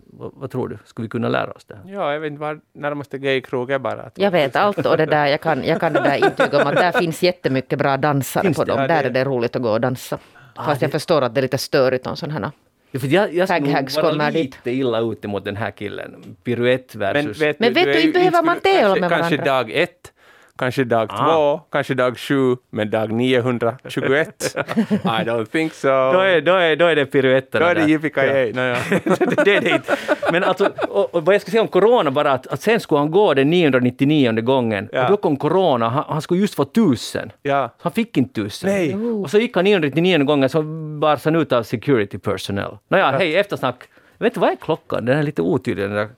vad, 0.06 0.32
vad 0.36 0.52
tror 0.52 0.68
du, 0.68 0.78
skulle 0.86 1.04
vi 1.06 1.10
kunna 1.10 1.30
lära 1.30 1.52
oss 1.52 1.66
det 1.66 1.76
här? 1.76 1.84
Ja, 1.94 2.14
jag 2.14 2.20
vet 2.20 2.28
inte 2.32 2.42
var 2.42 2.60
närmaste 2.74 3.18
gaykrog 3.18 3.72
är 3.72 3.80
bara. 3.80 4.12
Jag 4.16 4.32
vet 4.32 4.56
allt 4.56 4.86
och 4.86 4.98
det 4.98 5.06
där, 5.06 5.26
jag 5.28 5.42
kan, 5.42 5.64
jag 5.64 5.80
kan 5.80 5.94
det 5.94 6.00
där 6.00 6.16
intyga 6.26 6.62
om 6.62 6.68
att 6.68 6.76
där 6.76 6.92
finns 7.00 7.24
jättemycket 7.24 7.80
bra 7.80 7.98
dansare 7.98 8.44
Finns 8.44 8.58
på 8.58 8.64
det? 8.64 8.72
dem. 8.72 8.82
Ja, 8.82 8.88
där 8.88 9.02
det- 9.04 9.10
är 9.10 9.14
det 9.14 9.24
roligt 9.26 9.56
att 9.56 9.62
gå 9.62 9.70
och 9.72 9.82
dansa. 9.82 10.18
Fast 10.56 10.80
det- 10.80 10.84
jag 10.84 10.92
förstår 10.92 11.22
att 11.22 11.36
det 11.36 11.40
är 11.40 11.42
lite 11.42 11.58
störigt 11.58 12.08
om 12.08 12.16
sådana 12.16 12.40
här. 12.40 12.52
Ja, 12.92 13.00
för 13.00 13.08
jag, 13.08 13.34
jag 13.34 13.92
skulle 13.92 14.18
vara 14.18 14.30
lite 14.30 14.72
illa 14.72 15.00
ute 15.00 15.28
mot 15.28 15.46
den 15.46 15.56
här 15.56 15.72
killen. 15.72 16.36
Piruett 16.44 16.96
Men 16.96 17.14
versus... 17.14 17.42
vet, 17.42 17.60
Men 17.60 17.74
vet 17.74 17.86
du, 17.86 17.94
ju 17.94 18.02
inte 18.02 18.20
behöver 18.20 18.44
man 18.44 18.60
tävla 18.60 18.82
kanske, 18.82 19.00
med 19.02 19.10
Kanske 19.10 19.38
varandra. 19.38 19.54
dag 19.54 19.72
ett, 19.72 20.14
kanske 20.60 20.84
dag 20.84 21.10
Ah. 21.12 21.18
två, 21.18 21.62
kanske 21.72 21.94
dag 21.94 22.18
sju, 22.18 22.56
men 22.70 22.90
dag 22.90 23.12
921? 23.12 24.56
I 24.56 25.24
don't 25.26 25.46
think 25.46 25.74
so. 25.74 25.88
Då 25.88 26.20
är, 26.20 26.42
då 26.42 26.54
är, 26.54 26.76
då 26.76 26.86
är 26.86 26.96
det 26.96 27.06
piruetterna 27.06 27.66
Då 27.66 27.72
är 27.72 27.76
det 27.76 27.92
yippee 27.92 28.12
ja. 28.56 28.78
det 29.46 29.56
är 29.56 29.62
det 29.62 29.70
inte. 29.70 29.96
Men 30.32 30.44
alltså, 30.44 30.70
och, 30.90 31.16
och 31.16 31.26
vad 31.26 31.36
jag 31.36 31.42
ska 31.42 31.52
säga 31.52 31.62
om 31.62 31.68
corona 31.68 32.12
bara, 32.12 32.32
att, 32.32 32.48
att 32.48 32.62
sen 32.62 32.80
skulle 32.80 33.00
han 33.00 33.12
gå 33.12 33.34
den 33.34 33.50
999 33.50 34.42
gången 34.42 34.90
Ja. 34.92 35.04
och 35.04 35.10
då 35.12 35.18
kom 35.18 35.38
corona, 35.38 35.90
han, 35.90 36.04
han 36.08 36.22
skulle 36.22 36.40
just 36.40 36.56
få 36.56 36.66
tusen. 36.66 37.32
ja. 37.42 37.76
Han 37.82 37.92
fick 37.92 38.18
inte 38.18 38.34
tusen. 38.34 38.70
Nej. 38.70 38.96
Och 39.24 39.30
så 39.30 39.38
gick 39.40 39.56
han 39.56 39.64
999 39.64 40.24
gången 40.24 40.50
så 40.50 40.62
bars 41.00 41.26
han 41.26 41.36
ut 41.36 41.52
av 41.52 41.64
security 41.64 42.18
personnel. 42.18 42.78
Nåja, 42.88 43.12
hej, 43.12 43.36
eftersnack. 43.36 43.76
Jag 44.18 44.24
vet 44.24 44.32
inte, 44.32 44.40
vad 44.40 44.50
är 44.50 44.56
klockan? 44.56 45.06
Den 45.06 45.18
är 45.18 45.24
lite 45.24 45.42
otydlig. 45.42 45.86
Den 45.86 45.96
där. 45.96 46.10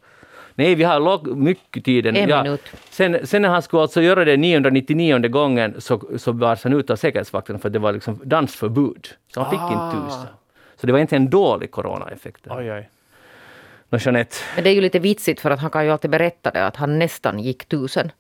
Nej, 0.56 0.76
vi 0.76 0.84
har 0.84 1.00
låg, 1.00 1.28
mycket 1.38 1.86
tid. 1.86 2.06
En 2.08 2.14
minut. 2.14 2.62
Sen, 2.90 3.28
sen 3.28 3.42
när 3.42 3.50
han 3.50 3.62
skulle 3.62 3.82
alltså 3.82 4.02
göra 4.02 4.26
det 4.26 4.38
999 4.38 5.28
gången 5.28 5.76
så, 5.82 6.02
så 6.18 6.34
bars 6.34 6.64
han 6.64 6.74
ut 6.74 6.90
av 6.90 6.96
säkerhetsvakten 6.96 7.60
för 7.60 7.70
det 7.70 7.80
var 7.80 7.94
liksom 7.94 8.20
dansförbud. 8.24 9.08
Så 9.34 9.42
han 9.42 9.50
fick 9.52 9.60
Ah. 9.60 9.72
inte 9.92 10.08
tusen. 10.08 10.28
Så 10.76 10.88
det 10.88 10.94
var 10.94 11.00
inte 11.00 11.16
en 11.16 11.30
dålig 11.30 11.72
coronaeffekt. 11.72 12.48
Oj, 12.50 12.72
oj. 12.72 12.90
Jeanette, 14.00 14.36
Men 14.56 14.64
det 14.64 14.70
är 14.70 14.74
ju 14.74 14.82
lite 14.82 15.00
vitsigt 15.00 15.42
för 15.42 15.52
att 15.52 15.60
han 15.60 15.70
kan 15.72 15.86
ju 15.86 15.92
alltid 15.92 16.12
berätta 16.12 16.52
det 16.52 16.66
att 16.66 16.76
han 16.76 17.00
nästan 17.00 17.40
gick 17.40 17.66
tusen. 17.66 18.12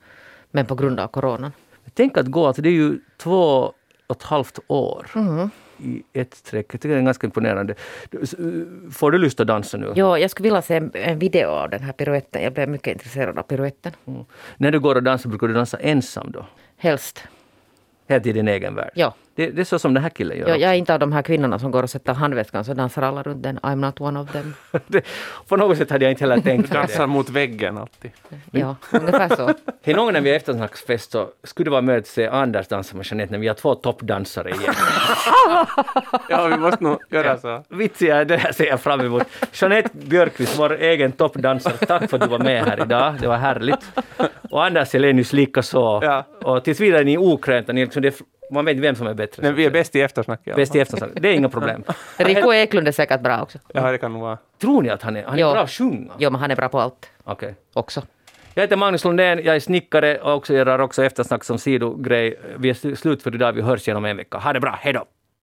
Men 0.51 0.65
på 0.65 0.75
grund 0.75 0.99
av 0.99 1.07
coronan. 1.07 1.51
tänk 1.93 2.17
att 2.17 2.25
gå, 2.27 2.47
alltså 2.47 2.61
det 2.61 2.69
är 2.69 2.73
ju 2.73 2.99
två 3.17 3.73
och 4.07 4.15
ett 4.15 4.23
halvt 4.23 4.59
år 4.67 5.05
Mm. 5.15 5.49
I 5.81 6.03
ett 6.13 6.33
streck. 6.33 6.65
Jag 6.73 6.81
tycker 6.81 6.95
det 6.95 7.01
är 7.01 7.05
ganska 7.05 7.27
imponerande. 7.27 7.75
Uh, 8.13 8.63
Får 8.91 9.11
du 9.11 9.17
lust 9.17 9.39
att 9.39 9.47
dansa 9.47 9.77
nu? 9.77 9.93
Jo, 9.95 10.17
jag 10.17 10.31
skulle 10.31 10.47
vilja 10.47 10.61
se 10.61 10.75
en, 10.75 10.91
en 10.93 11.19
video 11.19 11.49
av 11.49 11.69
den 11.69 11.83
här 11.83 11.93
piruetten. 11.93 12.43
Jag 12.43 12.53
blev 12.53 12.69
mycket 12.69 12.93
intresserad 12.93 13.39
av 13.39 13.43
piruetten. 13.43 13.91
Mm. 14.05 14.25
När 14.57 14.71
du 14.71 14.79
går 14.79 14.95
och 14.95 15.03
dansar, 15.03 15.29
brukar 15.29 15.47
du 15.47 15.53
dansa 15.53 15.77
ensam 15.77 16.31
då? 16.31 16.45
Helst. 16.77 17.23
Helt 18.07 18.25
i 18.25 18.33
din 18.33 18.47
egen 18.47 18.75
värld? 18.75 18.91
Ja. 18.95 19.13
Det, 19.35 19.49
det 19.49 19.61
är 19.61 19.65
så 19.65 19.79
som 19.79 19.93
den 19.93 20.03
här 20.03 20.09
killen 20.09 20.37
gör 20.37 20.47
Jag, 20.47 20.59
jag 20.59 20.71
är 20.71 20.75
inte 20.75 20.93
av 20.93 20.99
de 20.99 21.11
här 21.11 21.21
kvinnorna 21.21 21.59
som 21.59 21.71
går 21.71 21.83
och 21.83 21.89
sätter 21.89 22.13
handväskan 22.13 22.65
så 22.65 22.73
dansar 22.73 23.01
alla 23.01 23.23
runt 23.23 23.43
den. 23.43 23.59
I'm 23.59 23.75
not 23.75 24.01
one 24.01 24.19
of 24.19 24.31
them. 24.31 24.53
det, 24.87 25.05
på 25.47 25.57
något 25.57 25.77
sätt 25.77 25.89
hade 25.89 26.05
jag 26.05 26.11
inte 26.11 26.23
heller 26.23 26.41
tänkt 26.41 26.69
på 26.69 26.73
Dansar 26.73 26.99
det. 26.99 27.07
mot 27.07 27.29
väggen 27.29 27.77
alltid. 27.77 28.11
Ja, 28.51 28.75
ungefär 28.91 29.35
så. 29.35 29.45
Hej, 29.83 29.95
någon 29.95 30.05
gång 30.05 30.13
när 30.13 30.21
vi 30.21 30.29
är 30.31 30.35
eftersnacksfest 30.35 31.11
så 31.11 31.27
skulle 31.43 31.65
det 31.65 31.71
vara 31.71 31.81
möjligt 31.81 32.03
att 32.05 32.07
se 32.07 32.27
Anders 32.27 32.67
dansa 32.67 32.97
med 32.97 33.05
Jeanette 33.05 33.31
när 33.31 33.39
vi 33.39 33.47
har 33.47 33.55
två 33.55 33.75
toppdansare 33.75 34.49
igen. 34.49 34.73
Ja, 36.29 36.47
vi 36.47 36.57
måste 36.57 36.83
nog 36.83 36.97
göra 37.09 37.37
så. 37.37 37.63
Vitsiga, 37.69 38.25
det 38.25 38.37
här 38.37 38.51
ser 38.51 38.65
jag 38.65 38.79
fram 38.81 39.01
emot. 39.01 39.23
Jeanette 39.53 39.89
Björkqvist, 39.93 40.59
vår 40.59 40.77
egen 40.81 41.11
toppdansare, 41.11 41.73
tack 41.77 42.09
för 42.09 42.17
att 42.17 42.23
du 42.23 42.29
var 42.29 42.39
med 42.39 42.65
här 42.65 42.81
idag. 42.81 43.15
Det 43.21 43.27
var 43.27 43.37
härligt. 43.37 43.91
Och 44.49 44.65
Anders 44.65 44.95
Elenius 44.95 45.33
likaså. 45.33 45.99
Ja. 46.03 46.23
Och 46.43 46.63
tills 46.63 46.79
vidare 46.79 47.01
är 47.01 47.05
ni 47.05 47.17
okrönta. 47.17 47.73
Ni 47.73 47.81
är 47.81 47.85
liksom, 47.85 48.01
det, 48.01 48.21
man 48.51 48.65
vet 48.65 48.71
inte 48.71 48.81
vem 48.81 48.95
som 48.95 49.07
är 49.07 49.13
bättre. 49.13 49.43
Men 49.43 49.55
vi 49.55 49.65
är 49.65 49.69
bäst 49.71 49.95
i 49.95 50.01
eftersnack. 50.01 50.47
alla 50.47 50.55
Bäst 50.55 50.75
i 50.75 50.79
eftersnack. 50.79 51.09
Det 51.15 51.29
är 51.29 51.33
inga 51.33 51.49
problem. 51.49 51.83
Rico 52.17 52.53
Eklund 52.53 52.87
är 52.87 52.91
säkert 52.91 53.21
bra 53.21 53.41
också. 53.41 53.59
Ja, 53.73 53.91
det 53.91 53.97
kan 53.97 54.13
vara. 54.19 54.37
Tror 54.61 54.81
ni 54.81 54.89
att 54.89 55.01
han 55.01 55.15
är, 55.17 55.23
han 55.23 55.33
är 55.33 55.41
Jo. 55.41 55.51
bra 55.51 55.61
att 55.61 55.69
sjunga? 55.71 56.11
Jo, 56.17 56.29
men 56.29 56.41
han 56.41 56.51
är 56.51 56.55
bra 56.55 56.69
på 56.69 56.79
allt 56.79 57.09
Okej. 57.23 57.55
också. 57.73 58.01
Jag 58.53 58.61
heter 58.63 58.77
Magnus 58.77 59.03
Lundén, 59.05 59.41
jag 59.43 59.55
är 59.55 59.59
snickare 59.59 60.17
och 60.17 60.33
också 60.33 60.53
gör 60.53 60.79
också 60.81 61.03
eftersnack 61.03 61.43
som 61.43 61.57
sidogrej. 61.57 62.39
Vi 62.57 62.69
är 62.69 62.73
sl- 62.73 62.95
slut 62.95 63.23
för 63.23 63.35
idag, 63.35 63.53
vi 63.53 63.61
hörs 63.61 63.87
igen 63.87 63.97
om 63.97 64.05
en 64.05 64.17
vecka. 64.17 64.37
Ha 64.37 64.53
det 64.53 64.59
bra, 64.59 64.77
hej 64.81 64.93
då! 64.93 65.05